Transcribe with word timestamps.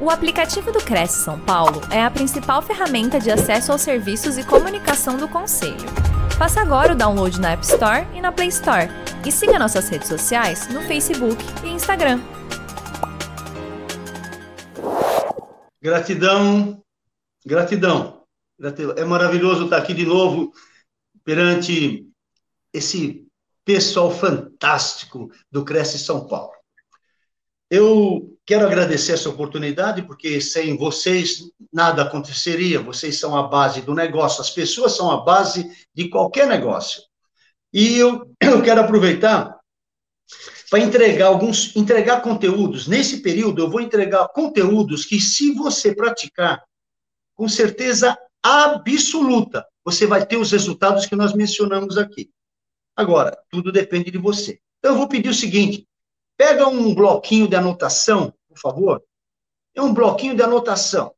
O 0.00 0.10
aplicativo 0.10 0.70
do 0.70 0.78
Cresce 0.78 1.24
São 1.24 1.40
Paulo 1.40 1.80
é 1.90 2.00
a 2.00 2.08
principal 2.08 2.62
ferramenta 2.62 3.18
de 3.18 3.32
acesso 3.32 3.72
aos 3.72 3.80
serviços 3.80 4.38
e 4.38 4.46
comunicação 4.46 5.16
do 5.16 5.28
Conselho. 5.28 5.88
Faça 6.38 6.60
agora 6.60 6.92
o 6.92 6.96
download 6.96 7.40
na 7.40 7.50
App 7.50 7.64
Store 7.64 8.06
e 8.14 8.20
na 8.20 8.30
Play 8.30 8.46
Store. 8.46 8.86
E 9.26 9.32
siga 9.32 9.58
nossas 9.58 9.88
redes 9.88 10.06
sociais 10.06 10.68
no 10.68 10.82
Facebook 10.82 11.42
e 11.64 11.70
Instagram. 11.70 12.20
Gratidão, 15.82 16.80
gratidão. 17.44 18.22
É 18.96 19.04
maravilhoso 19.04 19.64
estar 19.64 19.78
aqui 19.78 19.92
de 19.92 20.06
novo 20.06 20.52
perante 21.24 22.06
esse 22.72 23.26
pessoal 23.64 24.12
fantástico 24.12 25.28
do 25.50 25.64
Cresce 25.64 25.98
São 25.98 26.24
Paulo. 26.28 26.52
Eu 27.68 28.37
quero 28.48 28.64
agradecer 28.64 29.12
essa 29.12 29.28
oportunidade, 29.28 30.00
porque 30.00 30.40
sem 30.40 30.74
vocês 30.74 31.50
nada 31.70 32.00
aconteceria. 32.00 32.80
Vocês 32.80 33.20
são 33.20 33.36
a 33.36 33.42
base 33.42 33.82
do 33.82 33.94
negócio, 33.94 34.40
as 34.40 34.48
pessoas 34.48 34.96
são 34.96 35.10
a 35.10 35.18
base 35.18 35.70
de 35.94 36.08
qualquer 36.08 36.46
negócio. 36.46 37.02
E 37.70 37.98
eu, 37.98 38.34
eu 38.40 38.62
quero 38.62 38.80
aproveitar 38.80 39.54
para 40.70 40.78
entregar 40.78 41.26
alguns, 41.26 41.76
entregar 41.76 42.22
conteúdos. 42.22 42.88
Nesse 42.88 43.20
período, 43.20 43.60
eu 43.60 43.70
vou 43.70 43.82
entregar 43.82 44.26
conteúdos 44.28 45.04
que, 45.04 45.20
se 45.20 45.52
você 45.52 45.94
praticar, 45.94 46.64
com 47.34 47.46
certeza 47.50 48.16
absoluta, 48.42 49.62
você 49.84 50.06
vai 50.06 50.24
ter 50.24 50.38
os 50.38 50.52
resultados 50.52 51.04
que 51.04 51.14
nós 51.14 51.34
mencionamos 51.34 51.98
aqui. 51.98 52.30
Agora, 52.96 53.36
tudo 53.50 53.70
depende 53.70 54.10
de 54.10 54.16
você. 54.16 54.58
Então, 54.78 54.92
eu 54.92 54.98
vou 54.98 55.06
pedir 55.06 55.28
o 55.28 55.34
seguinte: 55.34 55.86
Pega 56.38 56.68
um 56.68 56.94
bloquinho 56.94 57.48
de 57.48 57.56
anotação, 57.56 58.32
por 58.58 58.72
favor. 58.72 59.02
É 59.74 59.80
um 59.80 59.94
bloquinho 59.94 60.34
de 60.34 60.42
anotação 60.42 61.14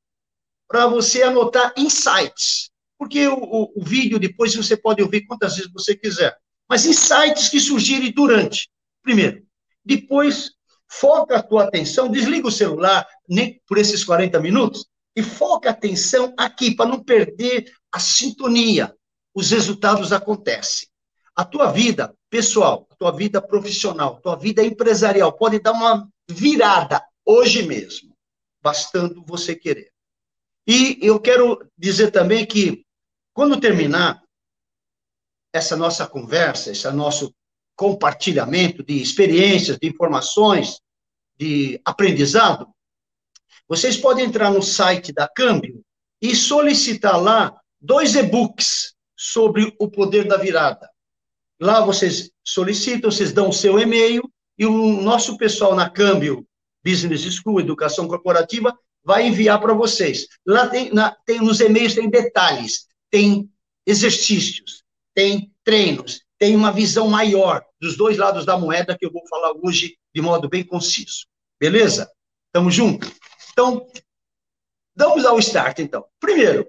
para 0.69 0.87
você 0.87 1.23
anotar 1.23 1.73
insights. 1.77 2.71
Porque 2.99 3.27
o, 3.27 3.35
o, 3.35 3.73
o, 3.81 3.85
vídeo 3.85 4.19
depois 4.19 4.55
você 4.55 4.77
pode 4.77 5.03
ouvir 5.03 5.27
quantas 5.27 5.57
vezes 5.57 5.73
você 5.73 5.97
quiser. 5.97 6.37
Mas 6.69 6.85
insights 6.85 7.49
que 7.49 7.59
surgirem 7.59 8.13
durante. 8.13 8.71
Primeiro. 9.03 9.43
Depois, 9.83 10.53
foca 10.87 11.39
a 11.39 11.43
tua 11.43 11.65
atenção, 11.65 12.11
desliga 12.11 12.47
o 12.47 12.53
celular 12.53 13.07
nem 13.27 13.61
por 13.67 13.79
esses 13.79 14.05
40 14.05 14.39
minutos 14.39 14.87
e 15.17 15.23
foca 15.23 15.71
a 15.71 15.73
atenção 15.73 16.35
aqui 16.37 16.75
para 16.75 16.91
não 16.91 17.03
perder 17.03 17.73
a 17.91 17.99
sintonia. 17.99 18.95
Os 19.35 19.51
resultados 19.51 20.13
acontecem. 20.13 20.89
A 21.35 21.45
tua 21.45 21.73
vida 21.73 22.15
pessoal, 22.29 22.87
a 22.91 22.95
tua 22.97 23.13
vida 23.13 23.41
profissional, 23.41 24.17
a 24.17 24.21
tua 24.21 24.37
vida 24.37 24.63
empresarial 24.63 25.33
pode 25.33 25.59
dar 25.59 25.73
uma 25.73 26.07
virada 26.29 27.03
hoje 27.31 27.63
mesmo, 27.63 28.13
bastando 28.61 29.23
você 29.25 29.55
querer. 29.55 29.93
E 30.67 30.99
eu 31.01 31.21
quero 31.21 31.65
dizer 31.79 32.11
também 32.11 32.45
que, 32.45 32.85
quando 33.33 33.61
terminar 33.61 34.21
essa 35.53 35.77
nossa 35.77 36.09
conversa, 36.09 36.73
esse 36.73 36.91
nosso 36.91 37.33
compartilhamento 37.77 38.83
de 38.83 39.01
experiências, 39.01 39.79
de 39.79 39.89
informações, 39.89 40.81
de 41.39 41.81
aprendizado, 41.85 42.69
vocês 43.69 43.97
podem 43.97 44.27
entrar 44.27 44.51
no 44.51 44.61
site 44.61 45.13
da 45.13 45.29
Câmbio 45.29 45.83
e 46.21 46.35
solicitar 46.35 47.21
lá 47.23 47.59
dois 47.81 48.17
e-books 48.17 48.95
sobre 49.17 49.75
o 49.79 49.89
poder 49.89 50.27
da 50.27 50.37
virada. 50.37 50.91
Lá 51.61 51.81
vocês 51.81 52.31
solicitam, 52.45 53.11
vocês 53.11 53.33
dão 53.33 53.51
o 53.51 53.53
seu 53.53 53.79
e-mail 53.79 54.23
e 54.59 54.67
o 54.67 55.01
nosso 55.01 55.39
pessoal 55.39 55.75
na 55.77 55.89
Câmbio 55.89 56.45
Business 56.85 57.23
School, 57.35 57.61
Educação 57.61 58.09
Corporativa, 58.09 58.77
vai 59.05 59.27
enviar 59.27 59.61
para 59.61 59.75
vocês. 59.75 60.27
Lá 60.47 60.69
tem, 60.69 60.93
na, 60.93 61.17
tem 61.27 61.41
nos 61.41 61.61
e-mails 61.61 61.95
tem 61.95 62.09
detalhes, 62.09 62.87
tem 63.11 63.51
exercícios, 63.87 64.83
tem 65.15 65.53
treinos, 65.65 66.23
tem 66.39 66.55
uma 66.55 66.73
visão 66.73 67.09
maior 67.09 67.65
dos 67.81 67.97
dois 67.97 68.17
lados 68.17 68.45
da 68.45 68.59
moeda 68.59 68.97
que 68.97 69.05
eu 69.05 69.13
vou 69.13 69.27
falar 69.29 69.53
hoje 69.63 69.97
de 70.15 70.21
modo 70.21 70.49
bem 70.49 70.65
conciso. 70.65 71.27
Beleza? 71.59 72.11
Tamo 72.53 72.71
junto? 72.71 73.11
Então, 73.53 73.87
vamos 74.97 75.25
ao 75.25 75.39
start, 75.39 75.79
então. 75.81 76.05
Primeiro, 76.19 76.67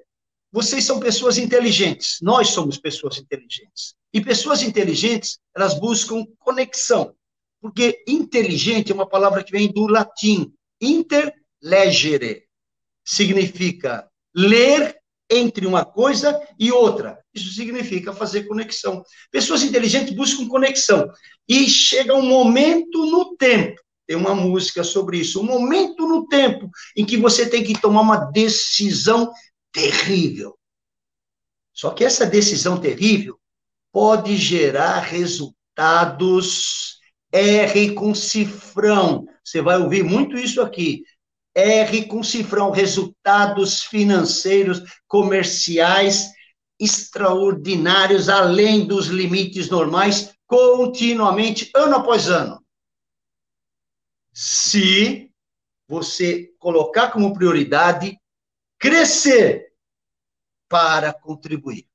vocês 0.52 0.84
são 0.84 1.00
pessoas 1.00 1.38
inteligentes, 1.38 2.18
nós 2.22 2.50
somos 2.50 2.78
pessoas 2.78 3.18
inteligentes. 3.18 3.96
E 4.14 4.20
pessoas 4.20 4.62
inteligentes, 4.62 5.40
elas 5.56 5.74
buscam 5.80 6.26
conexão. 6.38 7.16
Porque 7.62 8.04
inteligente 8.08 8.92
é 8.92 8.96
uma 8.96 9.08
palavra 9.08 9.44
que 9.44 9.52
vem 9.52 9.72
do 9.72 9.88
latim, 9.88 10.52
interlegere. 10.82 12.46
Significa 13.06 14.10
ler 14.36 15.00
entre 15.30 15.66
uma 15.66 15.86
coisa 15.86 16.42
e 16.60 16.72
outra. 16.72 17.18
Isso 17.34 17.54
significa 17.54 18.12
fazer 18.14 18.44
conexão. 18.44 19.04
Pessoas 19.32 19.64
inteligentes 19.64 20.14
buscam 20.14 20.48
conexão. 20.48 21.10
E 21.48 21.70
chega 21.70 22.14
um 22.14 22.26
momento 22.26 23.06
no 23.06 23.36
tempo, 23.38 23.82
tem 24.06 24.18
uma 24.18 24.36
música 24.36 24.84
sobre 24.84 25.20
isso, 25.20 25.40
um 25.40 25.46
momento 25.46 26.06
no 26.08 26.28
tempo 26.28 26.70
em 26.98 27.06
que 27.06 27.16
você 27.16 27.50
tem 27.50 27.64
que 27.64 27.80
tomar 27.80 28.02
uma 28.02 28.32
decisão 28.32 29.32
terrível. 29.72 30.58
Só 31.74 31.92
que 31.92 32.04
essa 32.04 32.26
decisão 32.26 32.80
terrível 32.80 33.40
pode 33.92 34.36
gerar 34.36 35.00
resultados 35.00 35.62
R 37.32 37.94
com 37.94 38.14
cifrão. 38.14 39.26
Você 39.44 39.62
vai 39.62 39.78
ouvir 39.78 40.04
muito 40.04 40.38
isso 40.38 40.62
aqui. 40.62 41.04
R 41.56 42.06
com 42.06 42.24
cifrão, 42.24 42.72
resultados 42.72 43.84
financeiros, 43.84 44.82
comerciais 45.08 46.30
extraordinários, 46.80 48.28
além 48.28 48.88
dos 48.88 49.08
limites 49.08 49.70
normais, 49.70 50.34
continuamente, 50.48 51.70
ano 51.76 51.98
após 51.98 52.28
ano. 52.28 52.62
Se 54.34 55.32
você 55.88 56.52
colocar 56.58 57.12
como 57.12 57.34
prioridade 57.34 58.20
crescer 58.80 59.72
para 60.68 61.14
contribuir. 61.14 61.88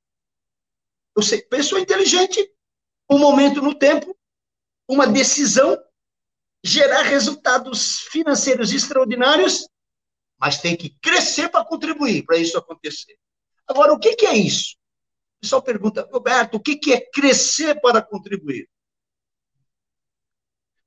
Sei, 1.21 1.41
pessoa 1.41 1.81
inteligente, 1.81 2.49
um 3.09 3.17
momento 3.17 3.61
no 3.61 3.73
tempo, 3.73 4.16
uma 4.87 5.07
decisão, 5.07 5.77
gerar 6.63 7.03
resultados 7.03 8.01
financeiros 8.11 8.71
extraordinários, 8.71 9.67
mas 10.39 10.61
tem 10.61 10.75
que 10.75 10.89
crescer 11.01 11.49
para 11.49 11.65
contribuir 11.65 12.23
para 12.23 12.37
isso 12.37 12.57
acontecer. 12.57 13.17
Agora, 13.67 13.93
o 13.93 13.99
que, 13.99 14.15
que 14.15 14.25
é 14.25 14.35
isso? 14.35 14.75
O 15.37 15.41
pessoal 15.41 15.61
pergunta, 15.61 16.07
Roberto, 16.11 16.55
o 16.55 16.59
que, 16.59 16.75
que 16.75 16.93
é 16.93 17.01
crescer 17.11 17.79
para 17.81 18.01
contribuir? 18.01 18.67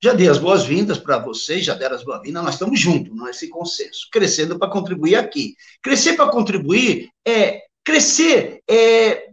Já 0.03 0.15
dei 0.15 0.28
as 0.28 0.38
boas-vindas 0.38 0.99
para 0.99 1.19
vocês, 1.19 1.65
já 1.65 1.75
deram 1.75 1.94
as 1.94 2.03
boas-vindas, 2.03 2.43
nós 2.43 2.55
estamos 2.55 2.81
juntos 2.81 3.15
nesse 3.22 3.49
consenso, 3.49 4.09
crescendo 4.11 4.59
para 4.59 4.71
contribuir 4.71 5.17
aqui. 5.17 5.55
Crescer 5.82 6.15
para 6.15 6.31
contribuir 6.31 7.11
é 7.27 7.67
crescer, 7.84 8.62
é 8.69 9.31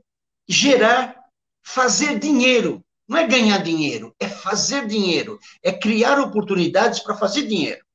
gerar, 0.47 1.17
fazer 1.63 2.19
dinheiro. 2.19 2.83
Não 3.07 3.17
é 3.17 3.25
ganhar 3.25 3.59
dinheiro, 3.59 4.13
é 4.19 4.27
fazer 4.27 4.85
dinheiro, 4.85 5.39
é 5.63 5.71
criar 5.71 6.19
oportunidades 6.19 6.99
para 6.99 7.15
fazer 7.15 7.47
dinheiro. 7.47 7.85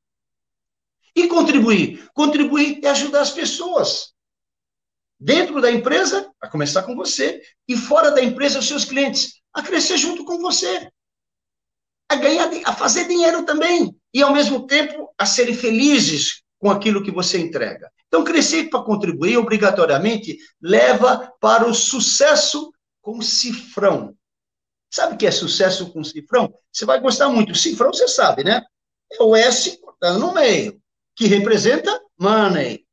E 1.14 1.28
contribuir? 1.28 2.08
Contribuir 2.14 2.80
é 2.82 2.88
ajudar 2.88 3.20
as 3.20 3.30
pessoas. 3.30 4.14
Dentro 5.20 5.60
da 5.60 5.70
empresa, 5.70 6.32
a 6.40 6.48
começar 6.48 6.82
com 6.82 6.96
você, 6.96 7.42
e 7.68 7.76
fora 7.76 8.10
da 8.10 8.22
empresa, 8.22 8.58
os 8.58 8.66
seus 8.66 8.84
clientes, 8.84 9.40
a 9.52 9.62
crescer 9.62 9.98
junto 9.98 10.24
com 10.24 10.38
você 10.38 10.90
a 12.12 12.16
ganhar, 12.16 12.50
a 12.64 12.72
fazer 12.74 13.08
dinheiro 13.08 13.44
também, 13.44 13.96
e 14.12 14.22
ao 14.22 14.32
mesmo 14.32 14.66
tempo 14.66 15.12
a 15.18 15.24
serem 15.24 15.54
felizes 15.54 16.42
com 16.58 16.70
aquilo 16.70 17.02
que 17.02 17.10
você 17.10 17.38
entrega. 17.38 17.90
Então, 18.06 18.22
crescer 18.22 18.68
para 18.68 18.84
contribuir, 18.84 19.38
obrigatoriamente, 19.38 20.36
leva 20.60 21.32
para 21.40 21.66
o 21.66 21.74
sucesso 21.74 22.70
com 23.00 23.20
cifrão. 23.22 24.14
Sabe 24.92 25.14
o 25.14 25.16
que 25.16 25.26
é 25.26 25.30
sucesso 25.30 25.90
com 25.90 26.04
cifrão? 26.04 26.52
Você 26.70 26.84
vai 26.84 27.00
gostar 27.00 27.30
muito. 27.30 27.54
Cifrão 27.54 27.94
você 27.94 28.06
sabe, 28.06 28.44
né? 28.44 28.62
É 29.10 29.22
o 29.22 29.34
S 29.34 29.80
cortado 29.80 30.18
no 30.18 30.34
meio, 30.34 30.78
que 31.16 31.26
representa 31.26 31.98
money. 32.18 32.86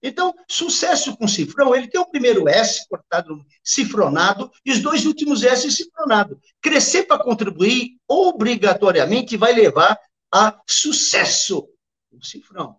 Então, 0.00 0.32
sucesso 0.48 1.16
com 1.16 1.26
cifrão, 1.26 1.74
ele 1.74 1.88
tem 1.88 2.00
o 2.00 2.08
primeiro 2.08 2.48
S 2.48 2.86
cortado, 2.88 3.44
cifronado, 3.64 4.48
e 4.64 4.70
os 4.70 4.78
dois 4.78 5.06
últimos 5.06 5.42
S 5.42 5.68
cifronado. 5.72 6.38
Crescer 6.60 7.02
para 7.04 7.22
contribuir, 7.22 7.96
obrigatoriamente, 8.06 9.36
vai 9.36 9.52
levar 9.52 9.98
a 10.32 10.60
sucesso 10.68 11.68
com 12.12 12.22
cifrão. 12.22 12.76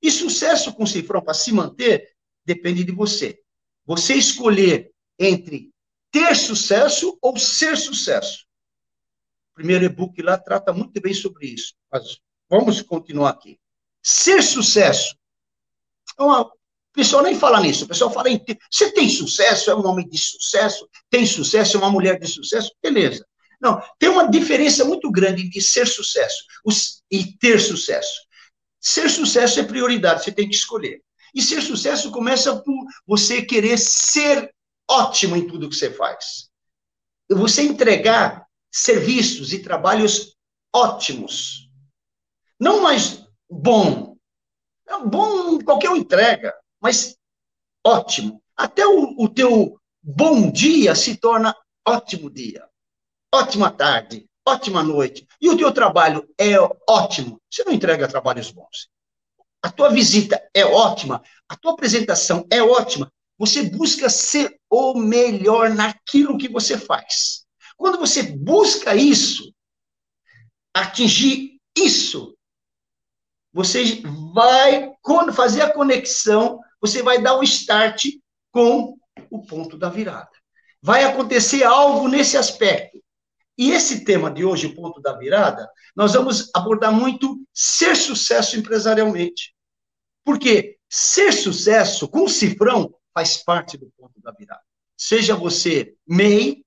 E 0.00 0.10
sucesso 0.10 0.72
com 0.72 0.86
cifrão 0.86 1.20
para 1.20 1.34
se 1.34 1.52
manter, 1.52 2.10
depende 2.42 2.84
de 2.84 2.92
você. 2.92 3.38
Você 3.84 4.14
escolher 4.14 4.92
entre 5.18 5.70
ter 6.10 6.34
sucesso 6.36 7.18
ou 7.20 7.36
ser 7.36 7.76
sucesso. 7.76 8.44
O 9.52 9.54
primeiro 9.54 9.84
e-book 9.84 10.20
lá 10.22 10.38
trata 10.38 10.72
muito 10.72 11.00
bem 11.00 11.12
sobre 11.14 11.46
isso, 11.48 11.74
mas 11.90 12.18
vamos 12.48 12.80
continuar 12.82 13.30
aqui. 13.30 13.58
ser 14.02 14.42
sucesso. 14.42 15.16
Uma, 16.18 16.42
o 16.42 16.52
pessoal 16.92 17.22
nem 17.22 17.38
fala 17.38 17.60
nisso, 17.60 17.84
o 17.84 17.88
pessoal 17.88 18.10
fala 18.10 18.30
em 18.30 18.42
você 18.70 18.90
tem 18.92 19.08
sucesso, 19.08 19.70
é 19.70 19.74
um 19.74 19.86
homem 19.86 20.08
de 20.08 20.18
sucesso, 20.18 20.88
tem 21.10 21.26
sucesso, 21.26 21.76
é 21.76 21.80
uma 21.80 21.90
mulher 21.90 22.18
de 22.18 22.26
sucesso, 22.26 22.72
beleza. 22.82 23.26
Não, 23.60 23.82
tem 23.98 24.08
uma 24.08 24.30
diferença 24.30 24.84
muito 24.84 25.10
grande 25.10 25.42
entre 25.42 25.60
ser 25.60 25.86
sucesso 25.86 26.44
e 27.10 27.36
ter 27.38 27.60
sucesso. 27.60 28.20
Ser 28.80 29.10
sucesso 29.10 29.60
é 29.60 29.64
prioridade, 29.64 30.22
você 30.22 30.32
tem 30.32 30.48
que 30.48 30.54
escolher. 30.54 31.02
E 31.34 31.42
ser 31.42 31.60
sucesso 31.60 32.10
começa 32.10 32.56
por 32.56 32.86
você 33.06 33.42
querer 33.42 33.78
ser 33.78 34.52
ótimo 34.90 35.36
em 35.36 35.46
tudo 35.46 35.68
que 35.68 35.76
você 35.76 35.90
faz. 35.90 36.50
Você 37.30 37.62
entregar 37.62 38.46
serviços 38.70 39.52
e 39.52 39.62
trabalhos 39.62 40.36
ótimos. 40.74 41.70
Não 42.58 42.80
mais 42.82 43.24
bom. 43.48 44.16
É 44.88 44.98
bom, 44.98 45.58
qualquer 45.60 45.90
um 45.90 45.96
entrega, 45.96 46.54
mas 46.80 47.16
ótimo. 47.84 48.42
Até 48.56 48.86
o, 48.86 49.14
o 49.18 49.28
teu 49.28 49.78
bom 50.02 50.50
dia 50.50 50.94
se 50.94 51.16
torna 51.16 51.54
ótimo 51.86 52.30
dia. 52.30 52.66
Ótima 53.32 53.70
tarde, 53.70 54.26
ótima 54.46 54.82
noite. 54.82 55.26
E 55.40 55.48
o 55.50 55.56
teu 55.56 55.70
trabalho 55.72 56.26
é 56.38 56.54
ótimo. 56.88 57.40
Você 57.50 57.62
não 57.64 57.72
entrega 57.72 58.08
trabalhos 58.08 58.50
bons. 58.50 58.88
A 59.62 59.70
tua 59.70 59.90
visita 59.90 60.40
é 60.54 60.64
ótima, 60.64 61.22
a 61.48 61.56
tua 61.56 61.72
apresentação 61.72 62.46
é 62.50 62.62
ótima. 62.62 63.12
Você 63.36 63.62
busca 63.68 64.08
ser 64.08 64.57
o 64.70 64.98
melhor 64.98 65.70
naquilo 65.70 66.38
que 66.38 66.48
você 66.48 66.76
faz. 66.76 67.46
Quando 67.76 67.98
você 67.98 68.22
busca 68.22 68.94
isso, 68.94 69.52
atingir 70.74 71.58
isso, 71.76 72.36
você 73.52 74.02
vai 74.34 74.92
fazer 75.34 75.62
a 75.62 75.72
conexão, 75.72 76.60
você 76.80 77.02
vai 77.02 77.20
dar 77.22 77.36
o 77.38 77.42
start 77.42 78.06
com 78.52 78.96
o 79.30 79.42
ponto 79.44 79.76
da 79.76 79.88
virada. 79.88 80.30
Vai 80.82 81.04
acontecer 81.04 81.64
algo 81.64 82.08
nesse 82.08 82.36
aspecto. 82.36 83.02
E 83.56 83.72
esse 83.72 84.04
tema 84.04 84.30
de 84.30 84.44
hoje, 84.44 84.66
o 84.66 84.74
ponto 84.74 85.00
da 85.00 85.16
virada, 85.16 85.68
nós 85.96 86.12
vamos 86.12 86.48
abordar 86.54 86.92
muito 86.92 87.44
ser 87.52 87.96
sucesso 87.96 88.56
empresarialmente. 88.56 89.52
Porque 90.24 90.78
ser 90.88 91.32
sucesso 91.32 92.08
com 92.08 92.28
cifrão 92.28 92.94
faz 93.18 93.36
parte 93.38 93.76
do 93.76 93.90
ponto 93.96 94.20
da 94.20 94.30
virada. 94.30 94.62
Seja 94.96 95.34
você 95.34 95.96
MEI, 96.06 96.64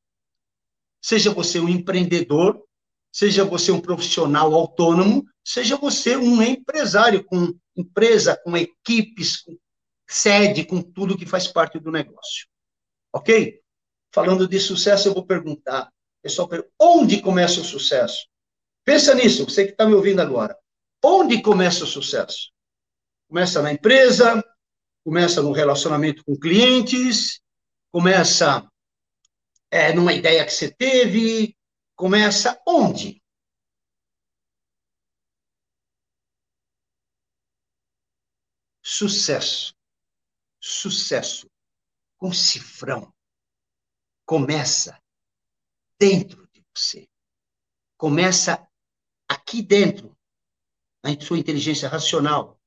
seja 1.01 1.33
você 1.33 1.61
um 1.61 1.69
empreendedor, 1.69 2.61
seja 3.09 3.45
você 3.45 3.71
um 3.71 3.79
profissional 3.79 4.53
autônomo, 4.53 5.23
seja 5.45 5.77
você 5.77 6.17
um 6.17 6.41
empresário 6.41 7.23
com 7.23 7.57
empresa, 7.73 8.35
com 8.43 8.57
equipes, 8.57 9.37
com 9.37 9.57
sede, 10.09 10.65
com 10.65 10.81
tudo 10.81 11.17
que 11.17 11.25
faz 11.25 11.47
parte 11.47 11.79
do 11.79 11.89
negócio. 11.89 12.47
Ok? 13.13 13.61
Falando 14.13 14.45
de 14.45 14.59
sucesso, 14.59 15.07
eu 15.07 15.13
vou 15.13 15.25
perguntar 15.25 15.89
Pessoal, 16.21 16.47
onde 16.79 17.19
começa 17.19 17.61
o 17.61 17.63
sucesso? 17.63 18.27
Pensa 18.85 19.15
nisso, 19.15 19.43
você 19.45 19.65
que 19.65 19.71
está 19.71 19.87
me 19.87 19.95
ouvindo 19.95 20.21
agora. 20.21 20.55
Onde 21.03 21.41
começa 21.41 21.83
o 21.83 21.87
sucesso? 21.87 22.51
Começa 23.27 23.59
na 23.59 23.73
empresa, 23.73 24.43
começa 25.03 25.41
no 25.41 25.51
relacionamento 25.51 26.23
com 26.23 26.37
clientes, 26.37 27.41
começa 27.91 28.69
é, 29.69 29.93
numa 29.93 30.13
ideia 30.13 30.45
que 30.45 30.51
você 30.51 30.71
teve, 30.71 31.57
começa 31.95 32.61
onde? 32.67 33.21
Sucesso. 38.83 39.73
Sucesso. 40.59 41.49
Com 42.17 42.31
cifrão. 42.31 43.11
Começa 44.25 45.01
dentro 45.97 46.47
de 46.51 46.63
você. 46.75 47.09
Começa 47.97 48.67
aqui 49.27 49.61
dentro, 49.61 50.15
na 51.03 51.19
sua 51.19 51.39
inteligência 51.39 51.87
racional. 51.89 52.60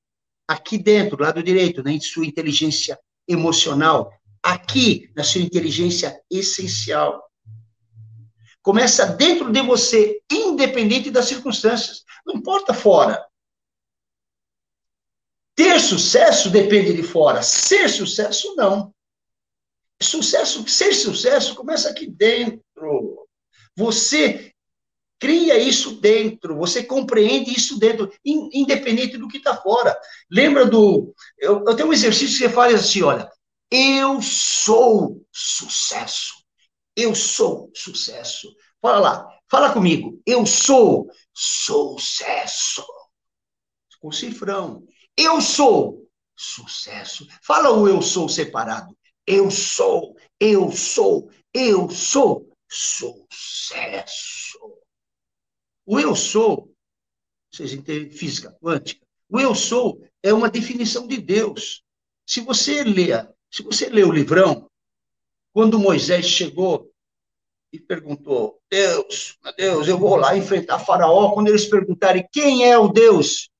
Aqui 0.46 0.78
dentro, 0.78 1.22
lado 1.22 1.42
direito, 1.42 1.82
na 1.82 1.98
sua 2.00 2.26
inteligência 2.26 2.98
emocional. 3.26 4.12
Aqui, 4.42 5.10
na 5.16 5.24
sua 5.24 5.40
inteligência 5.40 6.20
essencial. 6.30 7.22
Começa 8.62 9.06
dentro 9.06 9.52
de 9.52 9.60
você, 9.62 10.22
independente 10.30 11.10
das 11.10 11.26
circunstâncias. 11.26 12.04
Não 12.26 12.36
importa 12.36 12.72
fora. 12.72 13.22
Ter 15.54 15.80
sucesso 15.80 16.50
depende 16.50 16.92
de 16.94 17.02
fora. 17.02 17.42
Ser 17.42 17.88
sucesso, 17.88 18.54
não. 18.56 18.94
Sucesso, 20.02 20.66
ser 20.68 20.92
sucesso 20.94 21.54
começa 21.54 21.90
aqui 21.90 22.06
dentro. 22.06 23.28
Você 23.76 24.53
cria 25.18 25.58
isso 25.58 26.00
dentro, 26.00 26.56
você 26.56 26.82
compreende 26.82 27.50
isso 27.50 27.78
dentro, 27.78 28.12
independente 28.24 29.16
do 29.16 29.28
que 29.28 29.38
está 29.38 29.56
fora. 29.56 29.96
Lembra 30.30 30.66
do. 30.66 31.14
Eu, 31.38 31.64
eu, 31.66 31.76
tenho 31.76 31.88
um 31.88 31.92
exercício 31.92 32.38
que 32.38 32.44
você 32.44 32.48
faz 32.48 32.74
assim: 32.74 33.02
olha, 33.02 33.30
eu 33.70 34.20
sou 34.20 35.24
sucesso. 35.32 36.34
Eu 36.96 37.14
sou 37.14 37.70
sucesso. 37.74 38.54
Fala 38.80 38.98
lá, 38.98 39.28
fala 39.50 39.72
comigo. 39.72 40.20
Eu 40.26 40.46
sou 40.46 41.08
sucesso. 41.32 42.84
Com 44.00 44.12
cifrão. 44.12 44.84
Eu 45.16 45.40
sou 45.40 46.06
sucesso. 46.36 47.26
Fala 47.42 47.70
o 47.70 47.88
eu 47.88 48.02
sou 48.02 48.28
separado. 48.28 48.94
Eu 49.26 49.50
sou, 49.50 50.14
eu 50.38 50.70
sou, 50.70 51.30
eu 51.54 51.88
sou 51.88 52.46
sucesso. 52.68 54.83
O 55.86 56.00
eu 56.00 56.14
sou, 56.16 56.72
vocês 57.52 57.72
entendem 57.72 58.10
física 58.10 58.56
quântica, 58.60 59.04
o 59.28 59.40
eu 59.40 59.54
sou 59.54 60.00
é 60.22 60.32
uma 60.32 60.50
definição 60.50 61.06
de 61.06 61.18
Deus. 61.18 61.82
Se 62.26 62.40
você 62.40 62.82
ler, 62.82 63.28
se 63.50 63.62
você 63.62 63.88
ler 63.88 64.06
o 64.06 64.12
livrão, 64.12 64.70
quando 65.52 65.78
Moisés 65.78 66.26
chegou 66.26 66.90
e 67.72 67.78
perguntou: 67.78 68.60
Deus, 68.70 69.38
Deus, 69.56 69.88
eu 69.88 69.98
vou 69.98 70.16
lá 70.16 70.36
enfrentar 70.36 70.78
Faraó. 70.78 71.32
Quando 71.32 71.48
eles 71.48 71.66
perguntarem 71.66 72.26
quem 72.32 72.70
é 72.70 72.78
o 72.78 72.88
Deus, 72.88 73.50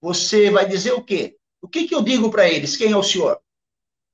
você 0.00 0.50
vai 0.50 0.68
dizer 0.68 0.92
o 0.92 1.04
quê? 1.04 1.36
O 1.60 1.68
que, 1.68 1.88
que 1.88 1.94
eu 1.94 2.02
digo 2.02 2.30
para 2.30 2.48
eles? 2.48 2.76
Quem 2.76 2.92
é 2.92 2.96
o 2.96 3.02
Senhor? 3.02 3.40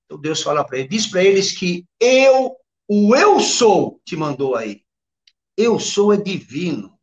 Então 0.05 0.21
Deus 0.21 0.43
fala 0.43 0.65
para 0.65 0.79
eles: 0.79 0.91
diz 0.91 1.07
para 1.07 1.25
eles 1.25 1.53
que 1.53 1.85
eu 2.01 2.57
o 2.89 3.17
eu 3.17 3.41
sou 3.41 4.01
te 4.05 4.17
mandou 4.17 4.55
aí. 4.55 4.83
Eu 5.57 5.79
sou 5.79 6.13
é 6.13 6.17
divino. 6.17 6.94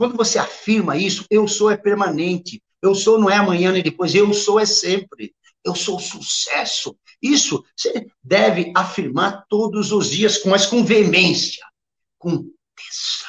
Quando 0.00 0.16
você 0.16 0.38
afirma 0.38 0.96
isso, 0.96 1.26
eu 1.28 1.46
sou 1.46 1.70
é 1.70 1.76
permanente. 1.76 2.62
Eu 2.80 2.94
sou 2.94 3.20
não 3.20 3.28
é 3.28 3.36
amanhã 3.36 3.70
nem 3.70 3.82
depois, 3.82 4.14
eu 4.14 4.32
sou 4.32 4.58
é 4.58 4.64
sempre. 4.64 5.34
Eu 5.62 5.74
sou 5.74 6.00
sucesso. 6.00 6.96
Isso 7.20 7.62
você 7.76 8.06
deve 8.24 8.72
afirmar 8.74 9.44
todos 9.46 9.92
os 9.92 10.08
dias, 10.08 10.42
mas 10.46 10.64
com 10.64 10.82
veemência, 10.82 11.62
com 12.18 12.38
tesão, 12.38 13.28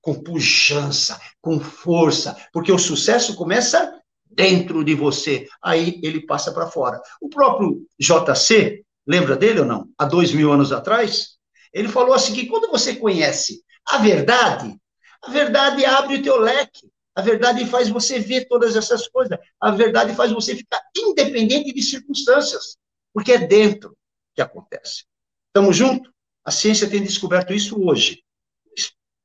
com 0.00 0.20
pujança, 0.20 1.20
com 1.40 1.60
força, 1.60 2.36
porque 2.52 2.72
o 2.72 2.78
sucesso 2.78 3.36
começa 3.36 3.96
dentro 4.28 4.82
de 4.82 4.96
você, 4.96 5.46
aí 5.62 6.00
ele 6.02 6.26
passa 6.26 6.52
para 6.52 6.66
fora. 6.66 7.00
O 7.20 7.28
próprio 7.28 7.86
JC, 8.00 8.84
Lembra 9.06 9.36
dele 9.36 9.60
ou 9.60 9.66
não? 9.66 9.88
Há 9.96 10.06
dois 10.06 10.32
mil 10.32 10.50
anos 10.50 10.72
atrás? 10.72 11.36
Ele 11.72 11.86
falou 11.86 12.14
assim: 12.14 12.34
que 12.34 12.46
quando 12.46 12.68
você 12.68 12.96
conhece 12.96 13.62
a 13.86 13.98
verdade, 13.98 14.76
a 15.26 15.30
verdade 15.30 15.84
abre 15.84 16.16
o 16.16 16.22
teu 16.22 16.38
leque. 16.38 16.90
A 17.14 17.22
verdade 17.22 17.64
faz 17.66 17.88
você 17.88 18.18
ver 18.18 18.46
todas 18.46 18.76
essas 18.76 19.08
coisas. 19.08 19.38
A 19.60 19.70
verdade 19.70 20.14
faz 20.14 20.32
você 20.32 20.56
ficar 20.56 20.82
independente 20.96 21.72
de 21.72 21.82
circunstâncias. 21.82 22.76
Porque 23.12 23.32
é 23.32 23.38
dentro 23.38 23.96
que 24.34 24.42
acontece. 24.42 25.04
Estamos 25.48 25.76
juntos? 25.76 26.12
A 26.44 26.50
ciência 26.50 26.90
tem 26.90 27.02
descoberto 27.02 27.54
isso 27.54 27.80
hoje. 27.80 28.24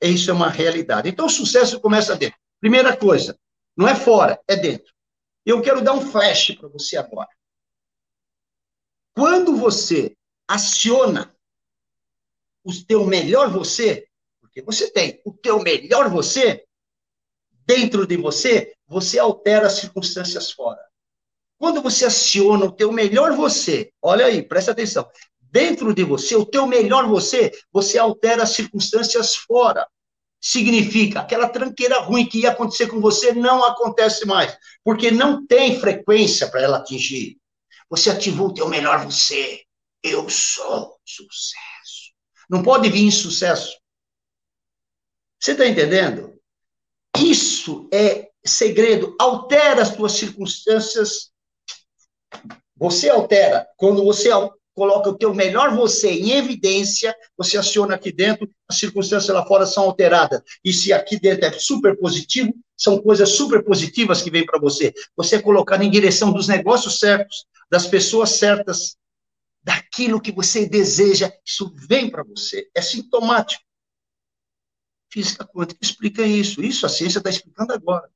Isso 0.01 0.29
é 0.29 0.33
uma 0.33 0.49
realidade. 0.49 1.09
Então, 1.09 1.25
o 1.25 1.29
sucesso 1.29 1.79
começa 1.81 2.15
dentro. 2.15 2.37
Primeira 2.61 2.95
coisa, 2.95 3.37
não 3.75 3.87
é 3.87 3.95
fora, 3.95 4.39
é 4.47 4.55
dentro. 4.55 4.93
Eu 5.45 5.61
quero 5.61 5.81
dar 5.81 5.93
um 5.93 6.01
flash 6.01 6.51
para 6.51 6.69
você 6.69 6.95
agora. 6.95 7.29
Quando 9.13 9.55
você 9.57 10.15
aciona 10.47 11.35
o 12.63 12.71
teu 12.85 13.05
melhor 13.05 13.49
você, 13.49 14.08
porque 14.49 14.61
você 14.63 14.91
tem 14.91 15.21
o 15.23 15.31
teu 15.31 15.59
melhor 15.61 16.09
você 16.09 16.63
dentro 17.65 18.07
de 18.07 18.17
você, 18.17 18.73
você 18.87 19.19
altera 19.19 19.67
as 19.67 19.73
circunstâncias 19.73 20.51
fora. 20.51 20.81
Quando 21.57 21.81
você 21.81 22.05
aciona 22.05 22.65
o 22.65 22.71
teu 22.71 22.91
melhor 22.91 23.33
você, 23.35 23.91
olha 24.01 24.25
aí, 24.25 24.41
presta 24.41 24.71
atenção, 24.71 25.07
dentro 25.39 25.93
de 25.93 26.03
você, 26.03 26.35
o 26.35 26.45
teu 26.45 26.65
melhor 26.65 27.07
você, 27.07 27.51
você 27.71 27.99
altera 27.99 28.43
as 28.43 28.51
circunstâncias 28.51 29.35
fora. 29.35 29.87
significa 30.41 31.19
aquela 31.19 31.49
tranqueira 31.49 31.99
ruim 31.99 32.25
que 32.25 32.39
ia 32.39 32.51
acontecer 32.51 32.87
com 32.87 33.01
você 33.01 33.33
não 33.33 33.61
acontece 33.61 34.25
mais, 34.25 34.57
porque 34.85 35.11
não 35.11 35.45
tem 35.45 35.77
frequência 35.79 36.47
para 36.49 36.61
ela 36.61 36.77
atingir. 36.77 37.37
Você 37.89 38.09
ativou 38.09 38.47
o 38.47 38.53
teu 38.53 38.69
melhor 38.69 39.03
você. 39.03 39.63
Eu 40.01 40.29
sou 40.29 40.97
sucesso. 41.03 42.13
Não 42.49 42.63
pode 42.63 42.89
vir 42.89 43.03
insucesso. 43.03 43.78
Você 45.39 45.51
está 45.51 45.65
entendendo? 45.65 46.33
Isso 47.17 47.87
é 47.93 48.29
segredo. 48.45 49.15
Altera 49.19 49.81
as 49.81 49.95
tuas 49.95 50.13
circunstâncias. 50.13 51.31
Você 52.75 53.09
altera. 53.09 53.67
Quando 53.77 54.03
você 54.03 54.29
coloca 54.73 55.09
o 55.09 55.17
teu 55.17 55.33
melhor 55.33 55.75
você 55.75 56.09
em 56.09 56.31
evidência, 56.31 57.15
você 57.37 57.57
aciona 57.57 57.95
aqui 57.95 58.11
dentro, 58.11 58.49
as 58.67 58.77
circunstâncias 58.77 59.35
lá 59.35 59.45
fora 59.45 59.65
são 59.65 59.83
alteradas. 59.83 60.41
E 60.63 60.71
se 60.71 60.93
aqui 60.93 61.19
dentro 61.19 61.45
é 61.45 61.51
super 61.51 61.97
positivo, 61.97 62.53
são 62.77 63.01
coisas 63.01 63.29
super 63.29 63.63
positivas 63.63 64.21
que 64.21 64.31
vêm 64.31 64.45
para 64.45 64.59
você. 64.59 64.93
Você 65.17 65.35
é 65.35 65.41
colocado 65.41 65.83
em 65.83 65.91
direção 65.91 66.31
dos 66.31 66.47
negócios 66.47 66.99
certos, 66.99 67.45
das 67.69 67.85
pessoas 67.87 68.31
certas, 68.31 68.95
daquilo 69.61 70.21
que 70.21 70.31
você 70.31 70.65
deseja, 70.65 71.31
isso 71.45 71.73
vem 71.87 72.09
para 72.09 72.23
você. 72.23 72.69
É 72.73 72.81
sintomático. 72.81 73.68
Física 75.09 75.45
quântica 75.45 75.79
explica 75.81 76.23
isso. 76.23 76.61
Isso 76.61 76.85
a 76.85 76.89
ciência 76.89 77.17
está 77.17 77.29
explicando 77.29 77.73
agora. 77.73 78.09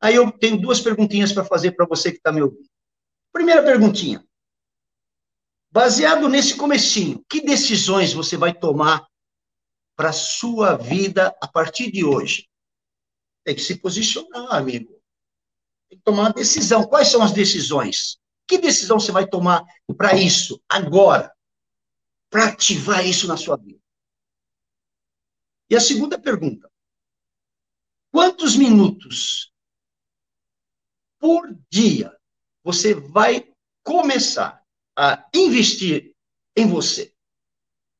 Aí 0.00 0.14
eu 0.14 0.30
tenho 0.32 0.60
duas 0.60 0.80
perguntinhas 0.80 1.32
para 1.32 1.44
fazer 1.44 1.72
para 1.72 1.86
você 1.86 2.10
que 2.10 2.18
está 2.18 2.32
me 2.32 2.42
ouvindo. 2.42 2.68
Primeira 3.32 3.62
perguntinha. 3.62 4.24
Baseado 5.70 6.28
nesse 6.28 6.56
comecinho, 6.56 7.24
que 7.28 7.40
decisões 7.40 8.12
você 8.12 8.36
vai 8.36 8.54
tomar 8.54 9.06
para 9.96 10.12
sua 10.12 10.76
vida 10.76 11.34
a 11.40 11.48
partir 11.48 11.90
de 11.90 12.04
hoje? 12.04 12.48
Tem 13.44 13.54
que 13.54 13.60
se 13.60 13.76
posicionar, 13.76 14.54
amigo. 14.54 14.92
Tem 15.88 15.98
que 15.98 16.04
tomar 16.04 16.22
uma 16.22 16.32
decisão. 16.32 16.84
Quais 16.84 17.08
são 17.08 17.22
as 17.22 17.32
decisões? 17.32 18.18
Que 18.46 18.58
decisão 18.58 18.98
você 19.00 19.12
vai 19.12 19.26
tomar 19.26 19.64
para 19.96 20.14
isso, 20.14 20.62
agora? 20.68 21.32
Para 22.30 22.46
ativar 22.46 23.06
isso 23.06 23.26
na 23.26 23.36
sua 23.36 23.56
vida? 23.56 23.80
E 25.74 25.76
a 25.76 25.80
segunda 25.80 26.16
pergunta: 26.16 26.70
quantos 28.12 28.54
minutos 28.54 29.52
por 31.18 31.52
dia 31.68 32.16
você 32.62 32.94
vai 32.94 33.52
começar 33.82 34.64
a 34.96 35.28
investir 35.34 36.14
em 36.56 36.68
você. 36.68 37.12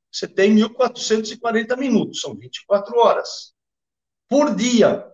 Você 0.08 0.28
tem 0.28 0.54
1.440 0.54 1.76
minutos, 1.76 2.20
são 2.20 2.36
24 2.36 2.96
horas 2.96 3.52
por 4.28 4.54
dia. 4.54 5.12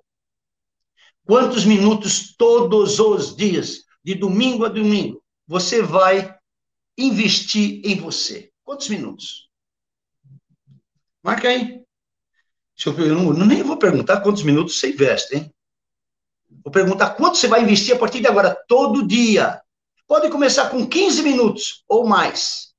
Quantos 1.24 1.64
minutos 1.64 2.36
todos 2.36 3.00
os 3.00 3.34
dias, 3.34 3.86
de 4.04 4.14
domingo 4.14 4.66
a 4.66 4.68
domingo, 4.68 5.24
você 5.46 5.80
vai 5.80 6.38
investir 6.98 7.80
em 7.86 7.96
você? 7.98 8.52
Quantos 8.62 8.90
minutos? 8.90 9.48
Marca 11.22 11.48
aí. 11.48 11.80
Eu, 12.88 12.98
eu 12.98 13.14
não, 13.14 13.46
nem 13.46 13.62
vou 13.62 13.76
perguntar 13.76 14.20
quantos 14.20 14.42
minutos 14.42 14.78
você 14.78 14.90
investe, 14.90 15.36
hein? 15.36 15.52
Vou 16.64 16.72
perguntar 16.72 17.10
quanto 17.10 17.36
você 17.36 17.48
vai 17.48 17.62
investir 17.62 17.94
a 17.94 17.98
partir 17.98 18.20
de 18.20 18.26
agora, 18.26 18.54
todo 18.68 19.06
dia. 19.06 19.60
Pode 20.06 20.28
começar 20.30 20.68
com 20.70 20.86
15 20.86 21.22
minutos 21.22 21.84
ou 21.88 22.06
mais. 22.06 22.74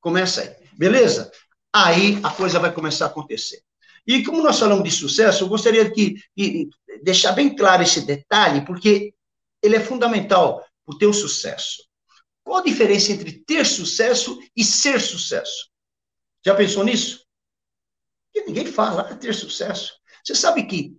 Começa 0.00 0.42
aí, 0.42 0.54
beleza? 0.78 1.30
Aí 1.72 2.18
a 2.22 2.30
coisa 2.30 2.58
vai 2.58 2.72
começar 2.72 3.06
a 3.06 3.08
acontecer. 3.08 3.60
E 4.06 4.22
como 4.22 4.42
nós 4.42 4.58
falamos 4.58 4.84
de 4.84 4.90
sucesso, 4.90 5.42
eu 5.42 5.48
gostaria 5.48 5.90
de, 5.90 6.22
de 6.36 6.70
deixar 7.02 7.32
bem 7.32 7.54
claro 7.54 7.82
esse 7.82 8.02
detalhe, 8.02 8.64
porque 8.64 9.12
ele 9.60 9.76
é 9.76 9.80
fundamental 9.80 10.64
para 10.84 10.94
o 10.94 10.98
teu 10.98 11.12
sucesso. 11.12 11.84
Qual 12.44 12.58
a 12.58 12.64
diferença 12.64 13.10
entre 13.10 13.32
ter 13.32 13.66
sucesso 13.66 14.38
e 14.56 14.64
ser 14.64 15.00
sucesso? 15.00 15.68
Já 16.44 16.54
pensou 16.54 16.84
nisso? 16.84 17.25
Porque 18.36 18.50
ninguém 18.50 18.66
fala 18.66 19.08
ah, 19.10 19.16
ter 19.16 19.34
sucesso. 19.34 19.94
Você 20.22 20.34
sabe 20.34 20.64
que 20.64 20.94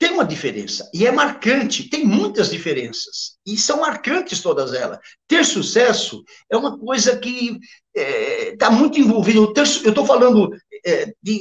tem 0.00 0.12
uma 0.12 0.24
diferença, 0.24 0.88
e 0.92 1.06
é 1.06 1.12
marcante, 1.12 1.88
tem 1.88 2.04
muitas 2.04 2.50
diferenças, 2.50 3.36
e 3.44 3.56
são 3.56 3.80
marcantes 3.80 4.40
todas 4.40 4.72
elas. 4.72 4.98
Ter 5.26 5.44
sucesso 5.44 6.22
é 6.48 6.56
uma 6.56 6.78
coisa 6.78 7.18
que 7.18 7.58
está 7.94 8.00
é, 8.00 8.56
tá 8.56 8.70
muito 8.70 8.98
envolvida. 8.98 9.38
Eu 9.38 9.52
estou 9.52 10.06
falando 10.06 10.50
é, 10.84 11.12
de 11.22 11.40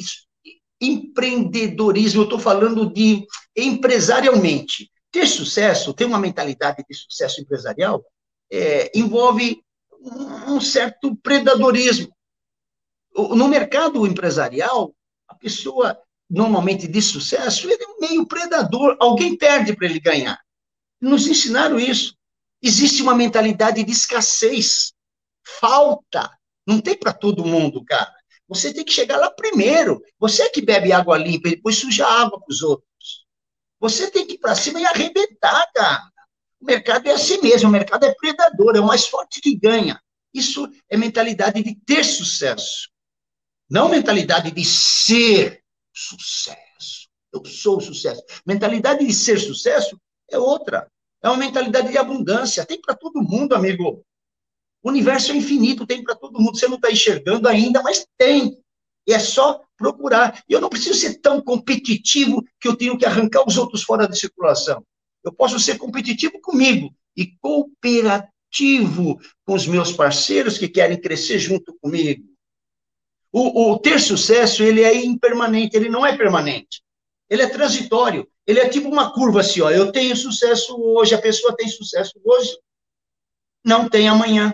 empreendedorismo, 0.81 2.21
eu 2.21 2.25
estou 2.25 2.39
falando 2.39 2.91
de 2.91 3.25
empresarialmente. 3.55 4.91
Ter 5.11 5.27
sucesso, 5.27 5.93
ter 5.93 6.05
uma 6.05 6.19
mentalidade 6.19 6.83
de 6.87 6.95
sucesso 6.95 7.41
empresarial, 7.41 8.03
é, 8.51 8.91
envolve 8.95 9.59
um 10.47 10.61
certo 10.61 11.15
predadorismo. 11.15 12.15
No 13.17 13.47
mercado 13.47 14.05
empresarial, 14.05 14.93
a 15.27 15.33
pessoa 15.35 15.99
normalmente 16.29 16.87
de 16.87 17.01
sucesso, 17.01 17.69
ele 17.69 17.83
é 17.83 18.07
meio 18.07 18.27
predador, 18.27 18.95
alguém 18.99 19.35
perde 19.35 19.75
para 19.75 19.87
ele 19.87 19.99
ganhar. 19.99 20.39
Nos 21.01 21.27
ensinaram 21.27 21.79
isso. 21.79 22.15
Existe 22.61 23.01
uma 23.01 23.15
mentalidade 23.15 23.83
de 23.83 23.91
escassez, 23.91 24.93
falta. 25.59 26.29
Não 26.65 26.81
tem 26.81 26.97
para 26.97 27.13
todo 27.13 27.45
mundo, 27.45 27.83
cara. 27.85 28.13
Você 28.47 28.73
tem 28.73 28.83
que 28.83 28.91
chegar 28.91 29.17
lá 29.17 29.29
primeiro. 29.29 30.01
Você 30.19 30.43
é 30.43 30.49
que 30.49 30.61
bebe 30.61 30.91
água 30.91 31.17
limpa 31.17 31.47
e 31.47 31.55
depois 31.55 31.77
suja 31.77 32.05
água 32.05 32.39
para 32.39 32.51
os 32.51 32.61
outros. 32.61 33.25
Você 33.79 34.09
tem 34.09 34.25
que 34.25 34.33
ir 34.33 34.39
para 34.39 34.55
cima 34.55 34.81
e 34.81 34.85
arrebentar, 34.85 35.69
cara. 35.73 36.03
O 36.59 36.65
mercado 36.65 37.07
é 37.07 37.11
assim 37.11 37.39
mesmo, 37.41 37.69
o 37.69 37.71
mercado 37.71 38.03
é 38.05 38.13
predador, 38.15 38.75
é 38.75 38.79
o 38.79 38.87
mais 38.87 39.07
forte 39.07 39.39
que 39.39 39.55
ganha. 39.55 40.01
Isso 40.33 40.67
é 40.89 40.97
mentalidade 40.97 41.61
de 41.61 41.75
ter 41.85 42.03
sucesso. 42.03 42.89
Não 43.69 43.89
mentalidade 43.89 44.51
de 44.51 44.63
ser 44.63 45.61
sucesso. 45.93 47.09
Eu 47.33 47.43
sou 47.45 47.81
sucesso. 47.81 48.23
Mentalidade 48.45 49.05
de 49.05 49.13
ser 49.13 49.39
sucesso 49.39 49.99
é 50.29 50.37
outra. 50.37 50.89
É 51.21 51.27
uma 51.27 51.37
mentalidade 51.37 51.89
de 51.89 51.97
abundância. 51.97 52.65
Tem 52.65 52.79
para 52.79 52.95
todo 52.95 53.21
mundo, 53.21 53.53
amigo. 53.53 54.05
O 54.81 54.89
universo 54.89 55.31
é 55.31 55.35
infinito, 55.35 55.85
tem 55.85 56.03
para 56.03 56.15
todo 56.15 56.39
mundo. 56.39 56.57
Você 56.57 56.67
não 56.67 56.75
está 56.75 56.91
enxergando 56.91 57.47
ainda, 57.47 57.81
mas 57.83 58.05
tem. 58.17 58.57
E 59.05 59.13
é 59.13 59.19
só 59.19 59.61
procurar. 59.75 60.43
E 60.47 60.53
eu 60.53 60.61
não 60.61 60.69
preciso 60.69 60.99
ser 60.99 61.19
tão 61.19 61.41
competitivo 61.41 62.43
que 62.59 62.67
eu 62.67 62.75
tenho 62.75 62.97
que 62.97 63.05
arrancar 63.05 63.45
os 63.45 63.57
outros 63.57 63.83
fora 63.83 64.07
de 64.07 64.17
circulação. 64.17 64.83
Eu 65.23 65.33
posso 65.33 65.59
ser 65.59 65.77
competitivo 65.77 66.39
comigo 66.41 66.93
e 67.15 67.27
cooperativo 67.41 69.19
com 69.45 69.53
os 69.53 69.67
meus 69.67 69.91
parceiros 69.91 70.57
que 70.57 70.69
querem 70.69 70.99
crescer 70.99 71.39
junto 71.39 71.77
comigo. 71.81 72.23
O, 73.31 73.71
o 73.71 73.79
ter 73.79 73.99
sucesso, 73.99 74.63
ele 74.63 74.83
é 74.83 74.95
impermanente, 74.95 75.75
ele 75.75 75.89
não 75.89 76.05
é 76.05 76.15
permanente. 76.15 76.81
Ele 77.29 77.41
é 77.41 77.47
transitório. 77.47 78.27
Ele 78.45 78.59
é 78.59 78.69
tipo 78.69 78.87
uma 78.87 79.13
curva 79.13 79.41
assim, 79.41 79.61
ó. 79.61 79.69
Eu 79.69 79.91
tenho 79.91 80.15
sucesso 80.15 80.79
hoje, 80.79 81.13
a 81.13 81.21
pessoa 81.21 81.55
tem 81.55 81.67
sucesso 81.67 82.13
hoje, 82.23 82.57
não 83.63 83.89
tem 83.89 84.07
amanhã. 84.07 84.53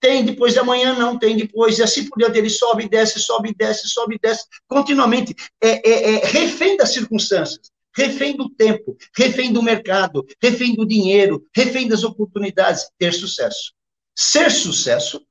Tem 0.00 0.24
depois 0.24 0.54
de 0.54 0.58
amanhã, 0.58 0.98
não 0.98 1.18
tem 1.18 1.36
depois. 1.36 1.78
E 1.78 1.82
assim 1.82 2.08
por 2.08 2.18
diante, 2.18 2.38
ele 2.38 2.50
sobe, 2.50 2.88
desce, 2.88 3.20
sobe, 3.20 3.54
desce, 3.54 3.88
sobe, 3.88 4.18
desce, 4.20 4.44
continuamente. 4.66 5.34
É, 5.62 5.88
é, 5.88 6.14
é 6.14 6.26
refém 6.26 6.76
das 6.76 6.88
circunstâncias, 6.92 7.70
refém 7.94 8.36
do 8.36 8.48
tempo, 8.48 8.96
refém 9.16 9.52
do 9.52 9.62
mercado, 9.62 10.26
refém 10.42 10.74
do 10.74 10.86
dinheiro, 10.86 11.46
refém 11.54 11.86
das 11.86 12.02
oportunidades. 12.02 12.90
Ter 12.98 13.12
sucesso. 13.12 13.72
Ser 14.16 14.50
sucesso 14.50 15.24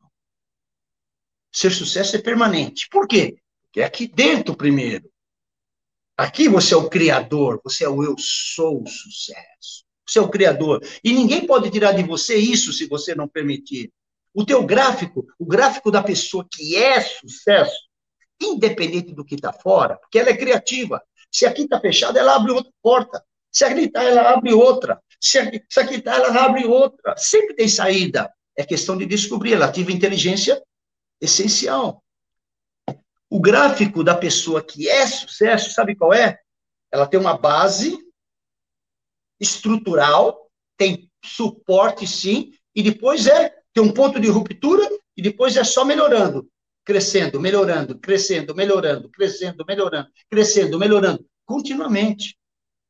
Ser 1.52 1.72
sucesso 1.72 2.16
é 2.16 2.22
permanente. 2.22 2.88
Por 2.90 3.08
quê? 3.08 3.38
Porque 3.66 3.82
é 3.82 3.86
aqui 3.86 4.08
dentro 4.08 4.56
primeiro. 4.56 5.10
Aqui 6.18 6.50
você 6.50 6.74
é 6.74 6.78
o 6.78 6.90
criador, 6.90 7.62
você 7.64 7.86
é 7.86 7.90
o 7.90 8.04
eu 8.04 8.16
sou 8.18 8.84
o 8.84 8.88
sucesso. 8.88 9.86
Você 10.06 10.20
é 10.20 10.22
o 10.22 10.30
criador. 10.30 10.84
E 11.04 11.14
ninguém 11.14 11.46
pode 11.46 11.70
tirar 11.70 11.94
de 11.94 12.04
você 12.04 12.36
isso 12.36 12.74
se 12.74 12.88
você 12.88 13.16
não 13.16 13.28
permitir. 13.28 13.92
O 14.34 14.46
teu 14.46 14.64
gráfico, 14.64 15.26
o 15.38 15.46
gráfico 15.46 15.92
da 15.92 16.04
pessoa 16.04 16.46
que 16.52 16.76
é 16.76 17.00
sucesso, 17.00 17.78
independente 18.42 19.14
do 19.14 19.24
que 19.24 19.36
está 19.36 19.54
fora, 19.54 19.98
porque 19.98 20.20
ela 20.20 20.30
é 20.30 20.38
criativa. 20.38 21.02
Se 21.32 21.46
aqui 21.46 21.64
está 21.64 21.80
fechado, 21.80 22.18
ela 22.18 22.36
abre 22.36 22.52
outra 22.52 22.72
porta. 22.82 23.24
Se 23.52 23.64
aqui 23.66 23.82
está, 23.82 24.04
ela 24.04 24.34
abre 24.34 24.54
outra. 24.54 25.02
Se 25.20 25.40
aqui 25.40 25.96
está, 25.96 26.16
ela 26.16 26.46
abre 26.46 26.66
outra. 26.66 27.16
Sempre 27.18 27.56
tem 27.56 27.68
saída. 27.68 28.32
É 28.58 28.64
questão 28.66 28.98
de 28.98 29.06
descobrir. 29.06 29.54
Ela 29.54 29.68
ativa 29.68 29.92
inteligência 29.92 30.62
essencial. 31.22 32.04
O 33.30 33.40
gráfico 33.40 34.04
da 34.04 34.16
pessoa 34.16 34.62
que 34.62 34.90
é 34.90 35.06
sucesso, 35.06 35.72
sabe 35.72 35.96
qual 35.96 36.14
é? 36.14 36.40
Ela 36.92 37.06
tem 37.06 37.20
uma 37.20 37.38
base 37.38 37.98
estrutural, 39.40 40.50
tem 40.76 41.12
suporte 41.24 42.08
sim, 42.08 42.52
e 42.76 42.82
depois 42.82 43.28
é 43.28 43.56
tem 43.74 43.84
um 43.84 43.94
ponto 43.94 44.20
de 44.20 44.28
ruptura 44.28 44.90
e 45.16 45.22
depois 45.22 45.56
é 45.56 45.64
só 45.64 45.86
melhorando. 45.86 46.50
crescendo, 46.84 47.40
melhorando, 47.40 48.00
crescendo, 48.00 48.56
melhorando, 48.56 49.10
crescendo, 49.10 49.64
melhorando, 49.64 50.10
crescendo, 50.28 50.80
melhorando, 50.80 51.26
continuamente. 51.46 52.36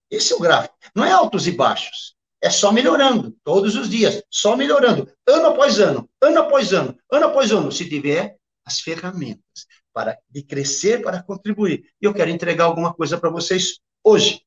Esse 0.10 0.32
é 0.32 0.36
o 0.38 0.40
gráfico. 0.40 0.76
Não 0.96 1.04
é 1.04 1.12
altos 1.12 1.48
e 1.48 1.52
baixos. 1.52 2.16
É 2.42 2.50
só 2.50 2.72
melhorando, 2.72 3.36
todos 3.44 3.76
os 3.76 3.90
dias, 3.90 4.24
só 4.30 4.56
melhorando, 4.56 5.12
ano 5.28 5.48
após 5.48 5.80
ano, 5.80 6.10
ano 6.22 6.40
após 6.40 6.72
ano, 6.72 6.98
ano 7.12 7.26
após 7.26 7.52
ano, 7.52 7.72
se 7.72 7.88
tiver 7.88 8.38
as 8.66 8.80
ferramentas 8.80 9.68
para 9.92 10.18
de 10.30 10.44
crescer 10.44 11.02
para 11.02 11.22
contribuir. 11.22 11.84
E 12.02 12.06
eu 12.06 12.14
quero 12.14 12.30
entregar 12.30 12.66
alguma 12.66 12.94
coisa 12.94 13.18
para 13.18 13.30
vocês 13.30 13.80
hoje. 14.04 14.42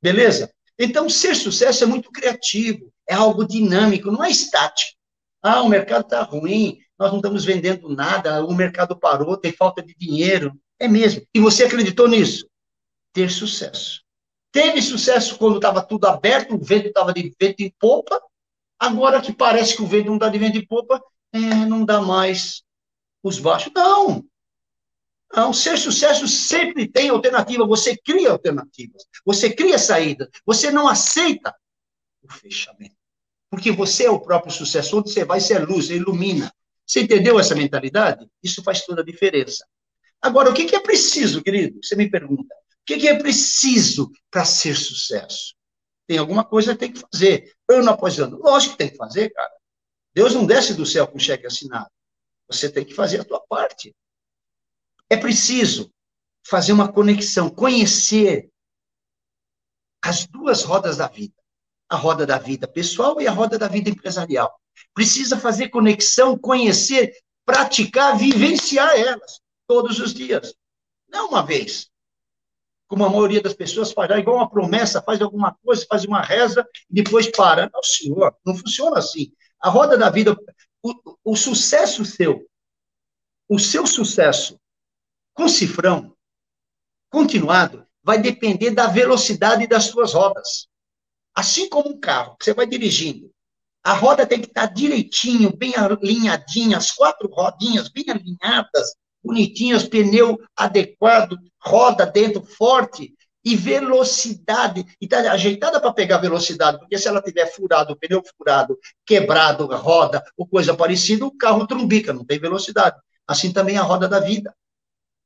Beleza? 0.00 0.52
Então, 0.78 1.10
ser 1.10 1.34
sucesso 1.34 1.84
é 1.84 1.86
muito 1.86 2.10
criativo, 2.10 2.92
é 3.06 3.14
algo 3.14 3.46
dinâmico, 3.46 4.10
não 4.10 4.24
é 4.24 4.30
estático. 4.30 4.98
Ah, 5.42 5.62
o 5.62 5.68
mercado 5.68 6.02
está 6.02 6.22
ruim, 6.22 6.78
nós 6.98 7.10
não 7.10 7.18
estamos 7.18 7.44
vendendo 7.44 7.88
nada, 7.88 8.44
o 8.44 8.54
mercado 8.54 8.98
parou, 8.98 9.36
tem 9.36 9.52
falta 9.52 9.82
de 9.82 9.94
dinheiro. 9.94 10.58
É 10.78 10.86
mesmo. 10.86 11.26
E 11.34 11.40
você 11.40 11.64
acreditou 11.64 12.08
nisso? 12.08 12.48
Ter 13.12 13.30
sucesso. 13.30 14.02
Teve 14.52 14.82
sucesso 14.82 15.38
quando 15.38 15.56
estava 15.56 15.82
tudo 15.82 16.06
aberto, 16.06 16.54
o 16.54 16.64
vento 16.64 16.88
estava 16.88 17.12
de 17.12 17.32
vento 17.40 17.60
em 17.60 17.72
popa. 17.78 18.20
Agora 18.78 19.20
que 19.20 19.32
parece 19.32 19.76
que 19.76 19.82
o 19.82 19.86
vento 19.86 20.06
não 20.06 20.14
está 20.14 20.28
de 20.28 20.38
vento 20.38 20.58
em 20.58 20.66
popa, 20.66 21.02
é, 21.32 21.38
não 21.38 21.84
dá 21.84 22.00
mais 22.00 22.62
os 23.22 23.38
baixos. 23.38 23.72
Não. 23.74 24.24
Não, 25.32 25.52
ser 25.52 25.78
sucesso 25.78 26.26
sempre 26.26 26.88
tem 26.88 27.08
alternativa. 27.08 27.66
Você 27.66 27.96
cria 27.96 28.32
alternativas. 28.32 29.04
Você 29.24 29.54
cria 29.54 29.78
saída. 29.78 30.28
Você 30.44 30.70
não 30.70 30.88
aceita 30.88 31.54
o 32.22 32.32
fechamento. 32.32 32.96
Porque 33.48 33.70
você 33.70 34.06
é 34.06 34.10
o 34.10 34.20
próprio 34.20 34.52
sucesso. 34.52 34.98
Onde 34.98 35.12
você 35.12 35.24
vai, 35.24 35.40
você 35.40 35.54
é 35.54 35.58
luz, 35.60 35.86
você 35.86 35.96
ilumina. 35.96 36.52
Você 36.84 37.02
entendeu 37.02 37.38
essa 37.38 37.54
mentalidade? 37.54 38.28
Isso 38.42 38.62
faz 38.64 38.84
toda 38.84 39.02
a 39.02 39.04
diferença. 39.04 39.64
Agora, 40.20 40.50
o 40.50 40.54
que 40.54 40.74
é 40.74 40.80
preciso, 40.80 41.42
querido? 41.42 41.78
Você 41.82 41.94
me 41.94 42.10
pergunta. 42.10 42.54
O 42.82 42.84
que 42.86 43.08
é 43.08 43.18
preciso 43.18 44.10
para 44.30 44.44
ser 44.44 44.74
sucesso? 44.74 45.54
Tem 46.06 46.18
alguma 46.18 46.44
coisa 46.44 46.72
que 46.72 46.80
tem 46.80 46.92
que 46.92 47.00
fazer, 47.00 47.54
ano 47.68 47.90
após 47.90 48.18
ano. 48.18 48.38
Lógico 48.38 48.72
que 48.72 48.78
tem 48.78 48.90
que 48.90 48.96
fazer, 48.96 49.30
cara. 49.30 49.52
Deus 50.12 50.34
não 50.34 50.44
desce 50.44 50.74
do 50.74 50.84
céu 50.84 51.06
com 51.06 51.18
cheque 51.18 51.46
assinado. 51.46 51.90
Você 52.48 52.70
tem 52.70 52.84
que 52.84 52.94
fazer 52.94 53.20
a 53.20 53.24
tua 53.24 53.40
parte. 53.40 53.94
É 55.08 55.16
preciso 55.16 55.92
fazer 56.44 56.72
uma 56.72 56.92
conexão, 56.92 57.48
conhecer 57.48 58.50
as 60.02 60.26
duas 60.26 60.62
rodas 60.62 60.96
da 60.96 61.06
vida. 61.06 61.34
A 61.88 61.96
roda 61.96 62.24
da 62.24 62.38
vida 62.38 62.66
pessoal 62.66 63.20
e 63.20 63.26
a 63.26 63.32
roda 63.32 63.58
da 63.58 63.68
vida 63.68 63.90
empresarial. 63.90 64.52
Precisa 64.94 65.38
fazer 65.38 65.68
conexão, 65.68 66.38
conhecer, 66.38 67.12
praticar, 67.44 68.16
vivenciar 68.16 68.96
elas 68.96 69.40
todos 69.66 69.98
os 69.98 70.14
dias. 70.14 70.54
Não 71.08 71.28
uma 71.28 71.44
vez 71.44 71.89
como 72.90 73.04
a 73.04 73.08
maioria 73.08 73.40
das 73.40 73.54
pessoas 73.54 73.92
faz, 73.92 74.10
igual 74.10 74.38
uma 74.38 74.50
promessa, 74.50 75.00
faz 75.00 75.22
alguma 75.22 75.56
coisa, 75.64 75.86
faz 75.88 76.04
uma 76.04 76.20
reza 76.20 76.66
e 76.90 76.94
depois 76.94 77.30
para. 77.30 77.70
Não, 77.72 77.80
senhor, 77.84 78.36
não 78.44 78.56
funciona 78.56 78.98
assim. 78.98 79.32
A 79.60 79.70
roda 79.70 79.96
da 79.96 80.10
vida, 80.10 80.36
o, 80.82 81.16
o 81.22 81.36
sucesso 81.36 82.04
seu, 82.04 82.44
o 83.48 83.60
seu 83.60 83.86
sucesso 83.86 84.58
com 85.32 85.48
cifrão, 85.48 86.16
continuado, 87.08 87.86
vai 88.02 88.20
depender 88.20 88.72
da 88.72 88.88
velocidade 88.88 89.68
das 89.68 89.84
suas 89.84 90.12
rodas. 90.12 90.66
Assim 91.32 91.68
como 91.68 91.90
um 91.90 92.00
carro 92.00 92.36
que 92.38 92.44
você 92.44 92.52
vai 92.52 92.66
dirigindo, 92.66 93.30
a 93.84 93.92
roda 93.92 94.26
tem 94.26 94.40
que 94.40 94.48
estar 94.48 94.66
direitinho, 94.66 95.56
bem 95.56 95.76
alinhadinha, 95.76 96.76
as 96.76 96.90
quatro 96.90 97.28
rodinhas 97.32 97.88
bem 97.88 98.06
alinhadas, 98.08 98.96
bonitinhas, 99.22 99.86
pneu 99.86 100.38
adequado, 100.56 101.38
roda 101.62 102.06
dentro 102.06 102.42
forte 102.42 103.14
e 103.44 103.56
velocidade. 103.56 104.84
E 105.00 105.04
está 105.04 105.32
ajeitada 105.32 105.80
para 105.80 105.92
pegar 105.92 106.18
velocidade, 106.18 106.78
porque 106.78 106.98
se 106.98 107.08
ela 107.08 107.22
tiver 107.22 107.46
furado, 107.46 107.96
pneu 107.96 108.22
furado, 108.36 108.78
quebrado, 109.04 109.66
roda 109.66 110.22
ou 110.36 110.46
coisa 110.46 110.76
parecida, 110.76 111.24
o 111.24 111.36
carro 111.36 111.66
trumbica, 111.66 112.12
não 112.12 112.24
tem 112.24 112.38
velocidade. 112.38 112.96
Assim 113.26 113.52
também 113.52 113.78
a 113.78 113.82
roda 113.82 114.08
da 114.08 114.20
vida. 114.20 114.54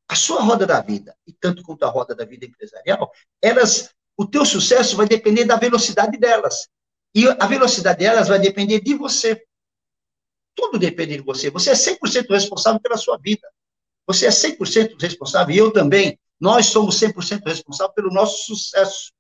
A 0.09 0.15
sua 0.15 0.43
roda 0.43 0.67
da 0.67 0.81
vida, 0.81 1.17
e 1.27 1.33
tanto 1.33 1.63
quanto 1.63 1.85
a 1.85 1.89
roda 1.89 2.15
da 2.15 2.27
vida 2.27 2.45
empresarial, 2.45 3.11
elas, 3.41 3.91
o 4.17 4.27
teu 4.27 4.45
sucesso 4.45 4.97
vai 4.97 5.07
depender 5.07 5.45
da 5.45 5.57
velocidade 5.57 6.19
delas. 6.19 6.69
E 7.15 7.27
a 7.27 7.47
velocidade 7.47 8.01
delas 8.01 8.29
vai 8.29 8.39
depender 8.39 8.81
de 8.81 8.95
você. 8.95 9.43
Tudo 10.55 10.79
depende 10.79 11.17
de 11.17 11.23
você. 11.23 11.51
Você 11.51 11.71
é 11.71 11.75
100% 11.75 12.29
responsável 12.31 12.81
pela 12.81 12.99
sua 12.99 13.17
vida. 13.19 13.49
Você 14.07 14.27
é 14.27 14.31
100% 14.31 15.01
responsável, 15.01 15.55
e 15.55 15.59
eu 15.59 15.73
também. 15.73 16.19
Nós 16.41 16.67
somos 16.67 17.01
100% 17.01 17.43
responsáveis 17.47 17.95
pelo 17.95 18.13
nosso 18.13 18.45
sucesso. 18.45 19.13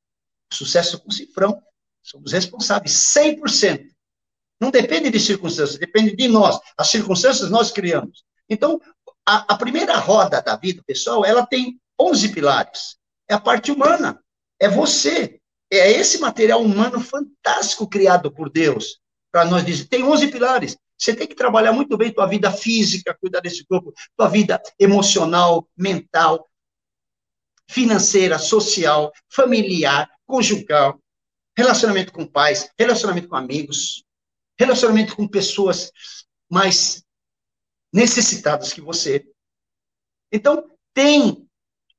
Sucesso 0.53 1.01
com 1.01 1.11
cifrão. 1.11 1.63
Somos 2.03 2.33
responsáveis 2.33 2.93
100%. 2.93 3.87
Não 4.61 4.71
depende 4.71 5.11
de 5.11 5.19
circunstâncias, 5.19 5.79
depende 5.79 6.15
de 6.15 6.29
nós. 6.29 6.59
As 6.77 6.89
circunstâncias 6.89 7.51
nós 7.51 7.71
criamos. 7.71 8.25
Então, 8.49 8.81
a, 9.27 9.55
a 9.55 9.57
primeira 9.57 9.97
roda 9.97 10.41
da 10.41 10.57
vida 10.57 10.83
pessoal, 10.87 11.25
ela 11.25 11.47
tem 11.47 11.81
11 11.99 12.29
pilares. 12.31 12.97
É 13.29 13.35
a 13.35 13.41
parte 13.41 13.73
humana. 13.73 14.21
É 14.61 14.69
você. 14.69 15.41
É 15.71 15.91
esse 15.91 16.19
material 16.19 16.63
humano 16.63 17.01
fantástico 17.01 17.89
criado 17.89 18.31
por 18.31 18.51
Deus. 18.51 19.01
Para 19.33 19.45
nós 19.45 19.65
dizer, 19.65 19.87
tem 19.87 20.05
11 20.05 20.29
pilares. 20.29 20.77
Você 20.99 21.15
tem 21.15 21.27
que 21.27 21.35
trabalhar 21.35 21.73
muito 21.73 21.97
bem 21.97 22.13
tua 22.13 22.27
vida 22.27 22.51
física, 22.53 23.17
cuidar 23.21 23.41
desse 23.41 23.65
corpo, 23.67 23.93
tua 24.17 24.29
vida 24.29 24.63
emocional, 24.79 25.69
mental, 25.77 26.49
financeira, 27.69 28.39
social, 28.39 29.13
familiar, 29.29 30.09
conjugal, 30.27 31.01
relacionamento 31.57 32.13
com 32.13 32.27
pais, 32.27 32.71
relacionamento 32.79 33.29
com 33.29 33.37
amigos, 33.37 34.05
relacionamento 34.59 35.17
com 35.17 35.27
pessoas 35.27 35.91
mais 36.51 37.05
necessitadas 37.93 38.73
que 38.73 38.81
você. 38.81 39.25
Então, 40.33 40.69
tem 40.93 41.49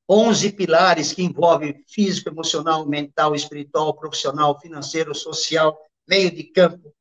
11 0.09 0.51
pilares 0.51 1.13
que 1.13 1.23
envolvem 1.23 1.83
físico, 1.87 2.29
emocional, 2.29 2.87
mental, 2.87 3.33
espiritual, 3.33 3.93
profissional, 3.95 4.59
financeiro, 4.59 5.15
social, 5.15 5.77
meio 6.07 6.33
de 6.33 6.43
campo, 6.43 6.93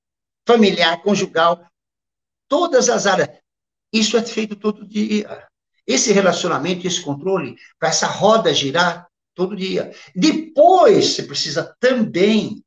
familiar, 0.47 1.03
conjugal, 1.03 1.65
todas 2.49 2.89
as 2.89 3.07
áreas. 3.07 3.29
Isso 3.93 4.17
é 4.17 4.23
feito 4.23 4.57
todo 4.57 4.87
dia. 4.87 5.47
Esse 5.87 6.13
relacionamento, 6.13 6.87
esse 6.87 7.03
controle, 7.03 7.57
para 7.79 7.91
essa 7.91 8.07
roda 8.07 8.53
girar 8.53 9.07
todo 9.35 9.57
dia. 9.57 9.93
Depois, 10.15 11.15
você 11.15 11.23
precisa 11.25 11.75
também, 11.79 12.65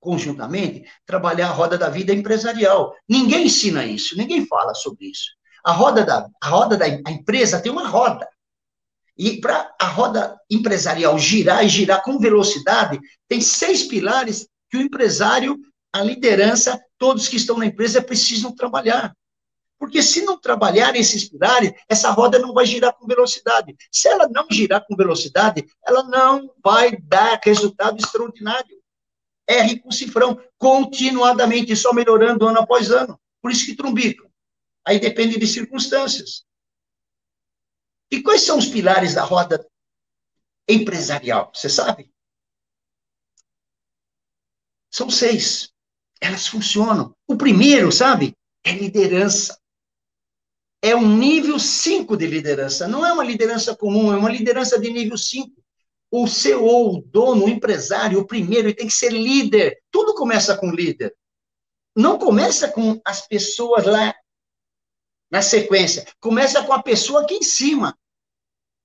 conjuntamente, 0.00 0.84
trabalhar 1.04 1.48
a 1.48 1.52
roda 1.52 1.76
da 1.76 1.88
vida 1.88 2.12
empresarial. 2.12 2.94
Ninguém 3.08 3.46
ensina 3.46 3.84
isso, 3.84 4.16
ninguém 4.16 4.46
fala 4.46 4.74
sobre 4.74 5.06
isso. 5.06 5.30
A 5.64 5.72
roda 5.72 6.04
da, 6.04 6.28
a 6.40 6.48
roda 6.48 6.76
da 6.76 6.84
a 6.84 7.10
empresa 7.10 7.60
tem 7.60 7.70
uma 7.70 7.88
roda. 7.88 8.28
E 9.16 9.40
para 9.40 9.74
a 9.78 9.86
roda 9.86 10.36
empresarial 10.50 11.18
girar 11.18 11.64
e 11.64 11.68
girar 11.68 12.02
com 12.02 12.18
velocidade, 12.18 12.98
tem 13.28 13.40
seis 13.40 13.82
pilares 13.84 14.48
que 14.70 14.76
o 14.76 14.80
empresário, 14.80 15.58
a 15.92 16.02
liderança, 16.02 16.82
todos 16.96 17.28
que 17.28 17.36
estão 17.36 17.58
na 17.58 17.66
empresa 17.66 18.02
precisam 18.02 18.54
trabalhar. 18.54 19.14
Porque 19.78 20.00
se 20.00 20.22
não 20.22 20.38
trabalhar 20.38 20.94
esses 20.94 21.28
pilares, 21.28 21.72
essa 21.88 22.10
roda 22.10 22.38
não 22.38 22.54
vai 22.54 22.64
girar 22.64 22.94
com 22.94 23.06
velocidade. 23.06 23.76
Se 23.90 24.08
ela 24.08 24.28
não 24.28 24.46
girar 24.48 24.86
com 24.86 24.94
velocidade, 24.94 25.66
ela 25.84 26.04
não 26.04 26.54
vai 26.62 26.96
dar 26.96 27.40
resultado 27.42 27.98
extraordinário. 27.98 28.80
R 29.44 29.80
com 29.80 29.90
cifrão, 29.90 30.40
continuadamente, 30.56 31.74
só 31.74 31.92
melhorando 31.92 32.46
ano 32.46 32.60
após 32.60 32.92
ano. 32.92 33.20
Por 33.42 33.50
isso 33.50 33.66
que 33.66 33.74
trumbicam. 33.74 34.30
Aí 34.86 35.00
depende 35.00 35.36
de 35.36 35.46
circunstâncias. 35.48 36.44
E 38.08 38.22
quais 38.22 38.42
são 38.42 38.58
os 38.58 38.66
pilares 38.66 39.14
da 39.14 39.24
roda 39.24 39.68
empresarial? 40.68 41.50
Você 41.52 41.68
sabe? 41.68 42.08
São 44.90 45.10
seis. 45.10 45.71
Elas 46.22 46.46
funcionam. 46.46 47.14
O 47.26 47.36
primeiro, 47.36 47.90
sabe? 47.90 48.34
É 48.64 48.72
liderança 48.72 49.60
é 50.82 50.96
um 50.96 51.16
nível 51.16 51.60
5 51.60 52.16
de 52.16 52.26
liderança. 52.26 52.88
Não 52.88 53.06
é 53.06 53.12
uma 53.12 53.22
liderança 53.22 53.74
comum, 53.74 54.12
é 54.12 54.16
uma 54.16 54.30
liderança 54.30 54.78
de 54.78 54.90
nível 54.90 55.16
5. 55.16 55.50
O 56.10 56.26
CEO, 56.26 56.96
o 56.96 57.00
dono, 57.00 57.44
o 57.44 57.48
empresário, 57.48 58.18
o 58.18 58.26
primeiro, 58.26 58.66
ele 58.66 58.74
tem 58.74 58.88
que 58.88 58.92
ser 58.92 59.12
líder. 59.12 59.80
Tudo 59.90 60.14
começa 60.14 60.56
com 60.56 60.72
líder. 60.72 61.14
Não 61.96 62.18
começa 62.18 62.68
com 62.68 63.00
as 63.04 63.26
pessoas 63.26 63.86
lá 63.86 64.12
na 65.30 65.40
sequência. 65.40 66.04
Começa 66.20 66.62
com 66.64 66.72
a 66.72 66.82
pessoa 66.82 67.22
aqui 67.22 67.36
em 67.36 67.42
cima. 67.42 67.96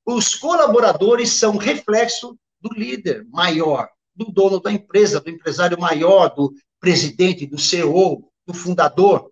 Os 0.06 0.36
colaboradores 0.36 1.32
são 1.32 1.58
reflexo 1.58 2.38
do 2.62 2.69
líder 2.73 3.26
maior, 3.28 3.89
do 4.15 4.26
dono 4.32 4.60
da 4.60 4.71
empresa, 4.71 5.19
do 5.19 5.30
empresário 5.30 5.80
maior, 5.80 6.34
do 6.34 6.54
presidente, 6.80 7.46
do 7.46 7.58
CEO, 7.58 8.32
do 8.46 8.54
fundador. 8.54 9.32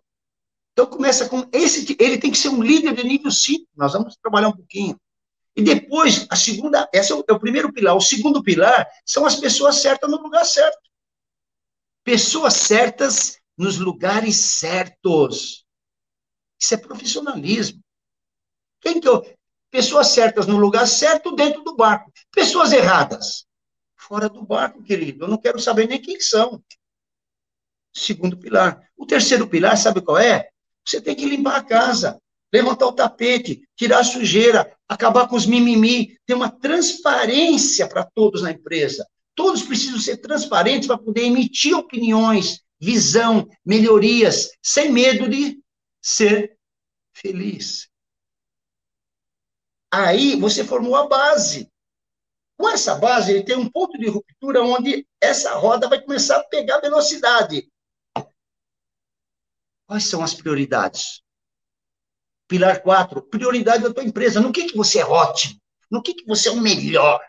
Então 0.74 0.86
começa 0.86 1.30
com 1.30 1.48
esse, 1.54 1.96
ele 2.00 2.18
tem 2.18 2.32
que 2.32 2.38
ser 2.38 2.50
um 2.50 2.62
líder 2.62 2.94
de 2.94 3.04
nível 3.04 3.32
5. 3.32 3.66
Nós 3.76 3.94
vamos 3.94 4.16
trabalhar 4.18 4.50
um 4.50 4.56
pouquinho. 4.56 5.00
E 5.56 5.64
depois, 5.64 6.28
a 6.30 6.36
segunda, 6.36 6.90
esse 6.94 7.14
é 7.14 7.16
o, 7.16 7.24
é 7.28 7.34
o 7.34 7.40
primeiro 7.40 7.72
pilar. 7.72 7.96
O 7.96 8.02
segundo 8.02 8.44
pilar 8.44 8.86
são 9.06 9.26
as 9.26 9.36
pessoas 9.36 9.78
certas 9.78 10.10
no 10.10 10.22
lugar 10.22 10.46
certo. 10.46 10.90
Pessoas 12.04 12.56
certas 12.56 13.40
nos 13.58 13.78
lugares 13.78 14.36
certos. 14.36 15.66
Isso 16.60 16.74
é 16.74 16.78
profissionalismo. 16.78 17.82
Quem 18.82 19.00
que 19.00 19.08
eu, 19.08 19.26
pessoas 19.72 20.08
certas 20.08 20.46
no 20.46 20.58
lugar 20.58 20.88
certo 20.88 21.34
dentro 21.36 21.64
do 21.64 21.76
barco. 21.76 22.12
Pessoas 22.32 22.74
erradas 22.74 23.46
fora 23.96 24.30
do 24.30 24.44
barco, 24.44 24.84
querido. 24.84 25.26
Eu 25.26 25.28
não 25.28 25.38
quero 25.38 25.60
saber 25.60 25.88
nem 25.88 26.02
quem 26.02 26.20
são. 26.20 26.64
Segundo 27.96 28.38
pilar. 28.38 28.82
O 28.98 29.06
terceiro 29.06 29.48
pilar, 29.48 29.78
sabe 29.78 30.02
qual 30.02 30.18
é? 30.18 30.50
Você 30.86 31.02
tem 31.02 31.16
que 31.16 31.26
limpar 31.26 31.58
a 31.58 31.64
casa 31.64 32.20
levantar 32.56 32.88
o 32.88 32.94
tapete, 32.94 33.68
tirar 33.76 34.00
a 34.00 34.04
sujeira, 34.04 34.78
acabar 34.88 35.28
com 35.28 35.36
os 35.36 35.46
mimimi, 35.46 36.18
ter 36.26 36.34
uma 36.34 36.50
transparência 36.50 37.88
para 37.88 38.06
todos 38.06 38.42
na 38.42 38.52
empresa. 38.52 39.06
Todos 39.36 39.64
precisam 39.64 40.00
ser 40.00 40.18
transparentes 40.18 40.88
para 40.88 40.98
poder 40.98 41.24
emitir 41.24 41.76
opiniões, 41.76 42.62
visão, 42.80 43.48
melhorias, 43.66 44.52
sem 44.64 44.90
medo 44.90 45.28
de 45.28 45.60
ser 46.02 46.58
feliz. 47.14 47.90
Aí 49.92 50.40
você 50.40 50.64
formou 50.64 50.96
a 50.96 51.08
base. 51.08 51.70
Com 52.58 52.70
essa 52.70 52.96
base, 52.96 53.32
ele 53.32 53.44
tem 53.44 53.58
um 53.58 53.70
ponto 53.70 53.98
de 53.98 54.08
ruptura 54.08 54.64
onde 54.64 55.06
essa 55.20 55.56
roda 55.56 55.90
vai 55.90 56.02
começar 56.02 56.38
a 56.38 56.44
pegar 56.46 56.80
velocidade. 56.80 57.70
Quais 59.88 60.06
são 60.06 60.24
as 60.24 60.34
prioridades? 60.34 61.21
Pilar 62.48 62.82
4, 62.82 63.21
prioridade 63.24 63.84
da 63.84 63.93
tua 63.93 64.04
empresa. 64.04 64.41
No 64.41 64.52
que, 64.52 64.65
que 64.65 64.78
você 64.78 65.00
é 65.00 65.06
ótimo? 65.06 65.60
No 65.89 66.02
que, 66.02 66.13
que 66.13 66.26
você 66.26 66.50
é 66.50 66.52
o 66.52 66.60
melhor? 66.60 67.19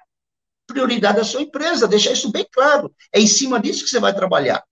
Prioridade 0.66 1.18
da 1.18 1.24
sua 1.24 1.42
empresa, 1.42 1.86
deixar 1.86 2.12
isso 2.12 2.30
bem 2.30 2.46
claro. 2.50 2.94
É 3.12 3.20
em 3.20 3.26
cima 3.26 3.60
disso 3.60 3.84
que 3.84 3.90
você 3.90 4.00
vai 4.00 4.14
trabalhar. 4.14 4.64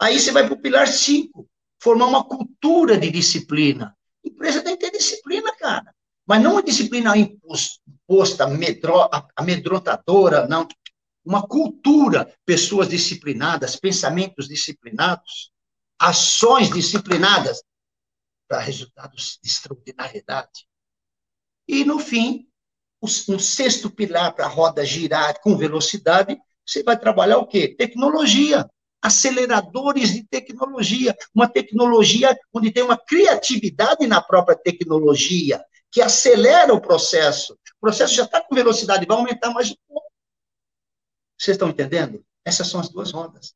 Aí 0.00 0.18
você 0.18 0.30
vai 0.30 0.44
para 0.44 0.54
o 0.54 0.60
pilar 0.60 0.86
5, 0.86 1.48
formar 1.80 2.06
uma 2.06 2.24
cultura 2.24 2.98
de 2.98 3.10
disciplina. 3.10 3.96
Empresa 4.24 4.62
tem 4.62 4.76
que 4.76 4.84
ter 4.84 4.96
disciplina, 4.96 5.54
cara. 5.56 5.94
Mas 6.26 6.42
não 6.42 6.52
uma 6.52 6.62
disciplina 6.62 7.16
imposta, 7.16 8.46
amedrontadora, 9.36 10.46
não. 10.48 10.66
Uma 11.24 11.46
cultura, 11.46 12.32
pessoas 12.44 12.88
disciplinadas, 12.88 13.76
pensamentos 13.76 14.46
disciplinados, 14.46 15.50
ações 15.98 16.70
disciplinadas 16.70 17.62
para 18.48 18.60
resultados 18.60 19.38
de 19.42 19.48
extraordinariedade. 19.48 20.68
E, 21.66 21.84
no 21.84 21.98
fim, 21.98 22.48
um 23.02 23.38
sexto 23.38 23.90
pilar 23.90 24.34
para 24.34 24.46
a 24.46 24.48
roda 24.48 24.84
girar 24.84 25.40
com 25.40 25.56
velocidade, 25.56 26.38
você 26.64 26.82
vai 26.82 26.98
trabalhar 26.98 27.38
o 27.38 27.46
quê? 27.46 27.68
Tecnologia, 27.68 28.68
aceleradores 29.02 30.12
de 30.12 30.24
tecnologia, 30.24 31.16
uma 31.34 31.48
tecnologia 31.48 32.36
onde 32.52 32.72
tem 32.72 32.82
uma 32.82 32.98
criatividade 32.98 34.06
na 34.06 34.20
própria 34.20 34.56
tecnologia, 34.56 35.64
que 35.90 36.00
acelera 36.00 36.74
o 36.74 36.80
processo. 36.80 37.54
O 37.54 37.80
processo 37.80 38.14
já 38.14 38.24
está 38.24 38.40
com 38.40 38.54
velocidade, 38.54 39.06
vai 39.06 39.16
aumentar 39.16 39.50
mais 39.50 39.70
um 39.70 39.76
pouco. 39.86 40.10
Vocês 41.38 41.54
estão 41.54 41.68
entendendo? 41.68 42.24
Essas 42.44 42.68
são 42.68 42.80
as 42.80 42.88
duas 42.88 43.12
rodas. 43.12 43.54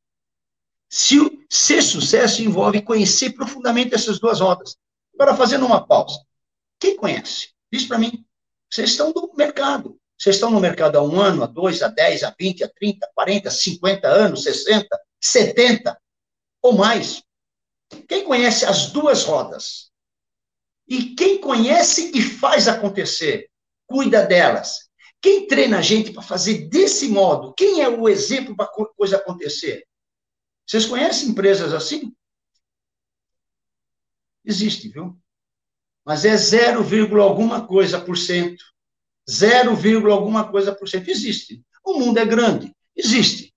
Se 0.88 1.18
ser 1.50 1.82
sucesso 1.82 2.42
envolve 2.42 2.80
conhecer 2.82 3.32
profundamente 3.32 3.94
essas 3.94 4.20
duas 4.20 4.40
rodas. 4.40 4.76
Agora, 5.14 5.36
fazendo 5.36 5.66
uma 5.66 5.86
pausa. 5.86 6.18
Quem 6.78 6.96
conhece? 6.96 7.50
Diz 7.72 7.84
para 7.84 7.98
mim. 7.98 8.24
Vocês 8.70 8.90
estão 8.90 9.12
no 9.12 9.32
mercado. 9.36 9.98
Vocês 10.16 10.36
estão 10.36 10.50
no 10.50 10.60
mercado 10.60 10.96
há 10.96 11.02
um 11.02 11.20
ano, 11.20 11.42
há 11.42 11.46
dois, 11.46 11.82
há 11.82 11.88
dez, 11.88 12.22
há 12.22 12.34
vinte, 12.38 12.62
há 12.62 12.68
trinta, 12.68 13.10
quarenta, 13.14 13.50
cinquenta 13.50 14.06
anos, 14.06 14.42
sessenta, 14.42 14.98
setenta 15.20 16.00
ou 16.62 16.74
mais. 16.74 17.22
Quem 18.06 18.24
conhece 18.24 18.64
as 18.64 18.90
duas 18.90 19.24
rodas? 19.24 19.90
E 20.86 21.14
quem 21.14 21.40
conhece 21.40 22.12
e 22.14 22.22
faz 22.22 22.68
acontecer, 22.68 23.48
cuida 23.86 24.24
delas. 24.24 24.88
Quem 25.22 25.46
treina 25.46 25.78
a 25.78 25.82
gente 25.82 26.12
para 26.12 26.22
fazer 26.22 26.68
desse 26.68 27.08
modo? 27.08 27.52
Quem 27.54 27.82
é 27.82 27.88
o 27.88 28.08
exemplo 28.08 28.54
para 28.54 28.66
a 28.66 28.88
coisa 28.96 29.16
acontecer? 29.16 29.86
Vocês 30.70 30.86
conhecem 30.86 31.30
empresas 31.30 31.74
assim? 31.74 32.14
Existe, 34.44 34.88
viu? 34.88 35.18
Mas 36.04 36.24
é 36.24 36.36
0, 36.36 37.20
alguma 37.20 37.66
coisa 37.66 38.00
por 38.00 38.16
cento. 38.16 38.62
0, 39.28 40.12
alguma 40.12 40.48
coisa 40.48 40.72
por 40.72 40.88
cento. 40.88 41.10
Existe. 41.10 41.60
O 41.84 41.94
mundo 41.94 42.18
é 42.18 42.24
grande. 42.24 42.72
Existe. 42.96 43.52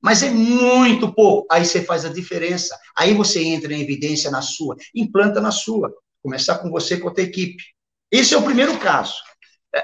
Mas 0.00 0.22
é 0.22 0.30
muito 0.30 1.12
pouco. 1.12 1.48
Aí 1.50 1.66
você 1.66 1.82
faz 1.82 2.04
a 2.04 2.12
diferença. 2.12 2.78
Aí 2.96 3.12
você 3.12 3.42
entra 3.42 3.74
em 3.74 3.82
evidência 3.82 4.30
na 4.30 4.40
sua. 4.40 4.76
Implanta 4.94 5.40
na 5.40 5.50
sua. 5.50 5.92
Começar 6.22 6.58
com 6.58 6.70
você, 6.70 6.96
com 6.96 7.08
a 7.08 7.12
tua 7.12 7.24
equipe. 7.24 7.60
Esse 8.08 8.34
é 8.34 8.38
o 8.38 8.44
primeiro 8.44 8.78
caso. 8.78 9.14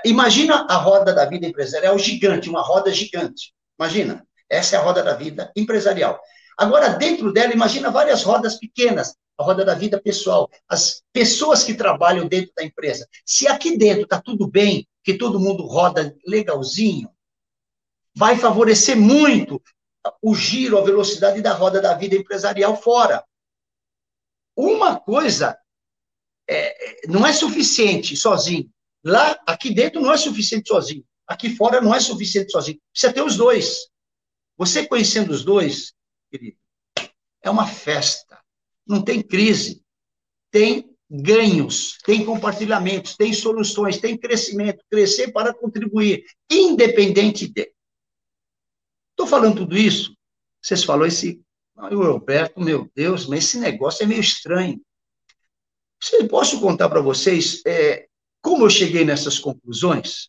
Imagina 0.05 0.65
a 0.71 0.77
roda 0.77 1.13
da 1.13 1.25
vida 1.25 1.45
empresarial 1.45 1.99
gigante, 1.99 2.49
uma 2.49 2.63
roda 2.63 2.93
gigante. 2.93 3.53
Imagina. 3.77 4.25
Essa 4.49 4.77
é 4.77 4.79
a 4.79 4.83
roda 4.83 5.03
da 5.03 5.15
vida 5.15 5.53
empresarial. 5.57 6.21
Agora, 6.59 6.89
dentro 6.89 7.33
dela, 7.33 7.53
imagina 7.53 7.89
várias 7.89 8.25
rodas 8.25 8.57
pequenas, 8.57 9.17
a 9.39 9.45
roda 9.45 9.65
da 9.65 9.75
vida 9.75 10.01
pessoal, 10.01 10.51
as 10.69 11.05
pessoas 11.13 11.63
que 11.63 11.73
trabalham 11.73 12.27
dentro 12.27 12.53
da 12.57 12.65
empresa. 12.65 13.09
Se 13.25 13.47
aqui 13.47 13.79
dentro 13.79 14.03
está 14.03 14.21
tudo 14.21 14.49
bem, 14.49 14.85
que 15.05 15.17
todo 15.17 15.39
mundo 15.39 15.65
roda 15.65 16.17
legalzinho, 16.27 17.09
vai 18.13 18.37
favorecer 18.37 18.97
muito 18.97 19.63
o 20.21 20.35
giro, 20.35 20.77
a 20.77 20.83
velocidade 20.83 21.41
da 21.41 21.53
roda 21.53 21.81
da 21.81 21.95
vida 21.95 22.17
empresarial 22.17 22.77
fora. 22.77 23.25
Uma 24.57 24.99
coisa 24.99 25.57
é, 26.51 27.07
não 27.07 27.25
é 27.25 27.33
suficiente 27.33 28.17
sozinho. 28.17 28.69
Lá, 29.05 29.39
aqui 29.47 29.73
dentro 29.73 30.01
não 30.01 30.13
é 30.13 30.17
suficiente 30.17 30.69
sozinho. 30.69 31.05
Aqui 31.29 31.55
fora 31.55 31.81
não 31.81 31.95
é 31.95 32.01
suficiente 32.01 32.51
sozinho. 32.51 32.81
Precisa 32.91 33.13
ter 33.13 33.23
os 33.23 33.37
dois. 33.37 33.89
Você 34.57 34.85
conhecendo 34.85 35.31
os 35.31 35.45
dois, 35.45 35.95
querido. 36.31 36.59
É 37.43 37.51
uma 37.51 37.67
festa. 37.67 38.39
Não 38.87 39.03
tem 39.03 39.23
crise. 39.23 39.83
Tem 40.51 40.97
ganhos, 41.11 41.97
tem 42.05 42.25
compartilhamentos, 42.25 43.17
tem 43.17 43.33
soluções, 43.33 43.99
tem 43.99 44.17
crescimento. 44.17 44.85
Crescer 44.91 45.33
para 45.33 45.55
contribuir, 45.55 46.25
independente 46.51 47.49
de. 47.49 47.73
Estou 49.11 49.27
falando 49.27 49.57
tudo 49.57 49.77
isso. 49.77 50.15
Vocês 50.63 50.85
falaram 50.85 51.07
esse. 51.07 51.41
o 51.77 52.03
Roberto, 52.03 52.61
meu 52.61 52.91
Deus, 52.95 53.27
mas 53.27 53.45
esse 53.45 53.59
negócio 53.59 54.05
é 54.05 54.07
meio 54.07 54.21
estranho. 54.21 54.81
Posso 56.31 56.61
contar 56.61 56.89
para 56.89 57.01
vocês 57.01 57.63
é, 57.67 58.07
como 58.41 58.65
eu 58.65 58.71
cheguei 58.71 59.05
nessas 59.05 59.39
conclusões? 59.39 60.29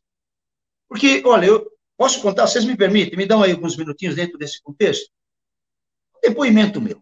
Porque, 0.88 1.22
olha, 1.26 1.46
eu 1.46 1.72
posso 1.96 2.22
contar, 2.22 2.48
vocês 2.48 2.66
me 2.66 2.76
permitem, 2.76 3.18
me 3.18 3.26
dão 3.26 3.44
aí 3.44 3.52
alguns 3.52 3.78
minutinhos 3.78 4.16
dentro 4.16 4.38
desse 4.38 4.62
contexto? 4.62 5.12
Depoimento 6.22 6.82
meu. 6.82 7.02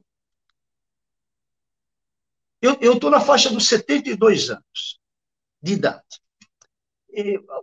Eu 2.62 2.94
estou 2.94 3.10
na 3.10 3.22
faixa 3.22 3.50
dos 3.50 3.68
72 3.68 4.50
anos 4.50 5.00
de 5.62 5.74
idade. 5.74 6.04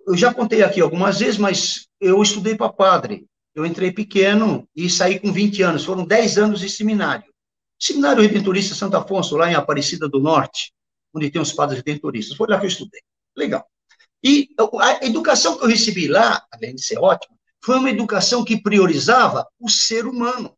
Eu 0.07 0.17
já 0.17 0.33
contei 0.33 0.63
aqui 0.63 0.81
algumas 0.81 1.19
vezes, 1.19 1.39
mas 1.39 1.89
eu 2.01 2.23
estudei 2.23 2.57
para 2.57 2.73
padre. 2.73 3.27
Eu 3.55 3.65
entrei 3.65 3.93
pequeno 3.93 4.69
e 4.75 4.89
saí 4.91 5.19
com 5.21 5.33
20 5.33 5.63
anos. 5.63 5.85
Foram 5.85 6.05
10 6.05 6.39
anos 6.39 6.61
de 6.61 6.69
seminário. 6.69 7.33
Seminário 7.79 8.23
Redentorista 8.23 8.75
Santo 8.75 8.97
Afonso, 8.97 9.37
lá 9.37 9.51
em 9.51 9.55
Aparecida 9.55 10.09
do 10.09 10.21
Norte, 10.21 10.73
onde 11.13 11.31
tem 11.31 11.41
os 11.41 11.53
padres 11.53 11.79
redentoristas. 11.79 12.37
Foi 12.37 12.49
lá 12.49 12.59
que 12.59 12.67
eu 12.67 12.69
estudei. 12.69 13.01
Legal. 13.37 13.65
E 14.23 14.49
a 14.81 15.05
educação 15.05 15.59
que 15.59 15.65
eu 15.65 15.69
recebi 15.69 16.09
lá, 16.09 16.45
além 16.53 16.75
de 16.75 16.83
ser 16.83 16.99
ótima, 16.99 17.37
foi 17.63 17.79
uma 17.79 17.91
educação 17.91 18.45
que 18.45 18.61
priorizava 18.61 19.47
o 19.61 19.69
ser 19.69 20.07
humano 20.07 20.57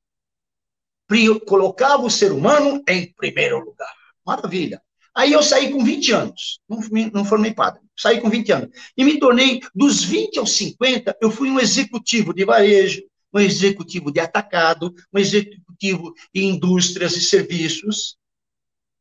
colocava 1.46 2.02
o 2.02 2.10
ser 2.10 2.32
humano 2.32 2.82
em 2.88 3.12
primeiro 3.12 3.60
lugar. 3.60 3.92
Maravilha. 4.24 4.82
Aí 5.14 5.32
eu 5.32 5.42
saí 5.42 5.70
com 5.72 5.82
20 5.82 6.12
anos, 6.12 6.60
não, 6.68 6.78
não 7.10 7.24
formei 7.24 7.54
padre, 7.54 7.80
saí 7.96 8.20
com 8.20 8.28
20 8.28 8.52
anos. 8.52 8.68
E 8.94 9.02
me 9.02 9.18
tornei, 9.18 9.62
dos 9.74 10.04
20 10.04 10.38
aos 10.38 10.52
50, 10.52 11.16
eu 11.22 11.30
fui 11.30 11.48
um 11.48 11.58
executivo 11.58 12.34
de 12.34 12.44
varejo, 12.44 13.02
um 13.32 13.40
executivo 13.40 14.12
de 14.12 14.20
atacado, 14.20 14.94
um 15.12 15.18
executivo 15.18 16.12
de 16.34 16.44
indústrias 16.44 17.16
e 17.16 17.22
serviços. 17.22 18.18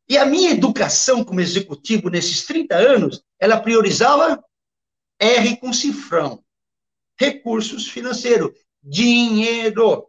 E 0.08 0.18
a 0.18 0.26
minha 0.26 0.52
educação 0.52 1.22
como 1.22 1.42
executivo 1.42 2.10
nesses 2.10 2.46
30 2.46 2.76
anos, 2.76 3.22
ela 3.38 3.60
priorizava 3.60 4.42
R 5.20 5.58
com 5.58 5.74
cifrão, 5.74 6.42
recursos 7.20 7.90
financeiros, 7.90 8.52
dinheiro 8.82 10.08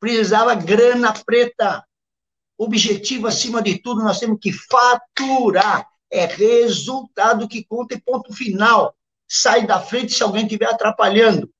precisava 0.00 0.54
grana 0.54 1.12
preta. 1.12 1.84
objetivo 2.56 3.26
acima 3.26 3.62
de 3.62 3.78
tudo, 3.80 4.02
nós 4.02 4.18
temos 4.18 4.38
que 4.40 4.52
faturar. 4.52 5.86
É 6.10 6.24
resultado 6.24 7.48
que 7.48 7.64
conta 7.64 7.94
e 7.94 8.00
ponto 8.00 8.32
final. 8.32 8.94
Sai 9.28 9.66
da 9.66 9.80
frente 9.80 10.14
se 10.14 10.22
alguém 10.22 10.44
estiver 10.44 10.66
atrapalhando. 10.66 11.50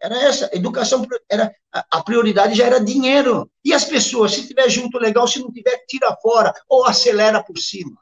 Era 0.00 0.16
essa. 0.22 0.48
Educação 0.52 1.04
era 1.28 1.52
a 1.72 2.02
prioridade 2.02 2.54
já 2.54 2.66
era 2.66 2.80
dinheiro. 2.80 3.50
E 3.64 3.74
as 3.74 3.84
pessoas, 3.84 4.32
se 4.32 4.46
tiver 4.46 4.68
junto 4.68 4.98
legal, 4.98 5.26
se 5.26 5.40
não 5.40 5.52
tiver, 5.52 5.84
tira 5.86 6.16
fora 6.22 6.54
ou 6.68 6.84
acelera 6.84 7.42
por 7.42 7.58
cima. 7.58 8.00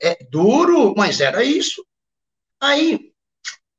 É 0.00 0.22
duro, 0.30 0.94
mas 0.96 1.20
era 1.20 1.42
isso. 1.42 1.84
Aí, 2.60 3.07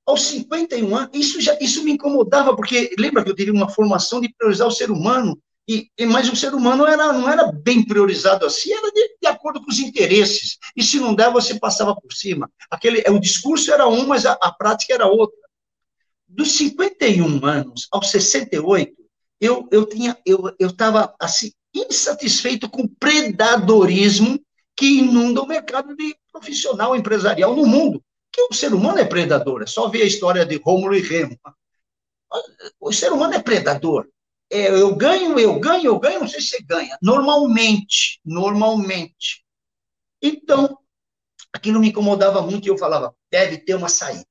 aos 0.10 0.24
51 0.24 0.96
anos, 0.96 1.10
isso, 1.14 1.40
já, 1.40 1.56
isso 1.62 1.84
me 1.84 1.92
incomodava, 1.92 2.56
porque 2.56 2.94
lembra 2.98 3.24
que 3.24 3.30
eu 3.30 3.36
tive 3.36 3.52
uma 3.52 3.70
formação 3.70 4.20
de 4.20 4.34
priorizar 4.34 4.68
o 4.68 4.72
ser 4.72 4.90
humano, 4.90 5.40
e, 5.68 5.88
e 5.96 6.06
mas 6.08 6.28
o 6.28 6.36
ser 6.36 6.56
humano 6.56 6.86
era, 6.88 7.14
não 7.14 7.30
era 7.30 7.52
bem 7.52 7.86
priorizado 7.86 8.44
assim, 8.44 8.74
era 8.74 8.92
de, 8.92 9.18
de, 9.22 9.28
acordo 9.28 9.64
com 9.64 9.70
os 9.70 9.78
interesses. 9.78 10.58
E 10.76 10.84
se 10.84 11.00
não 11.00 11.14
der, 11.14 11.32
você 11.32 11.60
passava 11.60 11.96
por 11.96 12.12
cima. 12.12 12.50
Aquele, 12.72 13.04
o 13.08 13.20
discurso 13.20 13.72
era 13.72 13.88
um, 13.88 14.08
mas 14.08 14.26
a, 14.26 14.32
a 14.42 14.52
prática 14.52 14.96
era 14.96 15.06
outra. 15.06 15.38
Dos 16.28 16.54
51 16.54 17.46
anos 17.46 17.88
aos 17.92 18.10
68, 18.10 18.92
eu 19.40 19.68
eu 19.72 19.86
tinha 19.86 20.18
eu 20.26 20.52
eu 20.60 20.70
estava 20.70 21.14
assim 21.20 21.52
insatisfeito 21.74 22.68
com 22.68 22.84
o 22.84 22.90
predadorismo 22.90 24.40
que 24.76 25.00
inunda 25.00 25.42
o 25.42 25.48
mercado 25.48 25.96
de 25.96 26.16
profissional 26.32 26.96
empresarial 26.96 27.56
no 27.56 27.66
mundo 27.66 28.04
que 28.32 28.42
o 28.42 28.54
ser 28.54 28.74
humano 28.74 29.00
é 29.00 29.06
predador. 29.06 29.64
É 29.64 29.66
só 29.66 29.88
ver 29.88 30.04
a 30.04 30.06
história 30.06 30.46
de 30.46 30.58
Rômulo 30.58 30.96
e 30.96 31.02
Remo. 31.02 31.38
O 32.80 32.92
ser 32.92 33.12
humano 33.12 33.34
é 33.34 33.42
predador. 33.42 34.08
É, 34.52 34.70
eu 34.70 34.96
ganho, 34.96 35.38
eu 35.40 35.60
ganho, 35.60 35.86
eu 35.86 36.00
ganho, 36.00 36.22
não 36.22 36.28
sei 36.28 36.42
se 36.42 36.50
você 36.50 36.64
ganha. 36.64 36.98
Normalmente, 37.02 38.20
normalmente. 38.24 39.44
Então, 40.22 40.78
aquilo 41.54 41.80
me 41.80 41.90
incomodava 41.90 42.42
muito 42.42 42.66
e 42.66 42.70
eu 42.70 42.78
falava, 42.78 43.16
deve 43.32 43.58
ter 43.58 43.76
uma 43.76 43.90
saída. 43.90 44.26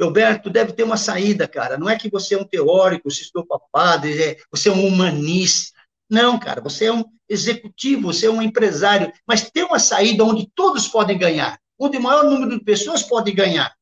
Alberto, 0.00 0.50
deve 0.50 0.72
ter 0.72 0.82
uma 0.82 0.96
saída, 0.96 1.46
cara. 1.46 1.78
Não 1.78 1.88
é 1.88 1.96
que 1.96 2.10
você 2.10 2.34
é 2.34 2.38
um 2.38 2.46
teórico, 2.46 3.10
você 3.10 3.22
estudou 3.22 3.46
para 3.46 3.64
padre, 3.70 4.22
é, 4.22 4.36
você 4.50 4.68
é 4.68 4.72
um 4.72 4.86
humanista. 4.86 5.78
Não, 6.10 6.38
cara, 6.38 6.60
você 6.60 6.86
é 6.86 6.92
um 6.92 7.04
executivo, 7.28 8.12
você 8.12 8.26
é 8.26 8.30
um 8.30 8.42
empresário, 8.42 9.10
mas 9.26 9.50
tem 9.50 9.64
uma 9.64 9.78
saída 9.78 10.24
onde 10.24 10.50
todos 10.54 10.88
podem 10.88 11.16
ganhar 11.16 11.58
onde 11.78 11.98
o 11.98 12.02
maior 12.02 12.24
número 12.24 12.58
de 12.58 12.64
pessoas 12.64 13.02
pode 13.02 13.32
ganhar. 13.32 13.74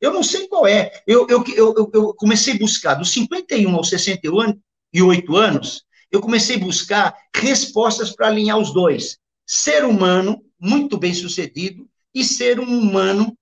Eu 0.00 0.12
não 0.12 0.22
sei 0.22 0.48
qual 0.48 0.66
é. 0.66 1.02
Eu, 1.06 1.26
eu, 1.28 1.44
eu, 1.56 1.90
eu 1.92 2.14
comecei 2.14 2.54
a 2.54 2.58
buscar, 2.58 2.94
dos 2.94 3.10
51 3.12 3.74
aos 3.74 3.88
68 3.88 5.36
anos, 5.36 5.84
eu 6.10 6.20
comecei 6.20 6.56
a 6.56 6.60
buscar 6.60 7.16
respostas 7.34 8.14
para 8.14 8.28
alinhar 8.28 8.58
os 8.58 8.72
dois. 8.72 9.18
Ser 9.46 9.84
humano, 9.84 10.44
muito 10.58 10.96
bem 10.96 11.12
sucedido, 11.12 11.88
e 12.14 12.24
ser 12.24 12.60
um 12.60 12.78
humano 12.78 13.36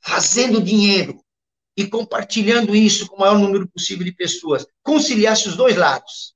fazendo 0.00 0.62
dinheiro 0.62 1.22
e 1.76 1.86
compartilhando 1.86 2.76
isso 2.76 3.06
com 3.06 3.16
o 3.16 3.20
maior 3.20 3.38
número 3.38 3.68
possível 3.68 4.04
de 4.04 4.12
pessoas. 4.12 4.66
Conciliasse 4.82 5.48
os 5.48 5.56
dois 5.56 5.76
lados. 5.76 6.34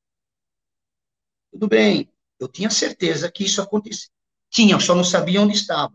Tudo 1.53 1.69
bem, 1.69 2.11
eu 2.41 2.49
tinha 2.49 2.71
certeza 2.71 3.31
que 3.31 3.45
isso 3.45 3.61
acontecia. 3.61 4.09
Tinha, 4.51 4.79
só 4.81 4.95
não 4.95 5.05
sabia 5.05 5.41
onde 5.41 5.55
estava. 5.55 5.95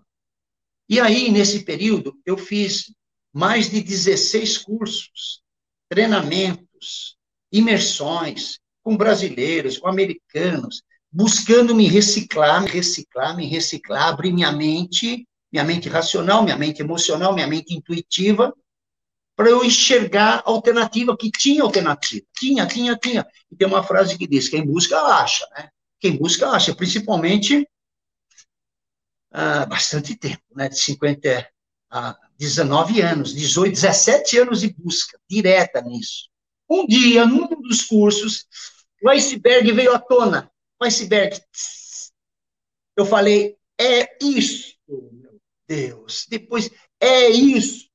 E 0.91 0.99
aí, 0.99 1.32
nesse 1.32 1.63
período, 1.63 2.19
eu 2.25 2.38
fiz 2.38 2.93
mais 3.32 3.69
de 3.69 3.82
16 3.82 4.58
cursos, 4.58 5.41
treinamentos, 5.88 7.15
imersões 7.49 8.60
com 8.84 8.97
brasileiros, 8.97 9.77
com 9.77 9.88
americanos, 9.88 10.84
buscando 11.10 11.73
me 11.73 11.88
reciclar, 11.88 12.62
me 12.62 12.69
reciclar, 12.69 13.38
me 13.38 13.47
reciclar, 13.47 14.10
abrir 14.10 14.34
minha 14.34 14.51
mente, 14.51 15.25
minha 15.49 15.63
mente 15.63 15.88
racional, 15.88 16.43
minha 16.43 16.58
mente 16.58 16.82
emocional, 16.82 17.34
minha 17.34 17.47
mente 17.47 17.73
intuitiva, 17.73 18.54
para 19.34 19.49
eu 19.49 19.63
enxergar 19.63 20.43
alternativa, 20.45 21.15
que 21.15 21.32
tinha 21.32 21.63
alternativa. 21.63 22.25
Tinha, 22.38 22.67
tinha, 22.67 22.97
tinha. 22.97 23.25
E 23.49 23.56
tem 23.56 23.65
uma 23.65 23.82
frase 23.82 24.17
que 24.17 24.27
diz: 24.27 24.49
quem 24.49 24.65
busca, 24.65 24.99
acha, 24.99 25.47
né? 25.56 25.69
Quem 26.01 26.17
busca, 26.17 26.49
acha, 26.49 26.75
principalmente 26.75 27.65
há 29.31 29.65
bastante 29.65 30.15
tempo, 30.15 30.43
né, 30.55 30.67
de 30.67 30.79
50 30.79 31.47
a 31.89 32.17
19 32.37 33.01
anos, 33.01 33.33
18, 33.33 33.73
17 33.73 34.39
anos 34.39 34.61
de 34.61 34.73
busca 34.73 35.19
direta 35.29 35.81
nisso. 35.81 36.29
Um 36.69 36.85
dia, 36.85 37.25
num 37.25 37.47
dos 37.61 37.83
cursos, 37.83 38.45
o 39.03 39.09
iceberg 39.09 39.71
veio 39.71 39.93
à 39.93 39.99
tona. 39.99 40.49
O 40.79 40.85
iceberg. 40.85 41.39
Eu 42.95 43.05
falei, 43.05 43.57
é 43.79 44.17
isso, 44.23 44.75
meu 44.87 45.39
Deus. 45.67 46.25
Depois, 46.29 46.69
é 46.99 47.29
isso. 47.29 47.89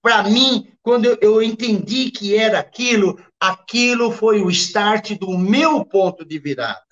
Para 0.00 0.22
mim, 0.24 0.72
quando 0.82 1.06
eu, 1.06 1.18
eu 1.20 1.42
entendi 1.42 2.10
que 2.10 2.36
era 2.36 2.58
aquilo, 2.58 3.22
aquilo 3.38 4.10
foi 4.10 4.40
o 4.40 4.50
start 4.50 5.18
do 5.18 5.36
meu 5.36 5.84
ponto 5.84 6.24
de 6.24 6.38
virada 6.38 6.88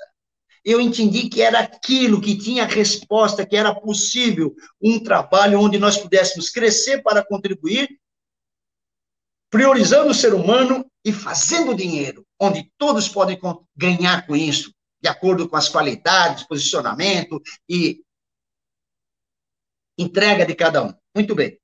eu 0.67 0.81
entendi 0.81 1.29
que 1.29 1.41
era 1.41 1.61
aquilo, 1.61 2.21
que 2.21 2.37
tinha 2.37 2.65
resposta, 2.65 3.47
que 3.47 3.57
era 3.57 3.73
possível 3.73 4.53
um 4.83 4.99
trabalho 4.99 5.61
onde 5.61 5.79
nós 5.79 5.97
pudéssemos 5.97 6.51
crescer 6.51 7.05
para 7.05 7.25
contribuir, 7.25 8.01
priorizando 9.49 10.11
o 10.11 10.15
ser 10.15 10.35
humano 10.35 10.85
e 11.05 11.13
fazendo 11.13 11.73
dinheiro, 11.73 12.27
onde 12.41 12.69
todos 12.77 13.09
podem 13.09 13.39
ganhar 13.77 14.27
com 14.27 14.35
isso, 14.35 14.75
de 15.01 15.09
acordo 15.09 15.49
com 15.49 15.55
as 15.55 15.69
qualidades, 15.69 16.43
posicionamento 16.49 17.41
e 17.69 18.03
entrega 19.97 20.45
de 20.45 20.55
cada 20.57 20.83
um. 20.83 20.93
Muito 21.15 21.33
bem. 21.33 21.57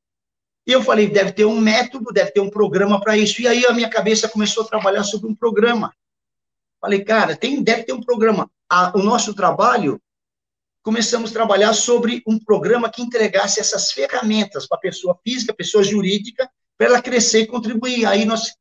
E 0.64 0.70
eu 0.70 0.80
falei, 0.80 1.08
deve 1.10 1.32
ter 1.32 1.44
um 1.44 1.60
método, 1.60 2.12
deve 2.12 2.30
ter 2.30 2.40
um 2.40 2.48
programa 2.48 3.00
para 3.00 3.18
isso. 3.18 3.42
E 3.42 3.48
aí 3.48 3.66
a 3.66 3.72
minha 3.72 3.90
cabeça 3.90 4.28
começou 4.28 4.62
a 4.62 4.68
trabalhar 4.68 5.02
sobre 5.02 5.28
um 5.28 5.34
programa. 5.34 5.92
Falei, 6.80 7.04
cara, 7.04 7.36
tem, 7.36 7.60
deve 7.60 7.82
ter 7.82 7.92
um 7.92 8.00
programa 8.00 8.48
a, 8.72 8.90
o 8.96 9.02
nosso 9.02 9.34
trabalho, 9.34 10.00
começamos 10.82 11.30
a 11.30 11.34
trabalhar 11.34 11.74
sobre 11.74 12.22
um 12.26 12.38
programa 12.38 12.90
que 12.90 13.02
entregasse 13.02 13.60
essas 13.60 13.92
ferramentas 13.92 14.66
para 14.66 14.78
a 14.78 14.80
pessoa 14.80 15.18
física, 15.22 15.52
pessoa 15.52 15.84
jurídica, 15.84 16.50
para 16.78 16.86
ela 16.86 17.02
crescer 17.02 17.40
e 17.42 17.46
contribuir. 17.46 18.06
Aí 18.06 18.24
nós 18.24 18.54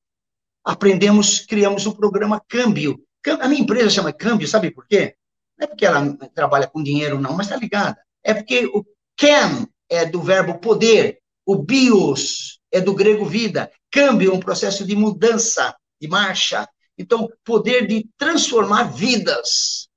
aprendemos, 0.66 1.40
criamos 1.40 1.86
o 1.86 1.96
programa 1.96 2.42
Câmbio. 2.50 3.02
A 3.40 3.48
minha 3.48 3.62
empresa 3.62 3.90
chama 3.90 4.12
Câmbio, 4.12 4.50
sabe 4.50 4.70
por 4.70 4.86
quê? 4.86 5.16
Não 5.58 5.64
é 5.64 5.68
porque 5.68 5.86
ela 5.86 6.14
trabalha 6.36 6.68
com 6.68 6.84
dinheiro, 6.84 7.18
não, 7.18 7.34
mas 7.34 7.48
está 7.48 7.56
ligada. 7.56 7.98
É 8.22 8.34
porque 8.34 8.66
o 8.66 8.84
CAM 9.16 9.66
é 9.90 10.06
do 10.06 10.22
verbo 10.22 10.60
poder, 10.60 11.20
o 11.46 11.56
bios 11.56 12.60
é 12.70 12.82
do 12.82 12.94
grego 12.94 13.26
vida, 13.26 13.72
câmbio 13.90 14.32
é 14.32 14.36
um 14.36 14.40
processo 14.42 14.86
de 14.86 14.94
mudança, 14.94 15.74
de 16.02 16.08
marcha. 16.10 16.68
Então, 16.98 17.30
poder 17.46 17.88
de 17.88 18.10
transformar 18.18 18.84
vidas 18.84 19.90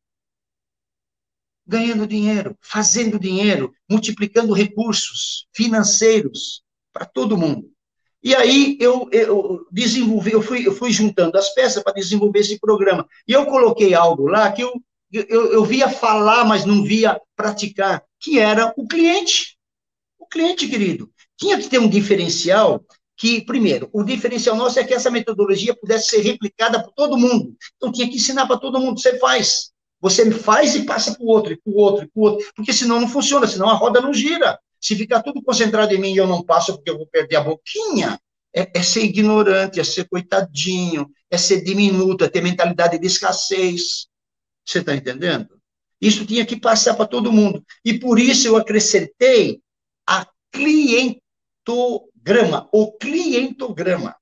ganhando 1.66 2.07
dinheiro, 2.07 2.57
fazendo 2.61 3.18
dinheiro, 3.18 3.72
multiplicando 3.88 4.53
recursos 4.53 5.46
financeiros 5.53 6.62
para 6.92 7.05
todo 7.05 7.38
mundo. 7.38 7.70
E 8.22 8.35
aí 8.35 8.79
eu, 8.81 9.07
eu 9.12 9.66
desenvolvi, 9.70 10.33
eu 10.33 10.40
fui, 10.40 10.66
eu 10.66 10.74
fui 10.74 10.90
juntando 10.90 11.37
as 11.37 11.53
peças 11.53 11.83
para 11.83 11.92
desenvolver 11.92 12.38
esse 12.38 12.59
programa. 12.59 13.07
E 13.29 13.33
eu 13.33 13.44
coloquei 13.44 13.94
algo 13.94 14.27
lá 14.27 14.50
que 14.50 14.62
eu, 14.62 14.72
eu, 15.12 15.53
eu 15.53 15.64
via 15.64 15.90
falar, 15.90 16.44
mas 16.44 16.64
não 16.64 16.83
via 16.83 17.20
praticar, 17.37 18.03
que 18.18 18.38
era 18.38 18.72
o 18.79 18.87
cliente. 18.87 19.59
O 20.18 20.27
cliente, 20.27 20.66
querido. 20.66 21.11
Tinha 21.37 21.59
que 21.59 21.68
ter 21.68 21.79
um 21.79 21.88
diferencial 21.88 22.83
que, 23.14 23.42
primeiro, 23.42 23.90
o 23.92 24.03
diferencial 24.03 24.57
nosso 24.57 24.79
é 24.79 24.85
que 24.85 24.94
essa 24.94 25.11
metodologia 25.11 25.77
pudesse 25.77 26.09
ser 26.09 26.20
replicada 26.20 26.83
por 26.83 26.92
todo 26.92 27.18
mundo. 27.18 27.55
Então, 27.77 27.92
tinha 27.92 28.09
que 28.09 28.16
ensinar 28.16 28.46
para 28.46 28.57
todo 28.57 28.81
mundo. 28.81 28.98
Você 28.98 29.18
faz. 29.18 29.74
Você 30.05 30.31
faz 30.31 30.75
e 30.75 30.85
passa 30.85 31.14
para 31.14 31.25
o 31.25 31.29
outro, 31.29 31.55
e 31.55 31.57
para 31.57 31.73
o 31.73 31.77
outro, 31.77 32.05
e 32.05 32.09
para 32.09 32.21
o 32.21 32.25
outro, 32.25 32.53
porque 32.55 32.75
senão 32.75 33.01
não 33.01 33.09
funciona, 33.09 33.47
senão 33.47 33.71
a 33.71 33.73
roda 33.73 34.03
não 34.03 34.12
gira. 34.12 34.61
Se 34.79 34.95
ficar 34.95 35.23
tudo 35.23 35.43
concentrado 35.43 35.95
em 35.95 35.99
mim 35.99 36.12
e 36.12 36.19
eu 36.19 36.27
não 36.27 36.45
passo 36.45 36.75
porque 36.75 36.90
eu 36.90 36.99
vou 36.99 37.07
perder 37.07 37.37
a 37.37 37.40
boquinha, 37.40 38.21
é, 38.55 38.71
é 38.75 38.83
ser 38.83 39.03
ignorante, 39.03 39.81
é 39.81 39.85
ser 39.85 40.07
coitadinho, 40.07 41.11
é 41.31 41.38
ser 41.38 41.64
diminuto, 41.64 42.23
é 42.23 42.29
ter 42.29 42.43
mentalidade 42.43 42.99
de 42.99 43.07
escassez. 43.07 44.07
Você 44.62 44.81
está 44.81 44.95
entendendo? 44.95 45.59
Isso 45.99 46.27
tinha 46.27 46.45
que 46.45 46.61
passar 46.61 46.93
para 46.93 47.07
todo 47.07 47.33
mundo. 47.33 47.64
E 47.83 47.99
por 47.99 48.19
isso 48.19 48.47
eu 48.47 48.59
acrescentei 48.59 49.62
a 50.07 50.29
clientograma, 50.53 52.69
o 52.71 52.93
clientograma. 52.93 54.14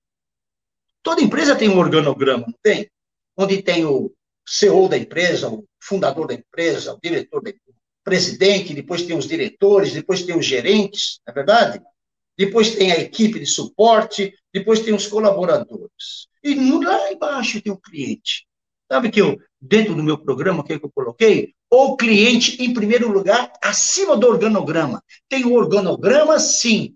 Toda 1.02 1.22
empresa 1.22 1.56
tem 1.56 1.68
um 1.68 1.80
organograma, 1.80 2.44
não 2.46 2.54
tem? 2.62 2.88
Onde 3.36 3.60
tem 3.60 3.84
o 3.84 4.14
CEO 4.46 4.88
da 4.88 4.96
empresa, 4.96 5.48
o 5.48 5.64
fundador 5.82 6.28
da 6.28 6.34
empresa, 6.34 6.94
o 6.94 7.00
diretor, 7.02 7.42
o 7.42 7.74
presidente, 8.04 8.74
depois 8.74 9.02
tem 9.02 9.16
os 9.16 9.26
diretores, 9.26 9.92
depois 9.92 10.22
tem 10.22 10.36
os 10.36 10.46
gerentes, 10.46 11.20
não 11.26 11.32
é 11.32 11.34
verdade? 11.34 11.82
Depois 12.38 12.74
tem 12.74 12.92
a 12.92 12.98
equipe 12.98 13.38
de 13.38 13.46
suporte, 13.46 14.34
depois 14.52 14.80
tem 14.80 14.94
os 14.94 15.06
colaboradores. 15.06 16.28
E 16.42 16.54
lá 16.54 17.12
embaixo 17.12 17.60
tem 17.60 17.72
o 17.72 17.76
cliente. 17.76 18.46
Sabe 18.90 19.10
que 19.10 19.20
eu, 19.20 19.38
dentro 19.60 19.94
do 19.94 20.02
meu 20.02 20.18
programa, 20.18 20.64
que, 20.64 20.78
que 20.78 20.84
eu 20.84 20.92
coloquei? 20.92 21.54
O 21.70 21.96
cliente, 21.96 22.62
em 22.62 22.74
primeiro 22.74 23.10
lugar, 23.10 23.52
acima 23.62 24.16
do 24.16 24.26
organograma. 24.26 25.02
Tem 25.28 25.44
o 25.44 25.54
organograma, 25.54 26.38
sim. 26.38 26.94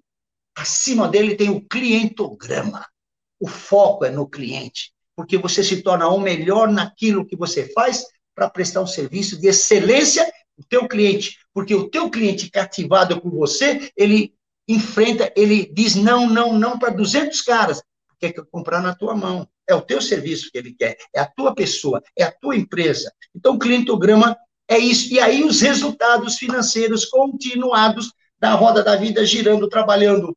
Acima 0.54 1.08
dele 1.08 1.36
tem 1.36 1.50
o 1.50 1.60
clientograma. 1.60 2.86
O 3.38 3.46
foco 3.46 4.04
é 4.04 4.10
no 4.10 4.28
cliente, 4.28 4.92
porque 5.14 5.36
você 5.36 5.62
se 5.62 5.82
torna 5.82 6.08
o 6.08 6.18
melhor 6.18 6.70
naquilo 6.70 7.26
que 7.26 7.36
você 7.36 7.70
faz 7.72 8.04
para 8.36 8.48
prestar 8.48 8.82
um 8.82 8.86
serviço 8.86 9.40
de 9.40 9.48
excelência 9.48 10.24
o 10.58 10.64
teu 10.64 10.88
cliente, 10.88 11.38
porque 11.52 11.74
o 11.74 11.88
teu 11.88 12.10
cliente 12.10 12.50
cativado 12.50 13.20
por 13.20 13.30
você, 13.30 13.90
ele 13.96 14.34
enfrenta, 14.66 15.32
ele 15.36 15.66
diz 15.66 15.94
não, 15.94 16.28
não, 16.28 16.58
não 16.58 16.78
para 16.78 16.92
200 16.92 17.40
caras, 17.42 17.82
quer 18.18 18.32
comprar 18.50 18.80
na 18.80 18.94
tua 18.94 19.14
mão. 19.14 19.48
É 19.68 19.74
o 19.74 19.82
teu 19.82 20.00
serviço 20.00 20.50
que 20.50 20.58
ele 20.58 20.72
quer, 20.72 20.96
é 21.14 21.20
a 21.20 21.26
tua 21.26 21.54
pessoa, 21.54 22.02
é 22.16 22.22
a 22.22 22.32
tua 22.32 22.56
empresa. 22.56 23.12
Então, 23.34 23.54
o 23.54 23.58
clientograma 23.58 24.36
é 24.68 24.78
isso. 24.78 25.12
E 25.12 25.20
aí, 25.20 25.44
os 25.44 25.60
resultados 25.60 26.38
financeiros 26.38 27.04
continuados 27.04 28.12
da 28.38 28.54
roda 28.54 28.82
da 28.82 28.96
vida 28.96 29.26
girando, 29.26 29.68
trabalhando 29.68 30.36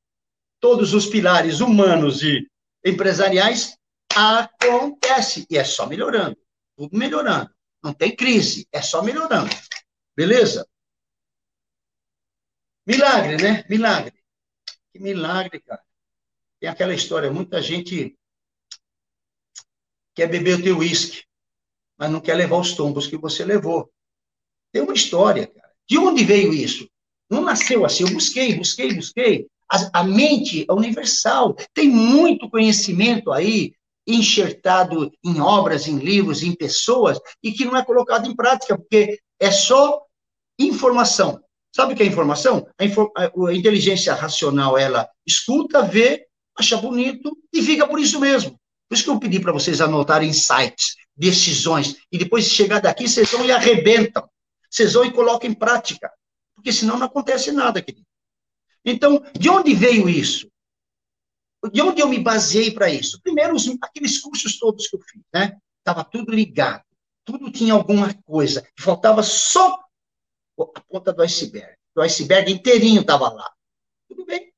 todos 0.59 0.93
os 0.93 1.05
pilares 1.05 1.59
humanos 1.59 2.23
e 2.23 2.45
empresariais, 2.83 3.77
acontece. 4.13 5.45
E 5.49 5.57
é 5.57 5.63
só 5.63 5.85
melhorando, 5.85 6.37
tudo 6.75 6.97
melhorando. 6.97 7.51
Não 7.81 7.93
tem 7.93 8.15
crise, 8.15 8.67
é 8.71 8.81
só 8.81 9.01
melhorando. 9.01 9.49
Beleza? 10.15 10.67
Milagre, 12.85 13.37
né? 13.37 13.65
Milagre. 13.69 14.13
Que 14.91 14.99
milagre, 14.99 15.59
cara. 15.61 15.81
Tem 16.59 16.69
aquela 16.69 16.93
história, 16.93 17.31
muita 17.31 17.61
gente 17.61 18.17
quer 20.13 20.27
beber 20.27 20.59
o 20.59 20.63
teu 20.63 20.79
uísque, 20.79 21.23
mas 21.97 22.11
não 22.11 22.19
quer 22.19 22.35
levar 22.35 22.57
os 22.57 22.73
tombos 22.73 23.07
que 23.07 23.15
você 23.15 23.45
levou. 23.45 23.89
Tem 24.71 24.81
uma 24.81 24.93
história, 24.93 25.47
cara. 25.47 25.73
De 25.87 25.97
onde 25.97 26.23
veio 26.23 26.53
isso? 26.53 26.89
Não 27.29 27.41
nasceu 27.41 27.85
assim. 27.85 28.03
Eu 28.03 28.13
busquei, 28.13 28.55
busquei, 28.55 28.93
busquei. 28.93 29.47
A, 29.71 30.01
a 30.01 30.03
mente 30.03 30.65
é 30.67 30.73
universal. 30.73 31.55
Tem 31.73 31.87
muito 31.87 32.49
conhecimento 32.49 33.31
aí 33.31 33.73
enxertado 34.13 35.11
em 35.23 35.39
obras, 35.39 35.87
em 35.87 35.97
livros, 35.97 36.41
em 36.41 36.55
pessoas, 36.55 37.19
e 37.43 37.51
que 37.51 37.65
não 37.65 37.77
é 37.77 37.85
colocado 37.85 38.27
em 38.27 38.35
prática, 38.35 38.77
porque 38.77 39.19
é 39.39 39.51
só 39.51 40.01
informação. 40.57 41.41
Sabe 41.75 41.93
o 41.93 41.95
que 41.95 42.03
é 42.03 42.05
informação? 42.05 42.67
A, 42.77 42.85
infor 42.85 43.11
a, 43.15 43.53
inteligência 43.53 44.13
racional, 44.13 44.77
ela 44.77 45.07
escuta, 45.25 45.83
vê, 45.83 46.25
acha 46.57 46.75
bonito 46.77 47.37
e 47.53 47.61
fica 47.61 47.87
por 47.87 47.99
isso 47.99 48.19
mesmo. 48.19 48.59
Por 48.87 48.95
isso 48.95 49.03
que 49.03 49.09
eu 49.09 49.19
pedi 49.19 49.39
para 49.39 49.53
vocês 49.53 49.79
anotarem 49.79 50.29
insights, 50.29 50.95
decisões, 51.15 51.97
e 52.11 52.17
depois 52.17 52.45
de 52.45 52.49
chegar 52.49 52.81
daqui, 52.81 53.07
vocês 53.07 53.29
vão 53.31 53.45
e 53.45 53.51
arrebentam. 53.51 54.27
Vocês 54.69 54.93
vão 54.93 55.05
e 55.05 55.11
colocam 55.11 55.49
em 55.49 55.53
prática. 55.53 56.11
Porque 56.55 56.71
senão 56.71 56.97
não 56.97 57.05
acontece 57.05 57.51
nada, 57.51 57.81
querido. 57.81 58.05
Então, 58.83 59.23
de 59.37 59.49
onde 59.49 59.73
veio 59.75 60.09
isso? 60.09 60.49
De 61.71 61.81
onde 61.81 62.01
eu 62.01 62.07
me 62.07 62.19
baseei 62.19 62.71
para 62.71 62.89
isso? 62.89 63.19
Primeiro, 63.21 63.55
os, 63.55 63.67
aqueles 63.81 64.19
cursos 64.19 64.57
todos 64.57 64.87
que 64.87 64.95
eu 64.95 65.01
fiz, 65.01 65.21
né? 65.33 65.57
Estava 65.79 66.03
tudo 66.03 66.31
ligado. 66.31 66.83
Tudo 67.25 67.51
tinha 67.51 67.73
alguma 67.73 68.13
coisa. 68.23 68.65
Faltava 68.79 69.21
só 69.23 69.79
a 70.59 70.81
ponta 70.81 71.11
do 71.11 71.21
iceberg. 71.21 71.75
O 71.95 72.01
iceberg 72.01 72.51
inteirinho 72.51 73.01
estava 73.01 73.29
lá. 73.29 73.51
Tudo 74.07 74.25
bem. 74.25 74.53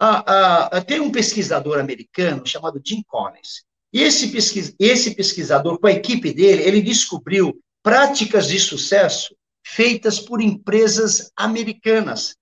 Ah, 0.00 0.68
ah, 0.76 0.82
tem 0.82 1.00
um 1.00 1.12
pesquisador 1.12 1.78
americano 1.78 2.46
chamado 2.46 2.82
Jim 2.84 3.02
Collins. 3.06 3.64
E 3.92 4.02
esse, 4.02 4.32
pesquis, 4.32 4.74
esse 4.78 5.14
pesquisador, 5.14 5.78
com 5.78 5.86
a 5.86 5.92
equipe 5.92 6.32
dele, 6.32 6.64
ele 6.64 6.82
descobriu 6.82 7.62
práticas 7.82 8.48
de 8.48 8.58
sucesso 8.58 9.36
feitas 9.64 10.18
por 10.18 10.40
empresas 10.40 11.30
americanas, 11.36 12.36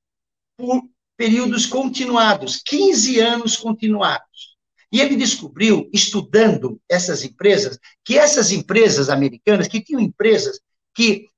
por 0.57 0.83
períodos 1.23 1.67
continuados, 1.67 2.61
15 2.65 3.21
anos 3.21 3.57
continuados. 3.57 4.57
E 4.91 5.01
ele 5.01 5.15
descobriu, 5.15 5.89
estudando 5.93 6.81
essas 6.89 7.23
empresas, 7.23 7.79
que 8.05 8.19
essas 8.19 8.51
empresas 8.51 9.09
americanas, 9.09 9.69
que 9.69 9.81
tinham 9.81 10.01
empresas 10.01 10.59
que 10.93 11.29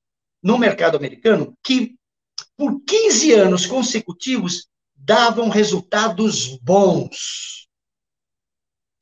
no 0.41 0.57
mercado 0.57 0.97
americano 0.97 1.55
que, 1.63 1.93
por 2.57 2.81
15 2.83 3.33
anos 3.33 3.67
consecutivos, 3.67 4.67
davam 4.95 5.49
resultados 5.49 6.57
bons. 6.63 7.67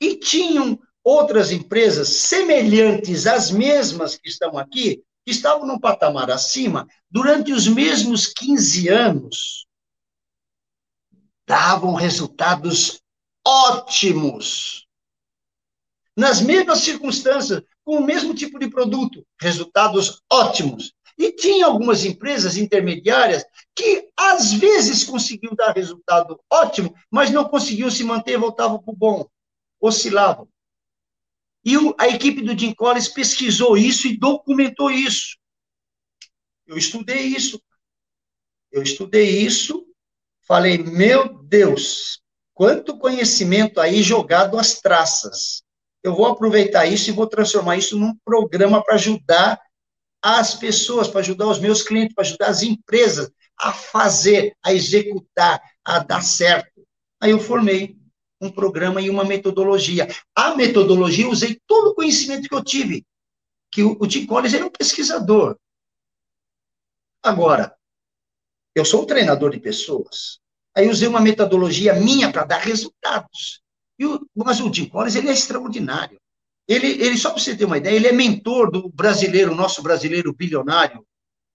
E 0.01 0.17
tinham 0.17 0.77
outras 1.01 1.53
empresas 1.53 2.09
semelhantes 2.09 3.25
às 3.25 3.49
mesmas 3.49 4.17
que 4.17 4.27
estão 4.27 4.57
aqui, 4.57 5.01
que 5.25 5.31
estavam 5.31 5.65
num 5.65 5.79
patamar 5.79 6.29
acima, 6.29 6.85
durante 7.09 7.53
os 7.53 7.69
mesmos 7.69 8.27
15 8.27 8.89
anos, 8.89 9.63
davam 11.47 11.93
resultados 11.93 13.01
ótimos. 13.45 14.87
Nas 16.15 16.41
mesmas 16.41 16.79
circunstâncias, 16.79 17.61
com 17.83 17.97
o 17.97 18.05
mesmo 18.05 18.33
tipo 18.33 18.59
de 18.59 18.69
produto, 18.69 19.25
resultados 19.39 20.21
ótimos. 20.31 20.93
E 21.17 21.31
tinha 21.31 21.65
algumas 21.65 22.05
empresas 22.05 22.57
intermediárias 22.57 23.43
que, 23.75 24.09
às 24.17 24.53
vezes, 24.53 25.03
conseguiam 25.03 25.53
dar 25.55 25.73
resultado 25.73 26.39
ótimo, 26.51 26.95
mas 27.11 27.29
não 27.29 27.45
conseguiam 27.45 27.91
se 27.91 28.03
manter, 28.03 28.37
voltavam 28.37 28.81
para 28.81 28.93
o 28.93 28.97
bom, 28.97 29.27
oscilavam. 29.79 30.47
E 31.65 31.75
a 31.97 32.07
equipe 32.07 32.41
do 32.41 32.57
Jim 32.57 32.73
Collins 32.73 33.07
pesquisou 33.07 33.77
isso 33.77 34.07
e 34.07 34.17
documentou 34.17 34.91
isso. 34.91 35.37
Eu 36.65 36.77
estudei 36.77 37.27
isso. 37.27 37.61
Eu 38.71 38.81
estudei 38.81 39.39
isso, 39.45 39.85
falei, 40.47 40.77
meu 40.77 41.41
Deus, 41.43 42.21
quanto 42.53 42.97
conhecimento 42.97 43.79
aí 43.79 44.01
jogado 44.01 44.57
às 44.57 44.79
traças. 44.79 45.63
Eu 46.03 46.15
vou 46.15 46.25
aproveitar 46.25 46.85
isso 46.85 47.09
e 47.09 47.13
vou 47.13 47.27
transformar 47.27 47.77
isso 47.77 47.97
num 47.97 48.15
programa 48.25 48.83
para 48.83 48.95
ajudar 48.95 49.59
as 50.21 50.53
pessoas, 50.55 51.07
para 51.07 51.21
ajudar 51.21 51.47
os 51.47 51.59
meus 51.59 51.81
clientes, 51.81 52.13
para 52.13 52.23
ajudar 52.23 52.47
as 52.47 52.61
empresas 52.61 53.29
a 53.59 53.71
fazer, 53.71 54.55
a 54.63 54.73
executar, 54.73 55.61
a 55.83 55.99
dar 55.99 56.21
certo. 56.21 56.85
Aí 57.21 57.31
eu 57.31 57.39
formei 57.39 57.97
um 58.41 58.49
programa 58.49 59.01
e 59.01 59.09
uma 59.09 59.23
metodologia. 59.23 60.07
A 60.35 60.55
metodologia, 60.55 61.25
eu 61.25 61.31
usei 61.31 61.59
todo 61.65 61.91
o 61.91 61.95
conhecimento 61.95 62.49
que 62.49 62.55
eu 62.55 62.63
tive, 62.63 63.05
que 63.71 63.83
o, 63.83 63.97
o 63.99 64.07
Tim 64.07 64.25
Collins 64.25 64.53
era 64.53 64.65
um 64.65 64.69
pesquisador. 64.69 65.57
Agora, 67.21 67.73
eu 68.75 68.85
sou 68.85 69.03
um 69.03 69.05
treinador 69.05 69.51
de 69.51 69.59
pessoas. 69.59 70.39
Aí 70.75 70.89
usei 70.89 71.07
uma 71.07 71.21
metodologia 71.21 71.93
minha 71.93 72.31
para 72.31 72.45
dar 72.45 72.59
resultados. 72.59 73.61
O, 74.01 74.19
mas 74.35 74.59
o 74.59 74.69
Tim 74.71 74.89
Collins, 74.89 75.15
ele 75.15 75.29
é 75.29 75.33
extraordinário. 75.33 76.19
Ele, 76.67 76.87
ele 76.87 77.17
só 77.17 77.29
para 77.29 77.39
você 77.39 77.55
ter 77.55 77.65
uma 77.65 77.77
ideia, 77.77 77.95
ele 77.95 78.07
é 78.07 78.11
mentor 78.11 78.71
do 78.71 78.89
brasileiro, 78.89 79.53
nosso 79.53 79.81
brasileiro 79.83 80.33
bilionário, 80.33 81.05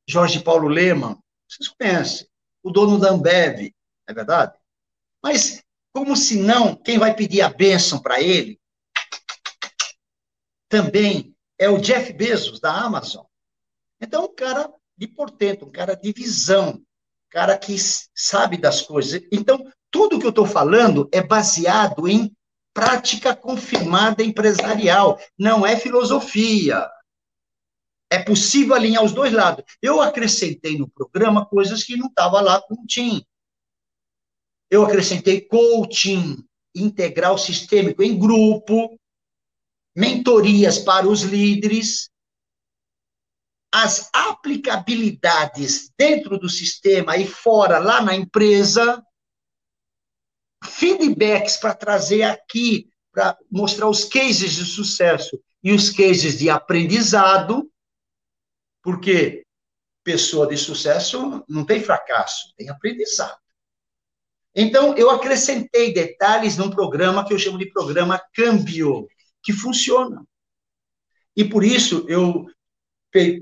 Jorge 0.08 0.40
Paulo 0.40 0.68
Leman. 0.68 1.18
Vocês 1.48 1.68
conhecem. 1.68 2.26
O 2.62 2.70
dono 2.70 2.98
da 2.98 3.10
Ambev, 3.10 3.72
é 4.06 4.14
verdade? 4.14 4.54
Mas, 5.22 5.62
como 5.92 6.16
se 6.16 6.40
não, 6.40 6.76
quem 6.76 6.98
vai 6.98 7.14
pedir 7.14 7.40
a 7.40 7.48
bênção 7.48 8.00
para 8.00 8.20
ele 8.20 8.58
também 10.68 11.34
é 11.58 11.68
o 11.68 11.78
Jeff 11.78 12.12
Bezos, 12.12 12.60
da 12.60 12.72
Amazon. 12.72 13.24
Então, 14.00 14.26
um 14.26 14.34
cara 14.34 14.72
de 14.96 15.08
portento, 15.08 15.64
um 15.64 15.70
cara 15.70 15.94
de 15.94 16.12
visão, 16.12 16.84
cara 17.30 17.56
que 17.58 17.76
sabe 18.14 18.56
das 18.56 18.82
coisas. 18.82 19.22
Então, 19.32 19.64
tudo 19.90 20.18
que 20.18 20.26
eu 20.26 20.30
estou 20.30 20.46
falando 20.46 21.08
é 21.12 21.22
baseado 21.22 22.08
em 22.08 22.34
prática 22.72 23.34
confirmada 23.34 24.22
empresarial, 24.22 25.18
não 25.38 25.66
é 25.66 25.76
filosofia. 25.76 26.88
É 28.10 28.22
possível 28.22 28.74
alinhar 28.74 29.04
os 29.04 29.12
dois 29.12 29.32
lados. 29.32 29.64
Eu 29.82 30.00
acrescentei 30.00 30.78
no 30.78 30.88
programa 30.88 31.44
coisas 31.44 31.82
que 31.82 31.96
não 31.96 32.06
estavam 32.06 32.40
lá 32.40 32.60
com 32.62 32.74
o 32.74 32.86
TIM. 32.86 33.22
Eu 34.70 34.84
acrescentei 34.84 35.40
coaching 35.40 36.44
integral 36.74 37.36
sistêmico 37.36 38.02
em 38.02 38.18
grupo, 38.18 38.98
mentorias 39.96 40.78
para 40.78 41.08
os 41.08 41.22
líderes, 41.22 42.10
as 43.72 44.08
aplicabilidades 44.12 45.92
dentro 45.96 46.38
do 46.38 46.48
sistema 46.48 47.16
e 47.16 47.26
fora, 47.26 47.78
lá 47.78 48.02
na 48.02 48.14
empresa, 48.14 49.02
feedbacks 50.64 51.56
para 51.56 51.74
trazer 51.74 52.22
aqui, 52.22 52.90
para 53.12 53.36
mostrar 53.50 53.88
os 53.88 54.04
cases 54.04 54.52
de 54.52 54.64
sucesso 54.64 55.40
e 55.62 55.72
os 55.72 55.90
cases 55.90 56.38
de 56.38 56.48
aprendizado, 56.48 57.70
porque 58.82 59.44
pessoa 60.02 60.46
de 60.46 60.56
sucesso 60.56 61.44
não 61.48 61.64
tem 61.64 61.82
fracasso, 61.82 62.54
tem 62.56 62.68
aprendizado. 62.70 63.38
Então, 64.54 64.96
eu 64.96 65.10
acrescentei 65.10 65.92
detalhes 65.92 66.56
num 66.56 66.70
programa 66.70 67.24
que 67.24 67.34
eu 67.34 67.38
chamo 67.38 67.58
de 67.58 67.70
programa 67.70 68.20
Câmbio, 68.32 69.06
que 69.42 69.52
funciona. 69.52 70.24
E 71.36 71.44
por 71.44 71.62
isso 71.62 72.04
eu 72.08 72.46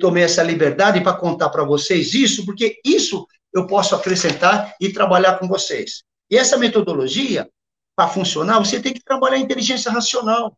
tomei 0.00 0.22
essa 0.22 0.42
liberdade 0.42 1.00
para 1.00 1.16
contar 1.16 1.48
para 1.48 1.64
vocês 1.64 2.14
isso, 2.14 2.44
porque 2.44 2.78
isso 2.84 3.26
eu 3.52 3.66
posso 3.66 3.94
acrescentar 3.94 4.74
e 4.80 4.92
trabalhar 4.92 5.38
com 5.38 5.48
vocês. 5.48 6.02
E 6.30 6.36
essa 6.36 6.56
metodologia, 6.56 7.48
para 7.96 8.08
funcionar, 8.08 8.58
você 8.58 8.80
tem 8.80 8.92
que 8.92 9.02
trabalhar 9.02 9.38
inteligência 9.38 9.90
racional. 9.90 10.56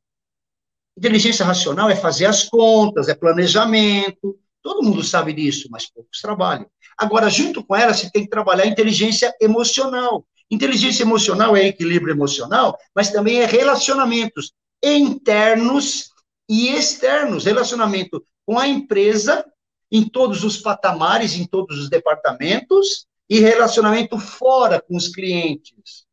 Inteligência 0.96 1.44
racional 1.44 1.88
é 1.88 1.96
fazer 1.96 2.26
as 2.26 2.44
contas, 2.44 3.08
é 3.08 3.14
planejamento, 3.14 4.36
todo 4.62 4.82
mundo 4.82 5.02
sabe 5.04 5.32
disso, 5.32 5.68
mas 5.70 5.88
poucos 5.88 6.20
trabalham. 6.20 6.66
Agora, 6.98 7.30
junto 7.30 7.64
com 7.64 7.76
ela, 7.76 7.94
você 7.94 8.10
tem 8.10 8.24
que 8.24 8.30
trabalhar 8.30 8.66
inteligência 8.66 9.32
emocional. 9.40 10.26
Inteligência 10.50 11.04
emocional 11.04 11.56
é 11.56 11.66
equilíbrio 11.66 12.12
emocional, 12.12 12.76
mas 12.94 13.10
também 13.10 13.40
é 13.40 13.46
relacionamentos 13.46 14.52
internos 14.82 16.10
e 16.48 16.70
externos, 16.70 17.44
relacionamento 17.44 18.24
com 18.48 18.58
a 18.58 18.66
empresa 18.66 19.44
em 19.92 20.08
todos 20.08 20.42
os 20.42 20.56
patamares, 20.56 21.34
em 21.34 21.44
todos 21.44 21.78
os 21.78 21.90
departamentos, 21.90 23.06
e 23.28 23.40
relacionamento 23.40 24.18
fora 24.18 24.80
com 24.80 24.96
os 24.96 25.08
clientes. 25.08 26.06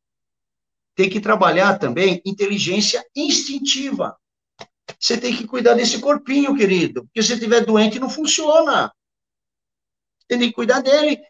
Tem 0.94 1.10
que 1.10 1.22
trabalhar 1.22 1.80
também 1.80 2.22
inteligência 2.26 3.06
instintiva. 3.16 4.18
Você 5.00 5.18
tem 5.18 5.34
que 5.34 5.48
cuidar 5.48 5.76
desse 5.76 6.02
corpinho, 6.02 6.58
querido, 6.58 7.06
porque 7.06 7.24
se 7.24 7.32
estiver 7.32 7.66
doente 7.66 8.00
não 8.00 8.10
funciona. 8.10 8.94
Tem 10.28 10.38
que 10.38 10.52
cuidar 10.52 10.82
dele. 10.82 11.22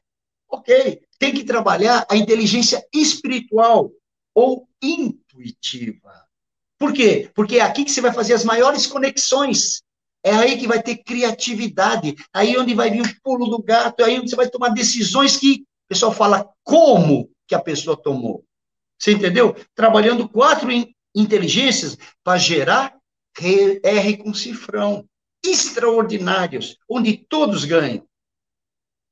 Ok. 0.49 1.03
Tem 1.19 1.31
que 1.31 1.43
trabalhar 1.43 2.07
a 2.09 2.17
inteligência 2.17 2.83
espiritual 2.91 3.91
ou 4.33 4.67
intuitiva. 4.81 6.27
Por 6.79 6.91
quê? 6.91 7.29
Porque 7.35 7.57
é 7.57 7.61
aqui 7.61 7.85
que 7.85 7.91
você 7.91 8.01
vai 8.01 8.11
fazer 8.11 8.33
as 8.33 8.43
maiores 8.43 8.87
conexões. 8.87 9.84
É 10.25 10.33
aí 10.33 10.57
que 10.57 10.67
vai 10.67 10.81
ter 10.81 10.97
criatividade. 10.97 12.15
Aí 12.33 12.57
onde 12.57 12.73
vai 12.73 12.89
vir 12.89 13.03
o 13.03 13.21
pulo 13.21 13.45
do 13.45 13.61
gato, 13.61 14.03
aí 14.03 14.19
onde 14.19 14.31
você 14.31 14.35
vai 14.35 14.49
tomar 14.49 14.69
decisões 14.69 15.37
que 15.37 15.61
o 15.61 15.87
pessoal 15.87 16.11
fala 16.11 16.49
como 16.63 17.29
que 17.47 17.53
a 17.53 17.61
pessoa 17.61 17.95
tomou. 17.95 18.43
Você 18.99 19.11
entendeu? 19.11 19.55
Trabalhando 19.75 20.27
quatro 20.27 20.67
inteligências 21.15 21.95
para 22.23 22.39
gerar 22.39 22.97
R 23.39 24.17
com 24.17 24.33
cifrão. 24.33 25.07
Extraordinários, 25.45 26.75
onde 26.89 27.15
todos 27.15 27.63
ganham. 27.63 28.03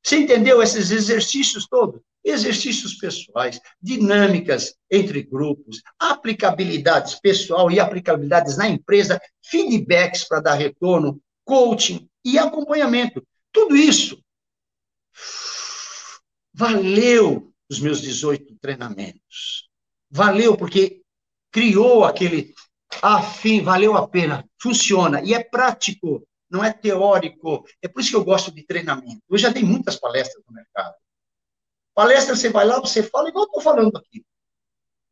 Você 0.03 0.17
entendeu 0.17 0.63
esses 0.63 0.89
exercícios 0.89 1.67
todos? 1.67 2.01
Exercícios 2.23 2.95
pessoais, 2.95 3.59
dinâmicas 3.81 4.75
entre 4.89 5.23
grupos, 5.23 5.81
aplicabilidades 5.99 7.15
pessoal 7.15 7.69
e 7.69 7.79
aplicabilidades 7.79 8.57
na 8.57 8.67
empresa, 8.67 9.19
feedbacks 9.43 10.27
para 10.27 10.39
dar 10.39 10.53
retorno, 10.53 11.21
coaching 11.43 12.07
e 12.23 12.37
acompanhamento. 12.37 13.25
Tudo 13.51 13.75
isso 13.75 14.23
valeu 16.53 17.51
os 17.69 17.79
meus 17.79 18.01
18 18.01 18.55
treinamentos. 18.61 19.69
Valeu 20.09 20.55
porque 20.55 21.01
criou 21.51 22.05
aquele 22.05 22.53
afim, 23.01 23.61
valeu 23.61 23.97
a 23.97 24.07
pena, 24.07 24.47
funciona 24.61 25.21
e 25.21 25.33
é 25.33 25.43
prático 25.43 26.25
não 26.53 26.63
é 26.63 26.71
teórico. 26.71 27.65
É 27.81 27.87
por 27.87 27.99
isso 27.99 28.11
que 28.11 28.15
eu 28.15 28.23
gosto 28.23 28.51
de 28.51 28.63
treinamento. 28.63 29.23
Eu 29.27 29.37
já 29.39 29.49
dei 29.49 29.63
muitas 29.63 29.95
palestras 29.95 30.43
no 30.47 30.53
mercado. 30.53 30.93
Palestra, 31.93 32.35
você 32.35 32.49
vai 32.49 32.65
lá, 32.65 32.79
você 32.79 33.03
fala 33.03 33.29
igual 33.29 33.45
eu 33.45 33.47
estou 33.47 33.61
falando 33.61 33.95
aqui. 33.97 34.25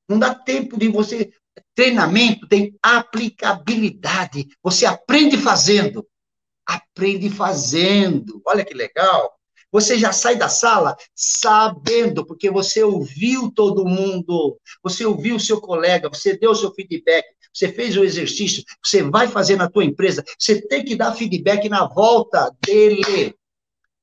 Não 0.09 0.17
dá 0.17 0.33
tempo 0.33 0.77
de 0.77 0.87
você. 0.87 1.31
Treinamento 1.75 2.47
tem 2.47 2.77
aplicabilidade. 2.81 4.47
Você 4.63 4.85
aprende 4.85 5.37
fazendo. 5.37 6.05
Aprende 6.65 7.29
fazendo. 7.29 8.41
Olha 8.45 8.65
que 8.65 8.73
legal. 8.73 9.31
Você 9.71 9.97
já 9.97 10.11
sai 10.11 10.35
da 10.35 10.49
sala 10.49 10.97
sabendo, 11.15 12.25
porque 12.25 12.49
você 12.49 12.83
ouviu 12.83 13.49
todo 13.51 13.85
mundo, 13.85 14.59
você 14.83 15.05
ouviu 15.05 15.37
o 15.37 15.39
seu 15.39 15.61
colega, 15.61 16.09
você 16.09 16.37
deu 16.37 16.51
o 16.51 16.55
seu 16.55 16.73
feedback, 16.73 17.25
você 17.53 17.71
fez 17.71 17.95
o 17.95 18.03
exercício, 18.03 18.65
você 18.83 19.01
vai 19.01 19.29
fazer 19.29 19.55
na 19.55 19.69
tua 19.69 19.85
empresa, 19.85 20.25
você 20.37 20.61
tem 20.61 20.83
que 20.83 20.93
dar 20.93 21.13
feedback 21.13 21.69
na 21.69 21.87
volta 21.87 22.53
dele. 22.59 23.33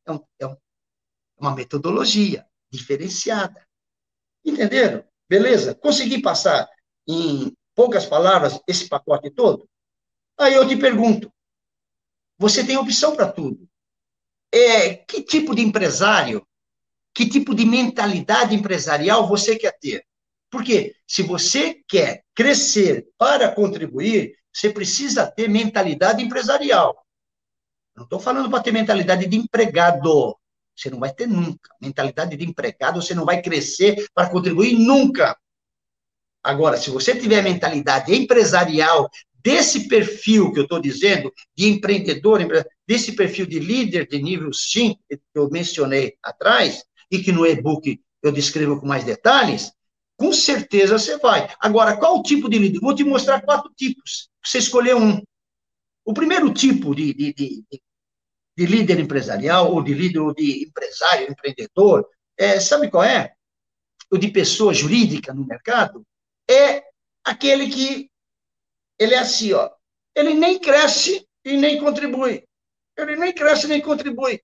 É, 0.07 0.13
um, 0.13 0.21
é, 0.41 0.47
um, 0.47 0.53
é 0.53 0.57
uma 1.39 1.55
metodologia 1.55 2.48
diferenciada. 2.71 3.67
Entenderam? 4.45 5.05
Beleza? 5.29 5.75
Consegui 5.75 6.23
passar 6.23 6.69
em 7.07 7.55
poucas 7.75 8.07
palavras 8.07 8.61
esse 8.67 8.89
pacote 8.89 9.31
todo? 9.31 9.69
Aí 10.39 10.55
eu 10.55 10.67
te 10.67 10.77
pergunto: 10.77 11.33
você 12.39 12.65
tem 12.65 12.77
opção 12.77 13.15
para 13.15 13.31
tudo 13.31 13.69
é, 14.53 14.95
que 14.95 15.23
tipo 15.23 15.55
de 15.55 15.63
empresário, 15.63 16.47
que 17.15 17.29
tipo 17.29 17.55
de 17.55 17.65
mentalidade 17.65 18.55
empresarial 18.55 19.27
você 19.27 19.57
quer 19.57 19.77
ter. 19.79 20.05
Porque 20.51 20.97
se 21.07 21.23
você 21.23 21.83
quer 21.87 22.25
crescer 22.35 23.09
para 23.19 23.53
contribuir, 23.55 24.39
você 24.53 24.71
precisa 24.71 25.31
ter 25.31 25.49
mentalidade 25.49 26.23
empresarial. 26.23 26.97
Não 27.95 28.05
estou 28.05 28.19
falando 28.19 28.49
para 28.49 28.63
ter 28.63 28.73
mentalidade 28.73 29.27
de 29.27 29.37
empregado. 29.37 30.38
Você 30.79 30.91
não 30.91 31.01
vai 31.01 31.13
ter 31.13 31.27
nunca. 31.27 31.75
Mentalidade 31.81 32.37
de 32.37 32.45
empregado, 32.45 33.03
você 33.03 33.15
não 33.15 33.25
vai 33.25 33.43
crescer 33.43 34.07
para 34.15 34.31
contribuir 34.31 34.79
nunca. 34.79 35.37
Agora, 36.43 36.77
se 36.77 36.91
você 36.91 37.19
tiver 37.19 37.43
mentalidade 37.43 38.15
empresarial 38.15 39.11
desse 39.43 39.89
perfil 39.89 40.53
que 40.53 40.61
eu 40.61 40.65
estou 40.65 40.81
dizendo, 40.81 41.33
de 41.57 41.69
empreendedor, 41.69 42.41
desse 42.87 43.13
perfil 43.13 43.47
de 43.47 43.59
líder 43.59 44.07
de 44.07 44.23
nível 44.23 44.53
5, 44.53 45.01
que 45.09 45.21
eu 45.35 45.51
mencionei 45.51 46.17
atrás, 46.23 46.85
e 47.11 47.19
que 47.19 47.33
no 47.33 47.47
e-book 47.47 48.01
eu 48.23 48.33
descrevo 48.33 48.81
com 48.81 48.87
mais 48.87 49.05
detalhes, 49.05 49.73
com 50.17 50.33
certeza 50.33 50.99
você 50.99 51.17
vai. 51.19 51.49
Agora, 51.61 51.97
qual 51.97 52.19
o 52.19 52.23
tipo 52.23 52.49
de 52.49 52.59
líder? 52.59 52.81
Vou 52.81 52.95
te 52.95 53.05
mostrar 53.05 53.41
quatro 53.43 53.73
tipos. 53.75 54.29
Você 54.45 54.59
escolher 54.59 54.97
um. 54.97 55.23
O 56.05 56.13
primeiro 56.13 56.53
tipo 56.53 56.95
de, 56.95 57.15
de, 57.15 57.33
de, 57.33 57.65
de 58.59 58.67
líder 58.67 58.99
empresarial, 58.99 59.73
ou 59.73 59.81
de 59.81 59.95
líder, 59.95 60.19
ou 60.19 60.35
de 60.35 60.65
empresário, 60.65 61.31
empreendedor, 61.31 62.05
é, 62.37 62.59
sabe 62.59 62.91
qual 62.91 63.05
é? 63.05 63.33
O 64.11 64.19
de 64.19 64.33
pessoa 64.33 64.75
jurídica 64.75 65.33
no 65.33 65.47
mercado, 65.47 66.05
é 66.51 66.83
aquele 67.25 67.71
que 67.71 68.11
ele 68.99 69.15
é 69.15 69.19
assim, 69.19 69.53
ó. 69.53 69.71
Ele 70.13 70.35
nem 70.35 70.59
cresce 70.59 71.25
e 71.45 71.57
nem 71.57 71.79
contribui. 71.79 72.43
Ele 72.97 73.15
nem 73.15 73.33
cresce 73.33 73.69
nem 73.69 73.81
contribui. 73.81 74.43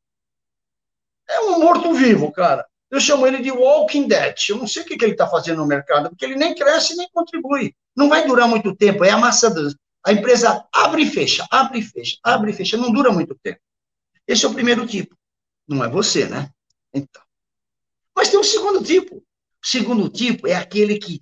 É 1.29 1.41
um 1.41 1.59
morto-vivo, 1.59 2.31
cara. 2.31 2.65
Eu 2.93 3.01
chamo 3.01 3.27
ele 3.27 3.43
de 3.43 3.51
Walking 3.51 4.07
Dead. 4.07 4.37
Eu 4.49 4.59
não 4.59 4.69
sei 4.69 4.85
o 4.85 4.87
que, 4.87 4.95
ele 4.95 5.15
está 5.15 5.27
fazendo 5.27 5.57
no 5.57 5.67
mercado, 5.67 6.09
porque 6.09 6.25
ele 6.25 6.37
nem 6.37 6.55
cresce 6.55 6.95
nem 6.95 7.09
contribui. 7.11 7.75
Não 7.97 8.09
vai 8.09 8.25
durar 8.25 8.47
muito 8.47 8.77
tempo. 8.77 9.05
É 9.05 9.11
a 9.11 9.19
massa 9.19 9.51
do... 9.51 9.75
A 10.07 10.13
empresa 10.13 10.65
abre 10.73 11.03
e 11.03 11.11
fecha, 11.11 11.45
abre 11.51 11.81
e 11.81 11.83
fecha, 11.83 12.17
abre 12.23 12.53
e 12.53 12.55
fecha. 12.55 12.77
Não 12.77 12.93
dura 12.93 13.11
muito 13.11 13.37
tempo. 13.43 13.59
Esse 14.27 14.45
é 14.45 14.49
o 14.49 14.55
primeiro 14.55 14.87
tipo. 14.87 15.17
Não 15.67 15.85
é 15.85 15.89
você, 15.89 16.27
né? 16.27 16.51
Então. 16.93 17.23
Mas 18.15 18.31
tem 18.31 18.39
um 18.39 18.45
segundo 18.45 18.83
tipo. 18.83 19.17
O 19.17 19.67
segundo 19.67 20.09
tipo 20.09 20.47
é 20.47 20.55
aquele 20.55 20.99
que 20.99 21.21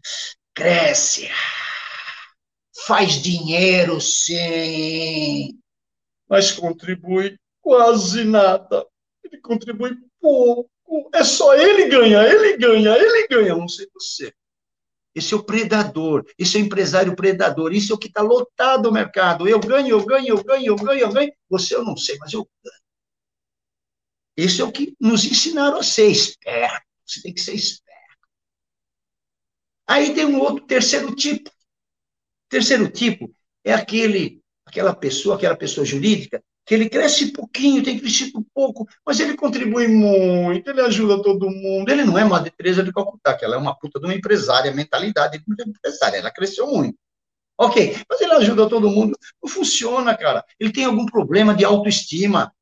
cresce 0.55 1.29
faz 2.87 3.23
dinheiro, 3.23 4.01
sim, 4.01 5.59
mas 6.29 6.51
contribui 6.51 7.39
quase 7.61 8.25
nada. 8.25 8.87
Ele 9.23 9.41
contribui 9.41 9.97
pouco. 10.21 10.71
É 11.15 11.25
só 11.25 11.55
ele 11.55 11.89
ganha, 11.89 12.23
ele 12.23 12.57
ganha, 12.57 12.97
ele 12.97 13.27
ganha, 13.29 13.55
não 13.55 13.69
sei 13.69 13.87
você. 13.95 14.33
Esse 15.15 15.35
é 15.35 15.37
o 15.37 15.45
predador, 15.45 16.25
esse 16.39 16.57
é 16.57 16.61
o 16.61 16.65
empresário 16.65 17.15
predador, 17.15 17.73
isso 17.73 17.93
é 17.93 17.95
o 17.95 17.99
que 17.99 18.09
está 18.09 18.23
lotado 18.23 18.89
o 18.89 18.93
mercado. 18.93 19.47
Eu 19.47 19.61
ganho, 19.61 19.89
eu 19.89 20.05
ganho, 20.05 20.29
eu 20.29 20.43
ganho, 20.43 20.67
eu 20.67 20.77
ganho, 20.77 21.01
eu 21.01 21.13
ganho. 21.13 21.33
Você 21.51 21.75
eu 21.75 21.85
não 21.85 21.97
sei, 21.97 22.17
mas 22.19 22.33
eu 22.33 22.49
ganho. 22.65 22.82
Esse 24.37 24.61
é 24.61 24.65
o 24.65 24.73
que 24.73 24.95
nos 25.01 25.25
ensinaram 25.25 25.79
a 25.79 25.83
ser 25.83 26.09
esperto. 26.09 26.87
Você 27.07 27.23
tem 27.23 27.35
que 27.35 27.41
ser 27.41 27.55
esperto. 27.55 27.93
Aí 29.87 30.15
tem 30.15 30.25
um 30.25 30.41
outro 30.41 30.65
terceiro 30.67 31.15
tipo, 31.15 31.51
Terceiro 32.53 32.87
tipo 32.91 33.35
é 33.65 33.73
aquele, 33.73 34.43
aquela 34.67 34.95
pessoa, 34.95 35.37
aquela 35.37 35.57
pessoa 35.57 35.87
jurídica, 35.87 36.45
que 36.67 36.75
ele 36.75 36.87
cresce 36.87 37.33
pouquinho, 37.33 37.83
tem 37.83 37.99
crescido 37.99 38.45
pouco, 38.55 38.87
mas 39.07 39.19
ele 39.21 39.35
contribui 39.35 39.89
muito, 39.89 40.69
ele 40.69 40.83
ajuda 40.83 41.23
todo 41.23 41.51
mundo. 41.51 41.91
Ele 41.91 42.05
não 42.05 42.19
é 42.19 42.25
uma 42.25 42.45
Teresa 42.45 42.83
de 42.83 42.93
Calcutá, 42.93 43.35
que 43.35 43.43
ela 43.43 43.57
é 43.57 43.59
uma 43.59 43.75
puta 43.75 43.99
de 43.99 44.05
uma 44.05 44.15
empresária, 44.15 44.71
mentalidade 44.71 45.39
de 45.39 45.45
uma 45.47 45.57
empresária, 45.67 46.19
ela 46.19 46.31
cresceu 46.31 46.67
muito. 46.67 46.99
Ok, 47.59 47.97
mas 48.07 48.21
ele 48.21 48.33
ajuda 48.35 48.69
todo 48.69 48.91
mundo. 48.91 49.17
Não 49.43 49.51
funciona, 49.51 50.15
cara. 50.15 50.45
Ele 50.61 50.73
tem 50.73 50.85
algum 50.85 51.07
problema 51.07 51.55
de 51.55 51.65
autoestima 51.65 52.53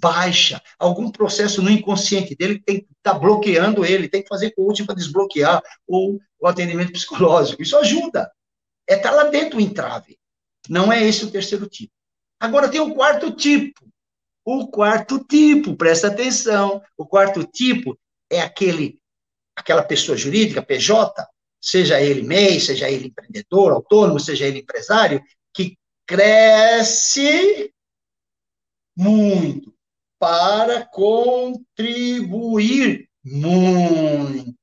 baixa, 0.00 0.62
algum 0.78 1.10
processo 1.10 1.62
no 1.62 1.70
inconsciente 1.70 2.34
dele 2.34 2.60
que 2.60 2.86
está 2.96 3.14
bloqueando 3.14 3.84
ele, 3.84 4.08
tem 4.08 4.22
que 4.22 4.28
fazer 4.28 4.52
coaching 4.52 4.86
para 4.86 4.94
desbloquear 4.94 5.62
ou 5.86 6.20
o 6.38 6.46
atendimento 6.46 6.92
psicológico. 6.92 7.62
Isso 7.62 7.76
ajuda. 7.76 8.30
É 8.86 8.96
tá 8.96 9.10
lá 9.10 9.24
dentro 9.24 9.58
o 9.58 9.60
entrave. 9.60 10.18
Não 10.68 10.92
é 10.92 11.04
esse 11.04 11.24
o 11.24 11.30
terceiro 11.30 11.66
tipo. 11.68 11.92
Agora 12.40 12.68
tem 12.68 12.80
o 12.80 12.94
quarto 12.94 13.30
tipo. 13.32 13.86
O 14.44 14.68
quarto 14.68 15.22
tipo, 15.24 15.76
presta 15.76 16.08
atenção. 16.08 16.82
O 16.96 17.06
quarto 17.06 17.44
tipo 17.44 17.98
é 18.30 18.40
aquele, 18.40 18.98
aquela 19.56 19.82
pessoa 19.82 20.16
jurídica, 20.16 20.62
PJ, 20.62 21.26
seja 21.60 22.00
ele 22.00 22.22
MEI, 22.22 22.60
seja 22.60 22.90
ele 22.90 23.08
empreendedor, 23.08 23.72
autônomo, 23.72 24.20
seja 24.20 24.46
ele 24.46 24.60
empresário, 24.60 25.22
que 25.52 25.76
cresce 26.06 27.72
muito 28.96 29.77
para 30.18 30.84
contribuir 30.84 32.28
muito. 33.24 34.54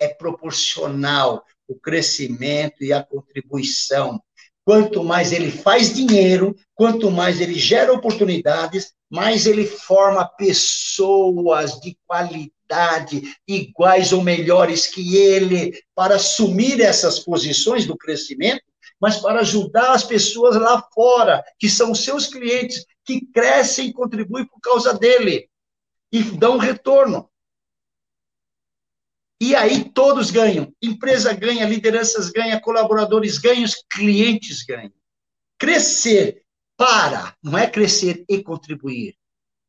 É 0.00 0.08
proporcional 0.08 1.44
o 1.68 1.74
crescimento 1.74 2.82
e 2.82 2.92
a 2.92 3.02
contribuição. 3.02 4.20
Quanto 4.64 5.04
mais 5.04 5.32
ele 5.32 5.50
faz 5.50 5.94
dinheiro, 5.94 6.56
quanto 6.74 7.10
mais 7.10 7.40
ele 7.40 7.54
gera 7.54 7.92
oportunidades, 7.92 8.92
mais 9.10 9.46
ele 9.46 9.66
forma 9.66 10.26
pessoas 10.26 11.78
de 11.80 11.96
qualidade, 12.06 13.36
iguais 13.46 14.12
ou 14.12 14.22
melhores 14.22 14.86
que 14.86 15.16
ele, 15.16 15.78
para 15.94 16.16
assumir 16.16 16.80
essas 16.80 17.18
posições 17.18 17.86
do 17.86 17.96
crescimento, 17.96 18.62
mas 19.00 19.18
para 19.18 19.40
ajudar 19.40 19.92
as 19.92 20.04
pessoas 20.04 20.56
lá 20.56 20.82
fora, 20.94 21.44
que 21.58 21.68
são 21.68 21.94
seus 21.94 22.26
clientes, 22.26 22.84
que 23.04 23.26
crescem 23.26 23.88
e 23.88 23.92
contribuem 23.92 24.46
por 24.46 24.60
causa 24.60 24.94
dele, 24.94 25.48
e 26.10 26.22
dão 26.22 26.58
retorno. 26.58 27.30
E 29.40 29.54
aí 29.54 29.90
todos 29.90 30.30
ganham. 30.30 30.72
Empresa 30.80 31.32
ganha, 31.32 31.66
lideranças 31.66 32.30
ganham, 32.30 32.60
colaboradores 32.60 33.36
ganham, 33.36 33.68
clientes 33.90 34.64
ganham. 34.64 34.92
Crescer 35.58 36.44
para, 36.76 37.36
não 37.42 37.58
é 37.58 37.68
crescer 37.68 38.24
e 38.28 38.42
contribuir. 38.42 39.16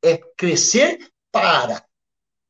É 0.03 0.17
crescer 0.37 1.11
para, 1.31 1.83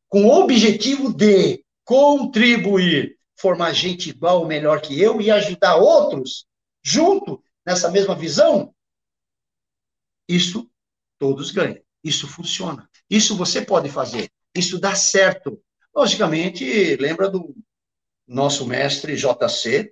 com 0.07 0.25
o 0.25 0.41
objetivo 0.41 1.13
de 1.13 1.63
contribuir, 1.83 3.17
formar 3.37 3.73
gente 3.73 4.09
igual 4.09 4.41
ou 4.41 4.47
melhor 4.47 4.81
que 4.81 4.99
eu 4.99 5.21
e 5.21 5.31
ajudar 5.31 5.77
outros 5.77 6.45
junto 6.85 7.43
nessa 7.65 7.89
mesma 7.89 8.15
visão. 8.15 8.73
Isso 10.29 10.69
todos 11.17 11.49
ganham. 11.49 11.81
Isso 12.03 12.27
funciona. 12.27 12.87
Isso 13.09 13.35
você 13.35 13.63
pode 13.63 13.89
fazer. 13.89 14.31
Isso 14.53 14.79
dá 14.79 14.93
certo. 14.95 15.59
Logicamente, 15.93 16.95
lembra 16.97 17.27
do 17.29 17.55
nosso 18.27 18.67
mestre 18.67 19.15
JC, 19.15 19.91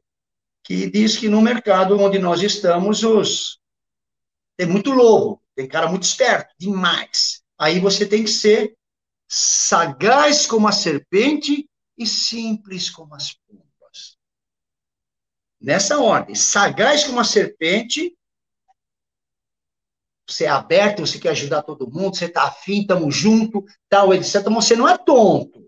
que 0.63 0.89
diz 0.89 1.17
que 1.17 1.27
no 1.27 1.41
mercado 1.41 1.99
onde 1.99 2.19
nós 2.19 2.41
estamos, 2.43 3.03
os 3.03 3.59
tem 4.55 4.67
muito 4.67 4.91
lobo, 4.91 5.41
tem 5.55 5.67
cara 5.67 5.89
muito 5.89 6.03
esperto, 6.03 6.53
demais. 6.59 7.41
Aí 7.57 7.79
você 7.79 8.05
tem 8.05 8.23
que 8.23 8.29
ser 8.29 8.77
sagaz 9.27 10.45
como 10.45 10.67
a 10.67 10.71
serpente 10.71 11.67
e 11.97 12.05
simples 12.05 12.89
como 12.89 13.15
as 13.15 13.33
pombas. 13.33 13.62
Nessa 15.63 15.97
ordem, 15.97 16.35
sagaz 16.35 17.05
como 17.05 17.21
a 17.21 17.23
serpente, 17.23 18.13
você 20.27 20.43
é 20.43 20.49
aberto, 20.49 20.99
você 20.99 21.17
quer 21.17 21.29
ajudar 21.29 21.63
todo 21.63 21.89
mundo, 21.89 22.17
você 22.17 22.25
está 22.25 22.43
afim, 22.43 22.81
estamos 22.81 23.15
junto, 23.15 23.63
tal, 23.87 24.13
etc. 24.13 24.45
Mas 24.49 24.65
você 24.65 24.75
não 24.75 24.89
é 24.89 24.97
tonto. 24.97 25.65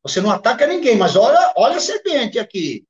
Você 0.00 0.20
não 0.20 0.30
ataca 0.30 0.64
ninguém, 0.64 0.96
mas 0.96 1.16
olha, 1.16 1.52
olha 1.56 1.78
a 1.78 1.80
serpente 1.80 2.38
aqui. 2.38 2.86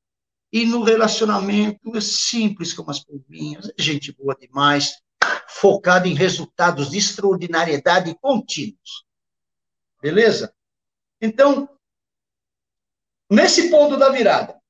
E 0.52 0.66
no 0.66 0.82
relacionamento 0.82 1.96
é 1.96 2.00
simples 2.02 2.74
como 2.74 2.90
as 2.90 3.02
pombinhas, 3.02 3.70
é 3.70 3.82
gente 3.82 4.12
boa 4.12 4.36
demais, 4.38 5.00
focado 5.48 6.06
em 6.06 6.14
resultados 6.14 6.90
de 6.90 6.98
extraordinariedade 6.98 8.14
contínuos. 8.20 9.06
Beleza? 10.02 10.54
Então, 11.18 11.66
nesse 13.30 13.70
ponto 13.70 13.96
da 13.96 14.10
virada, 14.10 14.61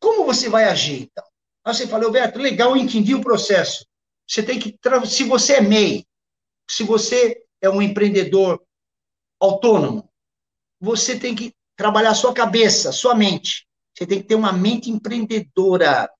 como 0.00 0.24
você 0.24 0.48
vai 0.48 0.64
agir, 0.64 1.02
então? 1.02 1.24
Aí 1.64 1.74
você 1.74 1.86
fala, 1.86 2.06
Alberto, 2.06 2.38
legal, 2.38 2.70
eu 2.70 2.82
entendi 2.82 3.14
o 3.14 3.20
processo. 3.20 3.86
Você 4.26 4.42
tem 4.42 4.58
que, 4.58 4.76
se 5.06 5.24
você 5.24 5.54
é 5.54 5.60
MEI, 5.60 6.06
se 6.68 6.82
você 6.82 7.44
é 7.60 7.68
um 7.68 7.82
empreendedor 7.82 8.62
autônomo, 9.38 10.10
você 10.80 11.18
tem 11.18 11.34
que 11.34 11.54
trabalhar 11.76 12.14
sua 12.14 12.32
cabeça, 12.32 12.92
sua 12.92 13.14
mente. 13.14 13.66
Você 13.94 14.06
tem 14.06 14.22
que 14.22 14.28
ter 14.28 14.34
uma 14.34 14.52
mente 14.52 14.90
empreendedora. 14.90 16.10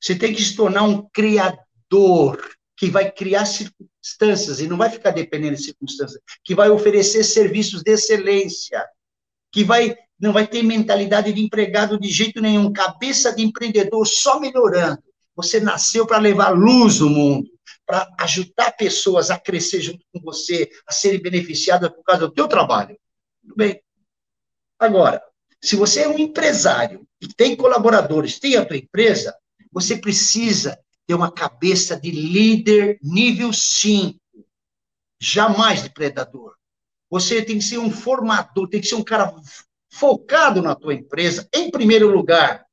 Você 0.00 0.18
tem 0.18 0.34
que 0.34 0.42
se 0.42 0.56
tornar 0.56 0.82
um 0.82 1.08
criador 1.10 2.56
que 2.76 2.90
vai 2.90 3.10
criar 3.10 3.44
circunstâncias 3.44 4.60
e 4.60 4.66
não 4.66 4.76
vai 4.76 4.88
ficar 4.88 5.10
dependendo 5.10 5.56
de 5.56 5.64
circunstâncias, 5.64 6.20
que 6.44 6.54
vai 6.54 6.70
oferecer 6.70 7.24
serviços 7.24 7.82
de 7.82 7.92
excelência, 7.92 8.84
que 9.52 9.64
vai 9.64 9.96
não 10.18 10.32
vai 10.32 10.46
ter 10.46 10.62
mentalidade 10.62 11.32
de 11.32 11.40
empregado 11.40 11.98
de 11.98 12.08
jeito 12.08 12.40
nenhum, 12.40 12.72
cabeça 12.72 13.34
de 13.34 13.42
empreendedor 13.42 14.06
só 14.06 14.40
melhorando. 14.40 15.02
Você 15.36 15.60
nasceu 15.60 16.06
para 16.06 16.18
levar 16.18 16.50
luz 16.50 16.98
no 16.98 17.08
mundo, 17.08 17.48
para 17.86 18.08
ajudar 18.18 18.72
pessoas 18.72 19.30
a 19.30 19.38
crescer 19.38 19.80
junto 19.80 20.04
com 20.12 20.20
você, 20.20 20.68
a 20.86 20.92
serem 20.92 21.22
beneficiadas 21.22 21.90
por 21.90 22.02
causa 22.02 22.26
do 22.26 22.32
teu 22.32 22.48
trabalho. 22.48 22.98
Tudo 23.40 23.54
bem. 23.54 23.80
Agora, 24.78 25.22
se 25.60 25.76
você 25.76 26.02
é 26.02 26.08
um 26.08 26.18
empresário 26.18 27.06
e 27.20 27.28
tem 27.28 27.54
colaboradores, 27.54 28.38
tem 28.38 28.56
a 28.56 28.64
tua 28.64 28.76
empresa, 28.76 29.36
você 29.70 29.96
precisa 29.96 30.78
ter 31.06 31.14
uma 31.14 31.30
cabeça 31.30 31.98
de 31.98 32.10
líder 32.10 32.98
nível 33.02 33.52
5, 33.52 34.18
jamais 35.20 35.82
de 35.82 35.90
predador. 35.90 36.54
Você 37.10 37.42
tem 37.42 37.58
que 37.58 37.64
ser 37.64 37.78
um 37.78 37.90
formador, 37.90 38.68
tem 38.68 38.80
que 38.80 38.86
ser 38.86 38.96
um 38.96 39.04
cara 39.04 39.34
focado 39.98 40.62
na 40.62 40.74
tua 40.74 40.94
empresa, 40.94 41.48
em 41.52 41.70
primeiro 41.70 42.08
lugar. 42.08 42.64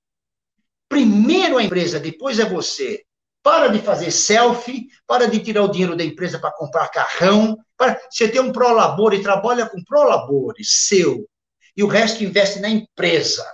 Primeiro 0.87 1.57
a 1.57 1.63
empresa, 1.63 1.99
depois 1.99 2.39
é 2.39 2.45
você. 2.45 3.03
Para 3.41 3.67
de 3.67 3.79
fazer 3.79 4.11
selfie, 4.11 4.87
para 5.05 5.27
de 5.27 5.39
tirar 5.39 5.63
o 5.63 5.71
dinheiro 5.71 5.95
da 5.95 6.03
empresa 6.03 6.39
para 6.39 6.51
comprar 6.51 6.87
carrão. 6.89 7.57
Para... 7.77 7.99
Você 8.09 8.27
tem 8.27 8.41
um 8.41 8.51
prolabor 8.51 9.13
e 9.13 9.21
trabalha 9.21 9.67
com 9.67 9.83
prolabores 9.83 10.87
seu. 10.87 11.27
E 11.75 11.83
o 11.83 11.87
resto 11.87 12.23
investe 12.23 12.59
na 12.59 12.69
empresa. 12.69 13.45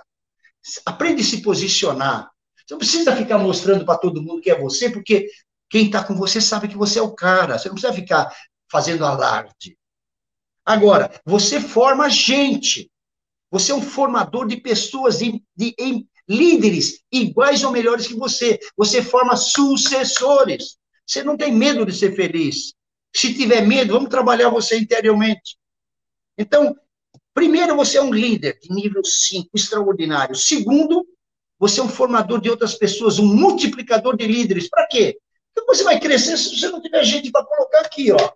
Aprende 0.86 1.22
a 1.22 1.24
se 1.24 1.42
posicionar. 1.42 2.30
Você 2.56 2.74
não 2.74 2.78
precisa 2.78 3.16
ficar 3.16 3.38
mostrando 3.38 3.84
para 3.84 3.98
todo 3.98 4.22
mundo 4.22 4.40
que 4.40 4.50
é 4.50 4.58
você, 4.58 4.88
porque 4.88 5.28
quem 5.68 5.86
está 5.86 6.04
com 6.04 6.14
você 6.14 6.40
sabe 6.40 6.68
que 6.68 6.76
você 6.76 6.98
é 6.98 7.02
o 7.02 7.14
cara. 7.14 7.58
Você 7.58 7.68
não 7.68 7.74
precisa 7.74 7.92
ficar 7.92 8.32
fazendo 8.70 9.04
alarde. 9.04 9.76
Agora, 10.64 11.10
você 11.24 11.60
forma 11.60 12.08
gente. 12.08 12.91
Você 13.52 13.70
é 13.70 13.74
um 13.74 13.82
formador 13.82 14.48
de 14.48 14.56
pessoas, 14.56 15.18
de, 15.18 15.44
de, 15.54 15.74
líderes 16.26 17.02
iguais 17.12 17.62
ou 17.62 17.70
melhores 17.70 18.06
que 18.06 18.14
você. 18.14 18.58
Você 18.76 19.02
forma 19.02 19.36
sucessores. 19.36 20.78
Você 21.06 21.22
não 21.22 21.36
tem 21.36 21.52
medo 21.52 21.84
de 21.84 21.92
ser 21.92 22.16
feliz. 22.16 22.72
Se 23.14 23.34
tiver 23.34 23.60
medo, 23.60 23.92
vamos 23.92 24.08
trabalhar 24.08 24.48
você 24.48 24.78
interiormente. 24.78 25.58
Então, 26.38 26.74
primeiro, 27.34 27.76
você 27.76 27.98
é 27.98 28.02
um 28.02 28.12
líder 28.12 28.58
de 28.58 28.74
nível 28.74 29.04
5, 29.04 29.50
extraordinário. 29.54 30.34
Segundo, 30.34 31.06
você 31.58 31.80
é 31.80 31.82
um 31.82 31.90
formador 31.90 32.40
de 32.40 32.48
outras 32.48 32.74
pessoas, 32.74 33.18
um 33.18 33.26
multiplicador 33.26 34.16
de 34.16 34.26
líderes. 34.26 34.70
Para 34.70 34.86
quê? 34.86 35.18
Porque 35.54 35.74
você 35.74 35.84
vai 35.84 36.00
crescer 36.00 36.38
se 36.38 36.58
você 36.58 36.70
não 36.70 36.80
tiver 36.80 37.04
gente 37.04 37.30
para 37.30 37.44
colocar 37.44 37.80
aqui, 37.80 38.10
ó. 38.12 38.32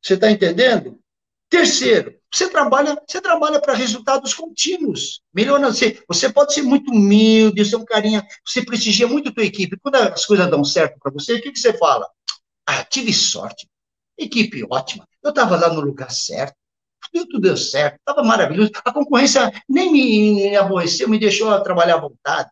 Você 0.00 0.14
está 0.14 0.30
entendendo? 0.30 1.00
Terceiro, 1.48 2.19
você 2.32 2.48
trabalha, 2.48 3.00
você 3.06 3.20
trabalha 3.20 3.60
para 3.60 3.74
resultados 3.74 4.32
contínuos. 4.32 5.20
Melhor 5.34 5.60
você, 5.60 6.02
você 6.06 6.32
pode 6.32 6.54
ser 6.54 6.62
muito 6.62 6.92
humilde, 6.92 7.64
ser 7.64 7.76
um 7.76 7.84
carinha, 7.84 8.26
você 8.46 8.64
prestigia 8.64 9.08
muito 9.08 9.30
a 9.30 9.32
tua 9.32 9.44
equipe. 9.44 9.76
Quando 9.78 9.96
as 9.96 10.24
coisas 10.24 10.48
dão 10.48 10.64
certo 10.64 10.98
para 11.00 11.12
você, 11.12 11.34
o 11.34 11.42
que, 11.42 11.50
que 11.50 11.58
você 11.58 11.76
fala? 11.76 12.08
Ah, 12.66 12.84
tive 12.84 13.12
sorte. 13.12 13.68
Equipe 14.16 14.64
ótima. 14.70 15.08
Eu 15.22 15.30
estava 15.30 15.56
lá 15.56 15.72
no 15.72 15.80
lugar 15.80 16.10
certo. 16.10 16.54
Tudo 17.12 17.40
deu 17.40 17.56
certo, 17.56 17.96
estava 17.98 18.22
maravilhoso. 18.22 18.70
A 18.84 18.92
concorrência 18.92 19.50
nem 19.68 19.90
me 19.90 20.56
aborreceu, 20.56 21.08
me 21.08 21.18
deixou 21.18 21.60
trabalhar 21.62 21.96
à 21.96 22.00
vontade. 22.00 22.48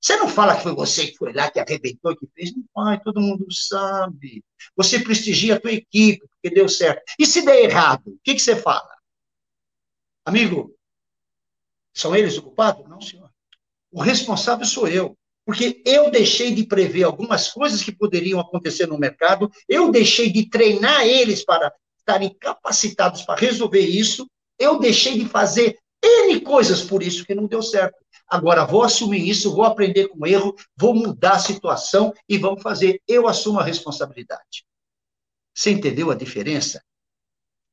Você 0.00 0.16
não 0.16 0.28
fala 0.28 0.56
que 0.56 0.62
foi 0.62 0.74
você 0.74 1.06
que 1.06 1.16
foi 1.16 1.32
lá, 1.32 1.50
que 1.50 1.58
arrebentou, 1.58 2.14
que 2.14 2.28
fez. 2.34 2.52
Não 2.54 2.64
vai, 2.74 3.00
todo 3.00 3.20
mundo 3.20 3.46
sabe. 3.50 4.44
Você 4.76 4.98
prestigia 4.98 5.56
a 5.56 5.60
tua 5.60 5.72
equipe, 5.72 6.20
porque 6.28 6.54
deu 6.54 6.68
certo. 6.68 7.02
E 7.18 7.24
se 7.24 7.42
der 7.42 7.64
errado, 7.64 8.08
o 8.08 8.18
que, 8.22 8.34
que 8.34 8.40
você 8.40 8.54
fala? 8.56 8.95
Amigo, 10.26 10.74
são 11.94 12.14
eles 12.14 12.36
o 12.36 12.42
culpado? 12.42 12.86
Não, 12.88 13.00
senhor. 13.00 13.30
O 13.92 14.02
responsável 14.02 14.66
sou 14.66 14.88
eu. 14.88 15.16
Porque 15.44 15.80
eu 15.86 16.10
deixei 16.10 16.52
de 16.52 16.66
prever 16.66 17.04
algumas 17.04 17.52
coisas 17.52 17.80
que 17.80 17.94
poderiam 17.94 18.40
acontecer 18.40 18.86
no 18.86 18.98
mercado, 18.98 19.48
eu 19.68 19.92
deixei 19.92 20.28
de 20.32 20.50
treinar 20.50 21.06
eles 21.06 21.44
para 21.44 21.72
estarem 21.96 22.34
capacitados 22.34 23.22
para 23.22 23.38
resolver 23.38 23.86
isso, 23.86 24.28
eu 24.58 24.80
deixei 24.80 25.16
de 25.16 25.28
fazer 25.28 25.78
N 26.02 26.40
coisas 26.40 26.82
por 26.82 27.00
isso 27.00 27.24
que 27.24 27.34
não 27.34 27.46
deu 27.46 27.62
certo. 27.62 27.96
Agora, 28.28 28.64
vou 28.64 28.82
assumir 28.82 29.28
isso, 29.28 29.54
vou 29.54 29.64
aprender 29.64 30.08
com 30.08 30.24
o 30.24 30.26
erro, 30.26 30.56
vou 30.76 30.92
mudar 30.92 31.34
a 31.34 31.38
situação 31.38 32.12
e 32.28 32.36
vamos 32.36 32.60
fazer. 32.60 33.00
Eu 33.06 33.28
assumo 33.28 33.60
a 33.60 33.64
responsabilidade. 33.64 34.66
Você 35.54 35.70
entendeu 35.70 36.10
a 36.10 36.14
diferença? 36.16 36.82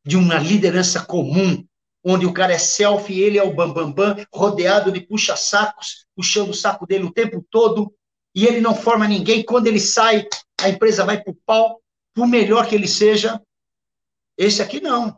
De 0.06 0.16
uma 0.16 0.38
liderança 0.38 1.04
comum, 1.04 1.66
onde 2.04 2.26
o 2.26 2.34
cara 2.34 2.54
é 2.54 2.58
selfie, 2.58 3.22
ele 3.22 3.38
é 3.38 3.44
o 3.44 3.54
bambambam, 3.54 3.94
bam, 3.94 4.16
bam, 4.16 4.26
rodeado 4.34 4.92
de 4.92 5.02
puxa-sacos, 5.02 6.06
puxando 6.16 6.50
o 6.50 6.54
saco 6.54 6.86
dele 6.86 7.06
o 7.06 7.14
tempo 7.14 7.46
todo, 7.50 7.94
e 8.36 8.46
ele 8.46 8.60
não 8.60 8.76
forma 8.76 9.08
ninguém. 9.08 9.44
Quando 9.44 9.68
ele 9.68 9.80
sai, 9.80 10.28
a 10.60 10.70
empresa 10.70 11.06
vai 11.06 11.22
para 11.22 11.32
o 11.32 11.38
pau, 11.46 11.80
por 12.14 12.28
melhor 12.28 12.68
que 12.68 12.76
ele 12.76 12.88
seja. 12.88 13.42
Esse 14.38 14.62
aqui 14.62 14.82
não. 14.82 15.18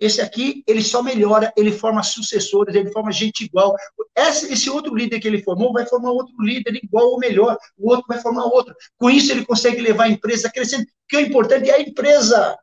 Esse 0.00 0.20
aqui, 0.20 0.64
ele 0.66 0.82
só 0.82 1.02
melhora, 1.02 1.52
ele 1.56 1.70
forma 1.70 2.02
sucessores, 2.02 2.74
ele 2.74 2.90
forma 2.90 3.12
gente 3.12 3.44
igual. 3.44 3.74
Esse, 4.14 4.52
esse, 4.52 4.68
outro 4.68 4.94
líder 4.94 5.20
que 5.20 5.28
ele 5.28 5.42
formou 5.42 5.72
vai 5.72 5.86
formar 5.86 6.10
outro 6.10 6.34
líder 6.40 6.74
igual 6.82 7.12
ou 7.12 7.18
melhor, 7.18 7.56
o 7.78 7.90
outro 7.90 8.04
vai 8.08 8.20
formar 8.20 8.44
outro. 8.44 8.74
Com 8.98 9.08
isso, 9.08 9.30
ele 9.30 9.46
consegue 9.46 9.80
levar 9.80 10.04
a 10.04 10.08
empresa 10.08 10.50
crescendo, 10.50 10.84
porque 11.02 11.16
o 11.16 11.26
importante 11.28 11.70
é 11.70 11.76
a 11.76 11.80
empresa. 11.80 12.58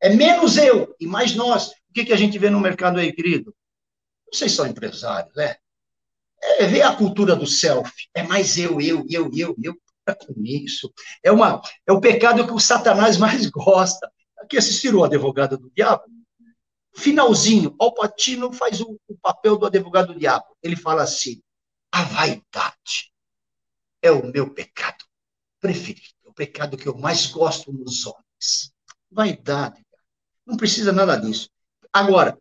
É 0.00 0.10
menos 0.10 0.58
eu 0.58 0.94
e 1.00 1.06
mais 1.06 1.34
nós. 1.34 1.72
O 1.90 1.92
que, 1.92 2.04
que 2.04 2.12
a 2.12 2.16
gente 2.16 2.38
vê 2.38 2.50
no 2.50 2.60
mercado 2.60 2.98
aí, 2.98 3.12
querido? 3.12 3.54
Vocês 4.32 4.52
são 4.52 4.66
empresários, 4.66 5.34
né? 5.34 5.56
É 6.40 6.66
ver 6.66 6.82
a 6.82 6.94
cultura 6.94 7.34
do 7.34 7.46
self. 7.46 7.90
É 8.14 8.22
mais 8.22 8.56
eu, 8.58 8.80
eu, 8.80 9.04
eu, 9.08 9.30
eu, 9.34 9.56
eu. 9.62 9.74
Para 10.04 10.14
com 10.14 10.34
isso. 10.44 10.92
É, 11.22 11.30
uma, 11.30 11.60
é 11.86 11.92
o 11.92 12.00
pecado 12.00 12.46
que 12.46 12.52
o 12.52 12.60
Satanás 12.60 13.16
mais 13.18 13.46
gosta. 13.46 14.10
Aqui 14.38 14.56
assistiram 14.56 15.00
o 15.00 15.04
advogado 15.04 15.58
do 15.58 15.70
diabo? 15.74 16.04
Finalzinho, 16.94 17.76
Alpatino 17.78 18.52
faz 18.52 18.80
o, 18.80 18.98
o 19.06 19.18
papel 19.18 19.56
do 19.56 19.66
advogado 19.66 20.12
do 20.12 20.18
diabo. 20.18 20.46
Ele 20.62 20.76
fala 20.76 21.02
assim: 21.02 21.40
a 21.92 22.02
vaidade 22.02 23.12
é 24.02 24.10
o 24.10 24.26
meu 24.26 24.52
pecado 24.52 25.04
preferido, 25.60 26.08
é 26.24 26.28
o 26.28 26.32
pecado 26.32 26.76
que 26.76 26.88
eu 26.88 26.96
mais 26.96 27.26
gosto 27.26 27.72
nos 27.72 28.06
homens. 28.06 28.72
Vaidade. 29.10 29.84
Não 30.46 30.56
precisa 30.56 30.92
nada 30.92 31.16
disso. 31.16 31.48
Agora, 31.98 32.38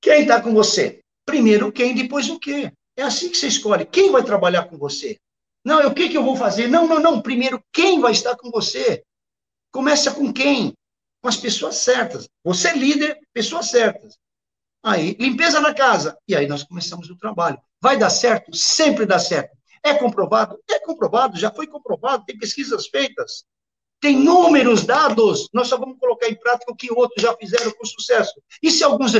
quem 0.00 0.22
está 0.22 0.40
com 0.40 0.52
você? 0.52 1.00
Primeiro 1.26 1.72
quem, 1.72 1.94
depois 1.94 2.28
o 2.28 2.38
quê? 2.38 2.72
É 2.96 3.02
assim 3.02 3.30
que 3.30 3.36
você 3.36 3.48
escolhe. 3.48 3.86
Quem 3.86 4.12
vai 4.12 4.22
trabalhar 4.22 4.64
com 4.64 4.78
você? 4.78 5.18
Não, 5.64 5.86
o 5.86 5.94
que, 5.94 6.08
que 6.08 6.16
eu 6.16 6.24
vou 6.24 6.36
fazer? 6.36 6.68
Não, 6.68 6.86
não, 6.86 7.00
não. 7.00 7.22
Primeiro, 7.22 7.62
quem 7.72 8.00
vai 8.00 8.12
estar 8.12 8.36
com 8.36 8.50
você? 8.50 9.02
Começa 9.72 10.14
com 10.14 10.32
quem? 10.32 10.74
com 11.24 11.28
as 11.28 11.38
pessoas 11.38 11.76
certas. 11.76 12.28
Você 12.44 12.68
é 12.68 12.76
líder, 12.76 13.18
pessoas 13.32 13.70
certas. 13.70 14.14
Aí, 14.82 15.16
limpeza 15.18 15.58
na 15.58 15.72
casa. 15.72 16.18
E 16.28 16.36
aí 16.36 16.46
nós 16.46 16.62
começamos 16.62 17.08
o 17.08 17.16
trabalho. 17.16 17.58
Vai 17.80 17.96
dar 17.96 18.10
certo? 18.10 18.54
Sempre 18.54 19.06
dá 19.06 19.18
certo. 19.18 19.56
É 19.82 19.94
comprovado? 19.94 20.62
É 20.70 20.78
comprovado, 20.80 21.38
já 21.38 21.50
foi 21.50 21.66
comprovado, 21.66 22.26
tem 22.26 22.38
pesquisas 22.38 22.88
feitas. 22.88 23.46
Tem 24.04 24.18
números, 24.18 24.84
dados. 24.84 25.48
Nós 25.50 25.66
só 25.66 25.78
vamos 25.78 25.98
colocar 25.98 26.28
em 26.28 26.34
prática 26.34 26.70
o 26.70 26.76
que 26.76 26.92
outros 26.92 27.22
já 27.22 27.34
fizeram 27.34 27.70
com 27.70 27.86
sucesso. 27.86 28.34
E 28.62 28.70
se 28.70 28.84
alguns 28.84 29.12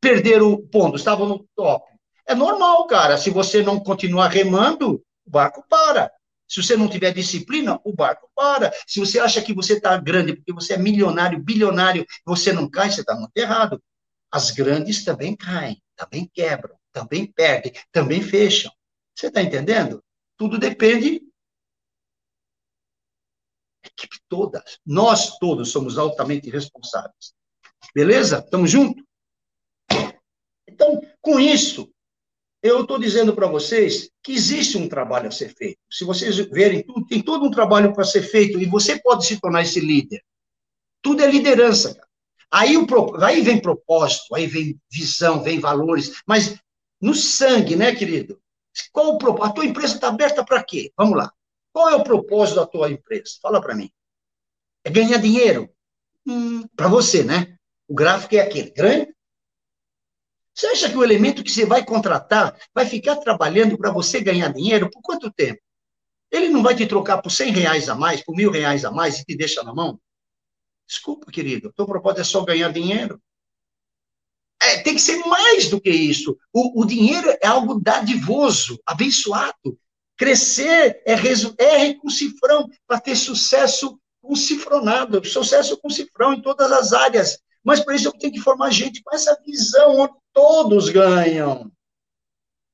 perderam 0.00 0.50
o 0.50 0.58
ponto, 0.58 0.96
estavam 0.96 1.28
no 1.28 1.46
top? 1.54 1.88
É 2.26 2.34
normal, 2.34 2.84
cara. 2.88 3.16
Se 3.16 3.30
você 3.30 3.62
não 3.62 3.78
continuar 3.78 4.26
remando, 4.26 5.00
o 5.24 5.30
barco 5.30 5.64
para. 5.68 6.10
Se 6.48 6.60
você 6.60 6.76
não 6.76 6.88
tiver 6.88 7.12
disciplina, 7.12 7.78
o 7.84 7.94
barco 7.94 8.28
para. 8.34 8.72
Se 8.88 8.98
você 8.98 9.20
acha 9.20 9.40
que 9.40 9.54
você 9.54 9.74
está 9.74 9.96
grande 9.96 10.34
porque 10.34 10.52
você 10.52 10.74
é 10.74 10.78
milionário, 10.78 11.38
bilionário, 11.38 12.04
você 12.26 12.52
não 12.52 12.68
cai, 12.68 12.90
você 12.90 13.02
está 13.02 13.14
muito 13.14 13.36
errado. 13.36 13.80
As 14.32 14.50
grandes 14.50 15.04
também 15.04 15.36
caem, 15.36 15.80
também 15.94 16.28
quebram, 16.34 16.74
também 16.92 17.24
perdem, 17.24 17.72
também 17.92 18.20
fecham. 18.20 18.72
Você 19.14 19.28
está 19.28 19.40
entendendo? 19.40 20.02
Tudo 20.36 20.58
depende 20.58 21.22
equipe 23.98 24.18
toda. 24.28 24.62
Nós 24.86 25.38
todos 25.38 25.70
somos 25.70 25.98
altamente 25.98 26.48
responsáveis. 26.50 27.34
Beleza? 27.94 28.38
Estamos 28.38 28.70
juntos? 28.70 29.02
Então, 30.68 31.00
com 31.20 31.40
isso, 31.40 31.90
eu 32.62 32.82
estou 32.82 32.98
dizendo 32.98 33.34
para 33.34 33.46
vocês 33.46 34.10
que 34.22 34.32
existe 34.32 34.78
um 34.78 34.88
trabalho 34.88 35.28
a 35.28 35.32
ser 35.32 35.54
feito. 35.54 35.78
Se 35.90 36.04
vocês 36.04 36.36
verem, 36.36 36.82
tudo, 36.82 37.06
tem 37.06 37.22
todo 37.22 37.44
um 37.44 37.50
trabalho 37.50 37.92
para 37.92 38.04
ser 38.04 38.22
feito 38.22 38.60
e 38.60 38.66
você 38.66 39.00
pode 39.00 39.26
se 39.26 39.40
tornar 39.40 39.62
esse 39.62 39.80
líder. 39.80 40.22
Tudo 41.02 41.22
é 41.22 41.30
liderança. 41.30 41.94
Cara. 41.94 42.08
Aí, 42.50 42.76
o, 42.76 42.86
aí 43.22 43.42
vem 43.42 43.60
propósito, 43.60 44.34
aí 44.34 44.46
vem 44.46 44.80
visão, 44.90 45.42
vem 45.42 45.60
valores, 45.60 46.22
mas 46.26 46.58
no 47.00 47.14
sangue, 47.14 47.76
né, 47.76 47.94
querido? 47.94 48.40
Qual 48.92 49.14
o 49.14 49.18
propósito? 49.18 49.50
A 49.50 49.52
tua 49.52 49.66
empresa 49.66 49.94
está 49.94 50.08
aberta 50.08 50.44
para 50.44 50.62
quê? 50.62 50.92
Vamos 50.96 51.16
lá. 51.16 51.32
Qual 51.78 51.90
é 51.90 51.94
o 51.94 52.02
propósito 52.02 52.56
da 52.56 52.66
tua 52.66 52.90
empresa? 52.90 53.38
Fala 53.40 53.60
para 53.60 53.72
mim. 53.72 53.88
É 54.82 54.90
ganhar 54.90 55.18
dinheiro? 55.18 55.72
Hum, 56.26 56.66
para 56.74 56.88
você, 56.88 57.22
né? 57.22 57.56
O 57.86 57.94
gráfico 57.94 58.34
é 58.34 58.40
aquele, 58.40 58.72
grande, 58.72 59.14
você 60.52 60.66
acha 60.66 60.90
que 60.90 60.96
o 60.96 61.04
elemento 61.04 61.44
que 61.44 61.52
você 61.52 61.64
vai 61.64 61.84
contratar 61.84 62.58
vai 62.74 62.84
ficar 62.84 63.14
trabalhando 63.18 63.78
para 63.78 63.92
você 63.92 64.20
ganhar 64.20 64.52
dinheiro 64.52 64.90
por 64.90 65.00
quanto 65.00 65.30
tempo? 65.30 65.62
Ele 66.32 66.48
não 66.48 66.64
vai 66.64 66.74
te 66.74 66.84
trocar 66.84 67.22
por 67.22 67.30
100 67.30 67.52
reais 67.52 67.88
a 67.88 67.94
mais, 67.94 68.24
por 68.24 68.34
mil 68.34 68.50
reais 68.50 68.84
a 68.84 68.90
mais 68.90 69.20
e 69.20 69.24
te 69.24 69.36
deixa 69.36 69.62
na 69.62 69.72
mão? 69.72 70.00
Desculpa, 70.84 71.30
querido, 71.30 71.72
teu 71.74 71.86
propósito 71.86 72.22
é 72.22 72.24
só 72.24 72.44
ganhar 72.44 72.72
dinheiro. 72.72 73.22
É, 74.60 74.82
tem 74.82 74.96
que 74.96 75.00
ser 75.00 75.18
mais 75.18 75.70
do 75.70 75.80
que 75.80 75.90
isso. 75.90 76.36
O, 76.52 76.82
o 76.82 76.84
dinheiro 76.84 77.30
é 77.40 77.46
algo 77.46 77.80
dadivoso, 77.80 78.80
abençoado. 78.84 79.78
Crescer 80.18 81.00
é, 81.06 81.14
é 81.14 81.94
com 81.94 82.10
cifrão 82.10 82.68
para 82.86 83.00
ter 83.00 83.14
sucesso 83.14 83.98
com 84.20 84.34
cifronado, 84.34 85.24
sucesso 85.24 85.78
com 85.78 85.88
cifrão 85.88 86.34
em 86.34 86.42
todas 86.42 86.70
as 86.72 86.92
áreas. 86.92 87.38
Mas 87.62 87.80
para 87.80 87.94
isso 87.94 88.08
eu 88.08 88.12
tenho 88.12 88.32
que 88.32 88.40
formar 88.40 88.70
gente 88.70 89.00
com 89.02 89.14
essa 89.14 89.40
visão 89.46 89.96
onde 89.96 90.14
todos 90.32 90.88
ganham. 90.88 91.70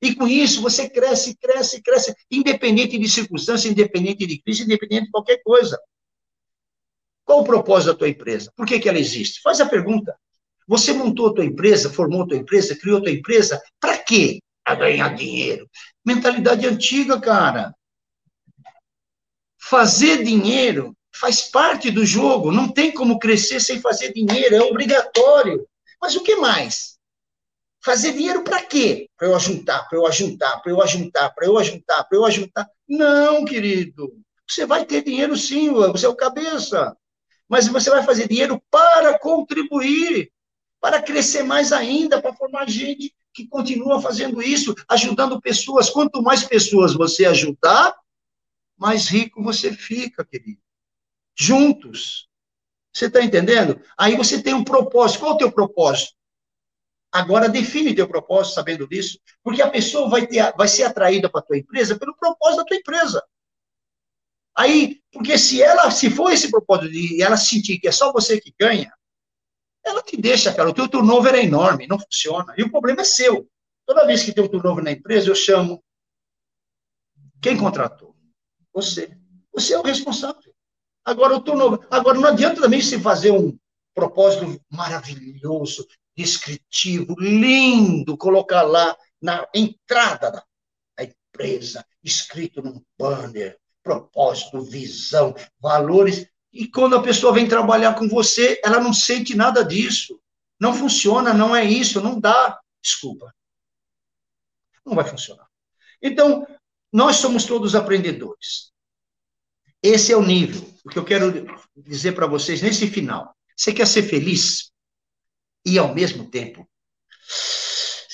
E 0.01 0.15
com 0.15 0.27
isso 0.27 0.63
você 0.63 0.89
cresce, 0.89 1.37
cresce, 1.37 1.83
cresce, 1.83 2.15
independente 2.31 2.99
de 2.99 3.09
circunstância, 3.09 3.69
independente 3.69 4.27
de 4.27 4.41
crise, 4.41 4.65
independente 4.65 5.05
de 5.05 5.11
qualquer 5.11 5.43
coisa. 5.43 5.79
Qual 7.25 7.41
o 7.41 7.45
propósito 7.45 7.93
da 7.93 7.99
tua 7.99 8.09
empresa? 8.09 8.53
Por 8.57 8.67
que, 8.67 8.79
que 8.79 8.89
ela 8.89 8.99
existe? 8.99 9.41
Faz 9.43 9.61
a 9.61 9.67
pergunta. 9.67 10.17
Você 10.67 10.93
montou 10.93 11.29
a 11.29 11.35
tua 11.35 11.45
empresa, 11.45 11.91
formou 11.91 12.23
a 12.23 12.27
tua 12.27 12.37
empresa, 12.39 12.77
criou 12.77 12.99
a 12.99 13.03
tua 13.03 13.11
empresa, 13.11 13.63
para 13.79 13.99
quê? 13.99 14.41
Para 14.65 14.77
ganhar 14.77 15.15
dinheiro. 15.15 15.69
Mentalidade 16.05 16.67
antiga, 16.67 17.21
cara. 17.21 17.75
Fazer 19.61 20.25
dinheiro 20.25 20.97
faz 21.15 21.43
parte 21.43 21.91
do 21.91 22.05
jogo, 22.05 22.51
não 22.51 22.69
tem 22.69 22.93
como 22.93 23.19
crescer 23.19 23.61
sem 23.61 23.81
fazer 23.81 24.13
dinheiro, 24.13 24.57
é 24.57 24.63
obrigatório. 24.63 25.67
Mas 26.01 26.17
o 26.17 26.23
que 26.23 26.37
mais? 26.37 26.99
Fazer 27.83 28.13
dinheiro 28.13 28.43
para 28.43 28.63
quê? 28.63 29.09
Para 29.17 29.29
eu 29.29 29.37
ajuntar, 29.37 29.89
para 29.89 29.99
eu 29.99 30.07
ajuntar, 30.07 30.63
para 30.63 30.73
eu 30.73 30.83
ajuntar, 30.83 31.35
para 31.35 31.47
eu 31.47 31.57
ajuntar, 31.59 32.09
para 32.09 32.19
eu 32.19 32.25
ajuntar. 32.25 32.69
Não, 32.89 33.45
querido. 33.45 34.13
Você 34.49 34.67
vai 34.67 34.85
ter 34.85 35.03
dinheiro 35.03 35.37
sim, 35.37 35.71
você 35.71 36.07
é 36.07 36.09
o 36.09 36.17
cabeça. 36.17 36.97
Mas 37.49 37.69
você 37.69 37.91
vai 37.91 38.03
fazer 38.03 38.27
dinheiro 38.27 38.61
para 38.71 39.19
contribuir, 39.19 40.33
para 40.81 41.01
crescer 41.01 41.43
mais 41.43 41.73
ainda, 41.73 42.21
para 42.21 42.35
formar 42.35 42.69
gente 42.69 43.15
que 43.35 43.49
continua 43.49 44.01
fazendo 44.01 44.41
isso, 44.41 44.75
ajudando 44.89 45.41
pessoas. 45.41 45.91
Quanto 45.91 46.23
mais 46.23 46.45
pessoas 46.45 46.95
você 46.95 47.27
ajudar, 47.27 47.95
mais 48.79 49.09
rico 49.09 49.43
você 49.43 49.73
fica, 49.73 50.25
querido 50.25 50.65
juntos. 51.37 52.29
Você 52.93 53.07
está 53.07 53.21
entendendo? 53.23 53.81
Aí 53.99 54.17
você 54.17 54.41
tem 54.41 54.55
um 54.55 54.65
propósito. 54.65 55.21
Qual 55.21 55.33
é 55.33 55.35
o 55.35 55.39
teu 55.39 55.53
propósito? 55.53 56.15
Agora 57.11 57.49
define 57.49 57.95
teu 57.95 58.09
propósito 58.09 58.55
sabendo 58.55 58.89
disso, 58.89 59.21
porque 59.43 59.63
a 59.63 59.71
pessoa 59.71 60.09
vai, 60.09 60.27
ter, 60.27 60.53
vai 60.57 60.67
ser 60.67 60.83
atraída 60.85 61.31
para 61.31 61.41
a 61.41 61.45
tua 61.45 61.59
empresa 61.59 61.99
pelo 61.99 62.17
propósito 62.17 62.59
da 62.59 62.65
tua 62.65 62.77
empresa. 62.77 63.23
Aí, 64.57 65.01
porque 65.13 65.37
se 65.39 65.63
ela, 65.63 65.91
se 65.91 66.11
for 66.11 66.33
esse 66.33 66.51
propósito 66.51 66.93
e 66.93 67.23
ela 67.23 67.37
sentir 67.37 67.79
que 67.79 67.89
é 67.89 67.93
só 67.93 68.13
você 68.13 68.41
que 68.41 68.55
ganha, 68.59 68.93
ela 69.85 70.03
te 70.03 70.17
deixa, 70.17 70.53
cara. 70.53 70.71
O 70.71 70.75
teu 70.75 70.89
turnover 70.89 71.35
é 71.35 71.45
enorme, 71.45 71.87
não 71.87 71.99
funciona. 71.99 72.55
E 72.57 72.63
o 72.63 72.71
problema 72.71 73.03
é 73.03 73.05
seu. 73.05 73.49
Toda 73.87 74.07
vez 74.07 74.23
que 74.23 74.33
tem 74.33 74.43
um 74.43 74.49
turnover 74.49 74.83
na 74.83 74.93
empresa, 74.93 75.29
eu 75.29 75.35
chamo. 75.35 75.83
Quem 77.43 77.57
contratou? 77.57 78.17
Você. 78.73 79.17
Você 79.53 79.75
é 79.75 79.79
o 79.79 79.83
responsável. 79.83 80.55
Agora, 81.05 81.37
o 81.37 81.41
turnover. 81.41 81.87
Agora, 81.91 82.19
não 82.19 82.29
adianta 82.29 82.63
também 82.63 82.81
se 82.81 82.99
fazer 82.99 83.31
um 83.31 83.57
propósito 83.95 84.61
maravilhoso, 84.71 85.87
descritivo, 86.17 87.15
lindo, 87.19 88.17
colocar 88.17 88.63
lá 88.63 88.97
na 89.21 89.47
entrada 89.55 90.31
da, 90.31 90.45
empresa, 91.35 91.85
escrito 92.03 92.63
num 92.63 92.81
banner, 92.99 93.59
propósito, 93.83 94.63
visão, 94.63 95.35
valores. 95.59 96.27
E 96.55 96.69
quando 96.69 96.95
a 96.95 97.03
pessoa 97.03 97.33
vem 97.33 97.49
trabalhar 97.49 97.95
com 97.95 98.09
você, 98.09 98.61
ela 98.65 98.79
não 98.79 98.93
sente 98.93 99.35
nada 99.35 99.65
disso. 99.65 100.21
Não 100.61 100.73
funciona, 100.73 101.35
não 101.35 101.55
é 101.55 101.65
isso, 101.65 102.01
não 102.01 102.21
dá. 102.21 102.61
Desculpa. 102.81 103.35
Não 104.87 104.95
vai 104.95 105.05
funcionar. 105.05 105.49
Então, 106.01 106.47
nós 106.93 107.17
somos 107.17 107.45
todos 107.45 107.75
aprendedores. 107.75 108.73
Esse 109.83 110.13
é 110.13 110.17
o 110.17 110.23
nível. 110.23 110.65
O 110.85 110.89
que 110.91 110.99
eu 110.99 111.05
quero 111.05 111.45
dizer 111.77 112.13
para 112.13 112.29
vocês 112.29 112.63
nesse 112.63 112.87
final. 112.87 113.37
Você 113.57 113.73
quer 113.73 113.87
ser 113.87 114.05
feliz 114.05 114.71
e, 115.67 115.77
ao 115.77 115.93
mesmo 115.93 116.31
tempo, 116.31 116.69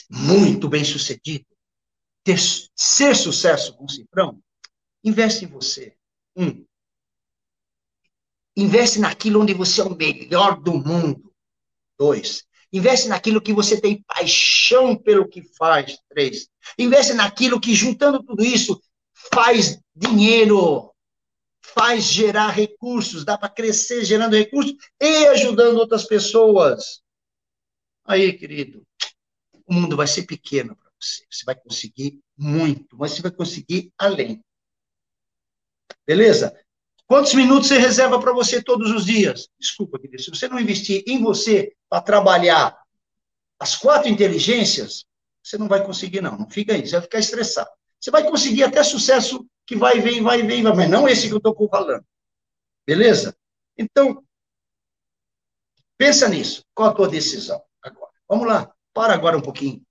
muito 0.08 0.66
bem 0.66 0.84
sucedido, 0.84 1.46
ter, 2.24 2.38
ser 2.74 3.14
sucesso 3.14 3.76
com 3.76 3.84
o 3.84 3.90
Cifrão? 3.90 4.42
Investe 5.04 5.44
em 5.44 5.48
você. 5.48 5.94
Um, 6.34 6.64
investe 8.56 8.98
naquilo 8.98 9.40
onde 9.40 9.54
você 9.54 9.80
é 9.80 9.84
o 9.84 9.94
melhor 9.94 10.60
do 10.60 10.74
mundo. 10.74 11.32
Dois, 11.98 12.44
investe 12.72 13.08
naquilo 13.08 13.40
que 13.40 13.52
você 13.52 13.80
tem 13.80 14.02
paixão 14.02 14.96
pelo 14.96 15.28
que 15.28 15.42
faz. 15.42 15.98
Três, 16.08 16.48
investe 16.78 17.12
naquilo 17.12 17.60
que, 17.60 17.74
juntando 17.74 18.22
tudo 18.22 18.44
isso, 18.44 18.80
faz 19.32 19.80
dinheiro, 19.94 20.92
faz 21.62 22.04
gerar 22.04 22.48
recursos, 22.48 23.24
dá 23.24 23.36
para 23.36 23.48
crescer 23.48 24.04
gerando 24.04 24.36
recursos 24.36 24.74
e 25.00 25.26
ajudando 25.28 25.78
outras 25.78 26.04
pessoas. 26.04 27.02
Aí, 28.04 28.32
querido, 28.32 28.84
o 29.66 29.74
mundo 29.74 29.96
vai 29.96 30.06
ser 30.06 30.24
pequeno 30.24 30.74
para 30.74 30.90
você. 31.00 31.24
Você 31.30 31.44
vai 31.44 31.54
conseguir 31.54 32.20
muito, 32.36 32.96
mas 32.96 33.12
você 33.12 33.22
vai 33.22 33.30
conseguir 33.30 33.92
além. 33.96 34.42
Beleza? 36.06 36.58
Quantos 37.10 37.34
minutos 37.34 37.66
você 37.66 37.76
reserva 37.76 38.20
para 38.20 38.32
você 38.32 38.62
todos 38.62 38.88
os 38.92 39.04
dias? 39.04 39.48
Desculpa, 39.58 39.98
querido, 39.98 40.22
se 40.22 40.30
você 40.30 40.46
não 40.46 40.60
investir 40.60 41.02
em 41.08 41.20
você 41.20 41.74
para 41.88 42.00
trabalhar 42.00 42.80
as 43.58 43.76
quatro 43.76 44.08
inteligências, 44.08 45.04
você 45.42 45.58
não 45.58 45.66
vai 45.66 45.84
conseguir, 45.84 46.20
não. 46.20 46.38
Não 46.38 46.48
fica 46.48 46.72
aí, 46.72 46.86
você 46.86 46.92
vai 46.92 47.02
ficar 47.02 47.18
estressado. 47.18 47.68
Você 47.98 48.12
vai 48.12 48.22
conseguir 48.22 48.62
até 48.62 48.84
sucesso 48.84 49.44
que 49.66 49.74
vai, 49.74 49.98
vem, 49.98 50.22
vai, 50.22 50.44
vem, 50.44 50.62
vai, 50.62 50.72
mas 50.72 50.88
não 50.88 51.08
esse 51.08 51.26
que 51.26 51.34
eu 51.34 51.38
estou 51.38 51.68
falando. 51.68 52.04
Beleza? 52.86 53.36
Então, 53.76 54.22
pensa 55.98 56.28
nisso. 56.28 56.64
Qual 56.72 56.90
a 56.90 56.94
tua 56.94 57.08
decisão 57.08 57.60
agora? 57.82 58.12
Vamos 58.28 58.46
lá, 58.46 58.72
para 58.94 59.14
agora 59.14 59.36
um 59.36 59.42
pouquinho. 59.42 59.82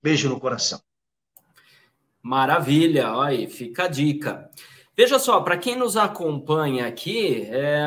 Beijo 0.00 0.28
no 0.28 0.38
coração. 0.38 0.80
Maravilha, 2.22 3.12
olha, 3.12 3.50
fica 3.50 3.86
a 3.86 3.88
dica. 3.88 4.48
Veja 4.98 5.18
só, 5.18 5.42
para 5.42 5.58
quem 5.58 5.76
nos 5.76 5.94
acompanha 5.94 6.86
aqui, 6.86 7.46
é, 7.50 7.84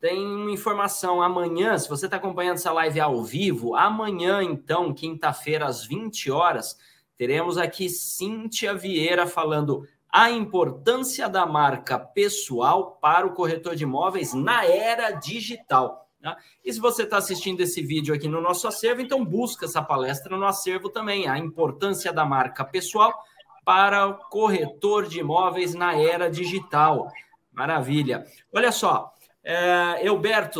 tem 0.00 0.26
uma 0.26 0.50
informação 0.50 1.22
amanhã, 1.22 1.78
se 1.78 1.88
você 1.88 2.06
está 2.06 2.16
acompanhando 2.16 2.56
essa 2.56 2.72
live 2.72 2.98
ao 2.98 3.22
vivo, 3.22 3.76
amanhã, 3.76 4.42
então, 4.42 4.92
quinta-feira, 4.92 5.66
às 5.66 5.84
20 5.84 6.32
horas, 6.32 6.76
teremos 7.16 7.58
aqui 7.58 7.88
Cíntia 7.88 8.74
Vieira 8.74 9.24
falando 9.24 9.86
a 10.12 10.32
importância 10.32 11.28
da 11.28 11.46
marca 11.46 11.96
pessoal 11.96 12.98
para 13.00 13.24
o 13.24 13.34
corretor 13.34 13.76
de 13.76 13.84
imóveis 13.84 14.34
na 14.34 14.64
era 14.64 15.12
digital. 15.12 16.10
Né? 16.20 16.34
E 16.64 16.72
se 16.72 16.80
você 16.80 17.04
está 17.04 17.18
assistindo 17.18 17.60
esse 17.60 17.80
vídeo 17.82 18.12
aqui 18.12 18.26
no 18.26 18.40
nosso 18.40 18.66
acervo, 18.66 19.00
então 19.00 19.24
busca 19.24 19.66
essa 19.66 19.80
palestra 19.80 20.36
no 20.36 20.44
acervo 20.44 20.88
também, 20.88 21.28
a 21.28 21.38
importância 21.38 22.12
da 22.12 22.24
marca 22.24 22.64
pessoal 22.64 23.14
para 23.68 24.06
o 24.06 24.14
corretor 24.14 25.06
de 25.06 25.20
imóveis 25.20 25.74
na 25.74 25.94
era 25.94 26.30
digital. 26.30 27.12
Maravilha. 27.52 28.24
Olha 28.50 28.72
só, 28.72 29.12
é, 29.44 30.02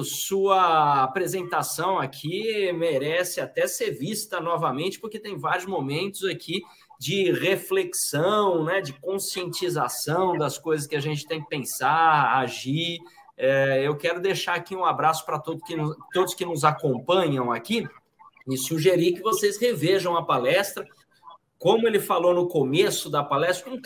sua 0.04 1.04
apresentação 1.04 1.98
aqui 1.98 2.70
merece 2.74 3.40
até 3.40 3.66
ser 3.66 3.92
vista 3.92 4.40
novamente, 4.40 5.00
porque 5.00 5.18
tem 5.18 5.38
vários 5.38 5.64
momentos 5.64 6.22
aqui 6.26 6.60
de 7.00 7.32
reflexão, 7.32 8.62
né, 8.62 8.82
de 8.82 8.92
conscientização 8.92 10.36
das 10.36 10.58
coisas 10.58 10.86
que 10.86 10.94
a 10.94 11.00
gente 11.00 11.26
tem 11.26 11.40
que 11.40 11.48
pensar, 11.48 12.36
agir. 12.36 12.98
É, 13.38 13.86
eu 13.86 13.96
quero 13.96 14.20
deixar 14.20 14.52
aqui 14.52 14.76
um 14.76 14.84
abraço 14.84 15.24
para 15.24 15.38
todos 15.38 15.66
que, 15.66 15.74
todos 16.12 16.34
que 16.34 16.44
nos 16.44 16.62
acompanham 16.62 17.50
aqui 17.50 17.88
e 18.46 18.58
sugerir 18.58 19.14
que 19.14 19.22
vocês 19.22 19.56
revejam 19.56 20.14
a 20.14 20.22
palestra 20.22 20.86
como 21.58 21.88
ele 21.88 21.98
falou 21.98 22.32
no 22.32 22.46
começo 22.46 23.10
da 23.10 23.24
palestra, 23.24 23.72
um 23.72 23.80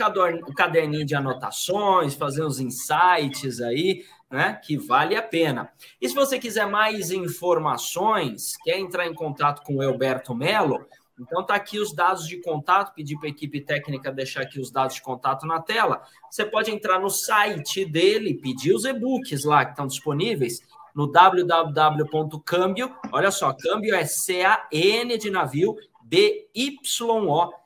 caderninho 0.54 1.06
de 1.06 1.14
anotações, 1.14 2.14
fazer 2.14 2.44
uns 2.44 2.60
insights 2.60 3.60
aí, 3.60 4.04
né? 4.30 4.60
Que 4.62 4.76
vale 4.76 5.16
a 5.16 5.22
pena. 5.22 5.70
E 6.00 6.08
se 6.08 6.14
você 6.14 6.38
quiser 6.38 6.66
mais 6.66 7.10
informações, 7.10 8.56
quer 8.62 8.78
entrar 8.78 9.06
em 9.06 9.14
contato 9.14 9.62
com 9.62 9.76
o 9.76 9.82
Elberto 9.82 10.34
Melo, 10.34 10.86
então 11.18 11.44
tá 11.44 11.54
aqui 11.54 11.78
os 11.78 11.94
dados 11.94 12.26
de 12.26 12.38
contato, 12.38 12.94
pedir 12.94 13.16
para 13.16 13.28
a 13.28 13.30
equipe 13.30 13.60
técnica 13.60 14.10
deixar 14.12 14.42
aqui 14.42 14.60
os 14.60 14.70
dados 14.70 14.96
de 14.96 15.02
contato 15.02 15.46
na 15.46 15.60
tela. 15.60 16.02
Você 16.30 16.44
pode 16.44 16.70
entrar 16.70 16.98
no 16.98 17.08
site 17.08 17.84
dele, 17.84 18.34
pedir 18.34 18.74
os 18.74 18.84
e-books 18.84 19.44
lá 19.44 19.64
que 19.64 19.70
estão 19.72 19.86
disponíveis 19.86 20.60
no 20.94 21.06
www.câmbio. 21.06 22.94
Olha 23.12 23.30
só, 23.30 23.54
câmbio 23.54 23.94
é 23.94 24.04
C-A-N 24.04 25.16
de 25.16 25.30
navio, 25.30 25.76
B-Y-O 26.02 27.61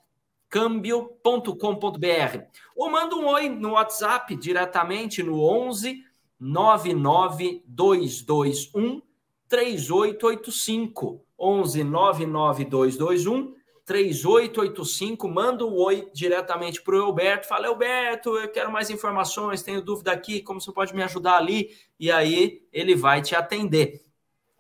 câmbio.com.br 0.57 2.39
ou 2.75 2.91
manda 2.91 3.15
um 3.15 3.27
oi 3.27 3.51
no 3.51 3.73
WhatsApp 3.73 4.35
diretamente 4.35 5.23
no 5.23 5.43
11 5.43 6.03
99221 6.41 9.03
3885 9.47 11.23
11 11.39 11.85
99221 11.85 13.55
3885, 13.85 15.29
manda 15.29 15.67
um 15.67 15.75
oi 15.75 16.11
diretamente 16.13 16.83
para 16.83 16.97
o 16.97 17.07
Elberto, 17.07 17.47
fala, 17.47 17.69
Elberto, 17.69 18.37
eu 18.37 18.51
quero 18.51 18.73
mais 18.73 18.91
informações, 18.91 19.63
tenho 19.63 19.81
dúvida 19.81 20.11
aqui, 20.11 20.41
como 20.41 20.61
você 20.61 20.73
pode 20.73 20.93
me 20.93 21.05
ajudar 21.05 21.37
ali? 21.37 21.71
E 22.01 22.11
aí 22.11 22.67
ele 22.73 22.97
vai 22.97 23.23
te 23.23 23.37
atender. 23.37 24.03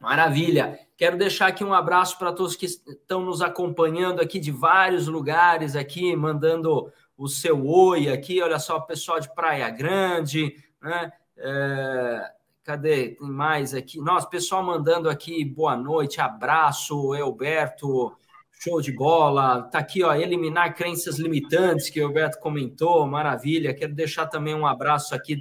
Maravilha. 0.00 0.85
Quero 0.96 1.18
deixar 1.18 1.48
aqui 1.48 1.62
um 1.62 1.74
abraço 1.74 2.18
para 2.18 2.32
todos 2.32 2.56
que 2.56 2.64
estão 2.64 3.20
nos 3.20 3.42
acompanhando 3.42 4.20
aqui 4.20 4.38
de 4.38 4.50
vários 4.50 5.06
lugares 5.06 5.76
aqui, 5.76 6.16
mandando 6.16 6.90
o 7.16 7.28
seu 7.28 7.66
oi 7.66 8.08
aqui. 8.08 8.40
Olha 8.40 8.58
só, 8.58 8.80
pessoal 8.80 9.20
de 9.20 9.32
Praia 9.34 9.68
Grande, 9.68 10.56
né? 10.80 11.12
É, 11.36 12.32
cadê? 12.64 13.10
Tem 13.10 13.28
mais 13.28 13.74
aqui. 13.74 14.00
Nossa, 14.00 14.26
pessoal 14.26 14.62
mandando 14.62 15.10
aqui 15.10 15.44
boa 15.44 15.76
noite, 15.76 16.20
abraço, 16.20 17.14
Elberto, 17.14 18.16
show 18.58 18.80
de 18.80 18.92
bola. 18.92 19.62
Tá 19.64 19.78
aqui, 19.78 20.02
ó, 20.02 20.14
eliminar 20.14 20.74
crenças 20.74 21.18
limitantes 21.18 21.90
que 21.90 22.00
o 22.00 22.06
Alberto 22.06 22.38
comentou, 22.40 23.06
maravilha. 23.06 23.74
Quero 23.74 23.94
deixar 23.94 24.26
também 24.26 24.54
um 24.54 24.66
abraço 24.66 25.14
aqui 25.14 25.38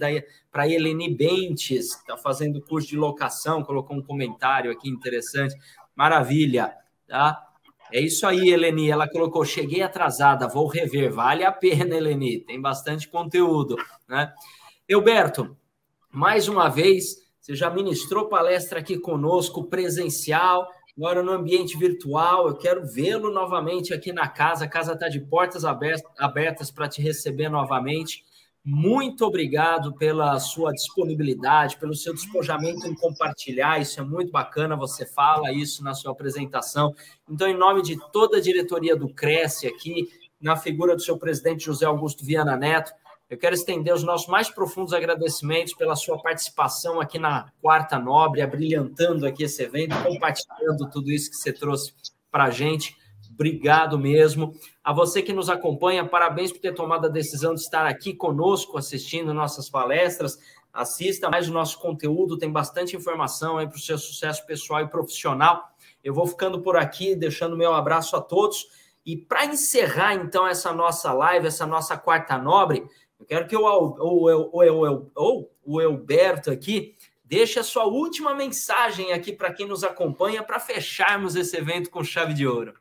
para 0.52 0.68
Eleni 0.68 1.14
Bentes, 1.14 1.96
que 1.96 2.02
está 2.02 2.18
fazendo 2.18 2.62
curso 2.62 2.90
de 2.90 2.98
locação, 2.98 3.64
colocou 3.64 3.98
um 3.98 4.02
comentário 4.02 4.72
aqui 4.72 4.90
interessante. 4.90 5.56
Maravilha, 5.96 6.74
tá? 7.08 7.42
É 7.92 8.00
isso 8.00 8.28
aí, 8.28 8.50
Eleni. 8.50 8.90
Ela 8.90 9.08
colocou: 9.08 9.46
cheguei 9.46 9.82
atrasada, 9.82 10.48
vou 10.48 10.68
rever. 10.68 11.12
Vale 11.12 11.44
a 11.44 11.52
pena, 11.52 11.96
Eleni. 11.96 12.40
Tem 12.40 12.60
bastante 12.60 13.08
conteúdo, 13.08 13.76
né? 14.08 14.34
Elberto, 14.88 15.56
mais 16.12 16.48
uma 16.48 16.70
vez, 16.70 17.18
você 17.40 17.56
já 17.56 17.70
ministrou 17.70 18.28
palestra 18.28 18.80
aqui 18.80 18.98
conosco, 18.98 19.66
presencial, 19.66 20.68
agora 20.98 21.22
no 21.22 21.32
ambiente 21.32 21.78
virtual. 21.78 22.48
Eu 22.48 22.56
quero 22.56 22.86
vê-lo 22.86 23.32
novamente 23.32 23.94
aqui 23.94 24.14
na 24.14 24.28
casa. 24.28 24.66
A 24.66 24.70
casa 24.70 24.94
está 24.94 25.10
de 25.10 25.20
portas 25.20 25.64
abertas 25.66 26.72
para 26.72 26.88
te 26.88 27.02
receber 27.02 27.50
novamente. 27.50 28.24
Muito 28.64 29.24
obrigado 29.26 29.94
pela 29.94 30.40
sua 30.40 30.72
disponibilidade, 30.72 31.78
pelo 31.78 31.94
seu 31.94 32.14
despojamento 32.14 32.88
em 32.88 32.96
compartilhar. 32.96 33.80
Isso 33.80 34.00
é 34.00 34.04
muito 34.04 34.32
bacana. 34.32 34.76
Você 34.76 35.06
fala 35.06 35.52
isso 35.52 35.84
na 35.84 35.94
sua 35.94 36.14
apresentação. 36.14 36.96
Então, 37.30 37.48
em 37.48 37.56
nome 37.56 37.84
de 37.84 37.96
toda 38.12 38.38
a 38.38 38.42
diretoria 38.42 38.96
do 38.96 39.08
Cresce 39.08 39.68
aqui, 39.68 40.08
na 40.42 40.56
figura 40.56 40.96
do 40.96 41.02
seu 41.02 41.18
presidente 41.18 41.66
José 41.66 41.86
Augusto 41.86 42.26
Viana 42.26 42.58
Neto, 42.58 42.92
eu 43.30 43.38
quero 43.38 43.56
estender 43.56 43.94
os 43.94 44.04
nossos 44.04 44.28
mais 44.28 44.50
profundos 44.50 44.94
agradecimentos 44.94 45.74
pela 45.74 45.96
sua 45.96 46.22
participação 46.22 47.02
aqui 47.02 47.18
na 47.18 47.52
Quarta 47.62 47.98
Nobre, 47.98 48.42
abrilhantando 48.42 49.26
aqui 49.26 49.44
esse 49.44 49.64
evento, 49.64 49.96
compartilhando 50.04 50.90
tudo 50.92 51.12
isso 51.12 51.32
que 51.32 51.38
você 51.38 51.52
trouxe 51.52 51.94
para 52.30 52.46
a 52.46 52.50
gente. 52.52 52.96
Obrigado 53.34 53.98
mesmo. 53.98 54.54
A 54.84 54.94
você 54.94 55.22
que 55.22 55.34
nos 55.34 55.50
acompanha, 55.50 56.06
parabéns 56.06 56.52
por 56.52 56.60
ter 56.60 56.74
tomado 56.74 57.08
a 57.08 57.10
decisão 57.10 57.56
de 57.56 57.62
estar 57.62 57.86
aqui 57.88 58.14
conosco 58.14 58.78
assistindo 58.78 59.34
nossas 59.34 59.70
palestras. 59.70 60.38
Assista 60.72 61.30
mais 61.30 61.50
o 61.50 61.54
nosso 61.54 61.80
conteúdo, 61.80 62.38
tem 62.38 62.52
bastante 62.52 62.96
informação 62.96 63.58
aí 63.58 63.68
para 63.68 63.78
o 63.78 63.82
seu 63.82 63.98
sucesso 63.98 64.46
pessoal 64.46 64.82
e 64.82 64.88
profissional. 64.88 65.64
Eu 66.04 66.14
vou 66.14 66.28
ficando 66.28 66.62
por 66.62 66.78
aqui, 66.78 67.16
deixando 67.16 67.58
meu 67.58 67.74
abraço 67.74 68.16
a 68.16 68.22
todos. 68.22 68.68
E 69.06 69.16
para 69.16 69.46
encerrar, 69.46 70.16
então, 70.16 70.48
essa 70.48 70.74
nossa 70.74 71.14
live, 71.14 71.48
essa 71.48 71.66
nossa 71.66 71.96
quarta 71.98 72.38
nobre, 72.38 72.84
eu 73.20 73.26
quero 73.26 73.48
que 73.48 73.56
o, 73.56 73.62
o, 73.62 74.30
o, 74.52 75.10
o, 75.16 75.50
o 75.64 75.82
Elberto 75.82 76.52
aqui 76.52 76.98
deixe 77.24 77.60
a 77.60 77.64
sua 77.64 77.86
última 77.86 78.36
mensagem 78.36 79.12
aqui 79.12 79.34
para 79.34 79.54
quem 79.54 79.68
nos 79.68 79.84
acompanha 79.84 80.44
para 80.44 80.60
fecharmos 80.60 81.36
esse 81.36 81.58
evento 81.58 81.90
com 81.90 82.04
chave 82.04 82.34
de 82.34 82.46
ouro. 82.46 82.74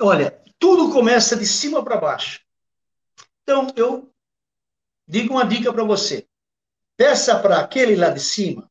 Olha, 0.00 0.42
tudo 0.58 0.92
começa 0.92 1.36
de 1.36 1.46
cima 1.46 1.84
para 1.84 1.96
baixo. 1.96 2.40
Então, 3.42 3.72
eu 3.76 4.12
digo 5.06 5.34
uma 5.34 5.44
dica 5.44 5.72
para 5.72 5.84
você. 5.84 6.26
Peça 6.96 7.38
para 7.38 7.60
aquele 7.60 7.94
lá 7.94 8.10
de 8.10 8.20
cima, 8.20 8.68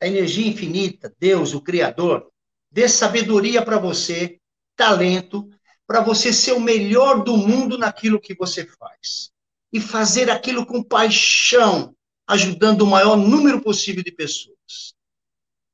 a 0.00 0.06
energia 0.06 0.46
infinita, 0.46 1.14
Deus, 1.18 1.54
o 1.54 1.60
Criador, 1.60 2.30
dê 2.70 2.88
sabedoria 2.88 3.62
para 3.64 3.78
você, 3.78 4.40
talento, 4.76 5.48
para 5.92 6.00
você 6.00 6.32
ser 6.32 6.52
o 6.52 6.60
melhor 6.60 7.22
do 7.22 7.36
mundo 7.36 7.76
naquilo 7.76 8.18
que 8.18 8.34
você 8.34 8.64
faz. 8.64 9.30
E 9.70 9.78
fazer 9.78 10.30
aquilo 10.30 10.64
com 10.64 10.82
paixão, 10.82 11.94
ajudando 12.26 12.80
o 12.80 12.86
maior 12.86 13.14
número 13.14 13.60
possível 13.60 14.02
de 14.02 14.10
pessoas. 14.10 14.94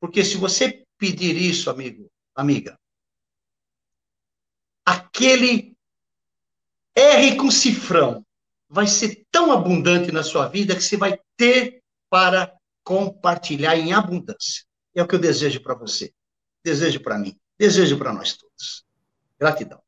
Porque 0.01 0.25
se 0.25 0.37
você 0.37 0.85
pedir 0.99 1.37
isso, 1.37 1.71
amigo, 1.71 2.11
amiga, 2.35 2.77
aquele 4.85 5.77
R 6.97 7.37
com 7.37 7.49
cifrão 7.49 8.27
vai 8.69 8.89
ser 8.89 9.25
tão 9.31 9.53
abundante 9.53 10.11
na 10.11 10.25
sua 10.25 10.49
vida 10.49 10.75
que 10.75 10.83
você 10.83 10.97
vai 10.97 11.17
ter 11.37 11.81
para 12.11 12.53
compartilhar 12.83 13.77
em 13.77 13.93
abundância. 13.93 14.65
É 14.97 15.01
o 15.01 15.07
que 15.07 15.15
eu 15.15 15.21
desejo 15.21 15.63
para 15.63 15.75
você, 15.75 16.13
desejo 16.65 16.99
para 17.05 17.17
mim, 17.17 17.39
desejo 17.57 17.97
para 17.97 18.13
nós 18.13 18.37
todos. 18.37 18.85
Gratidão. 19.39 19.81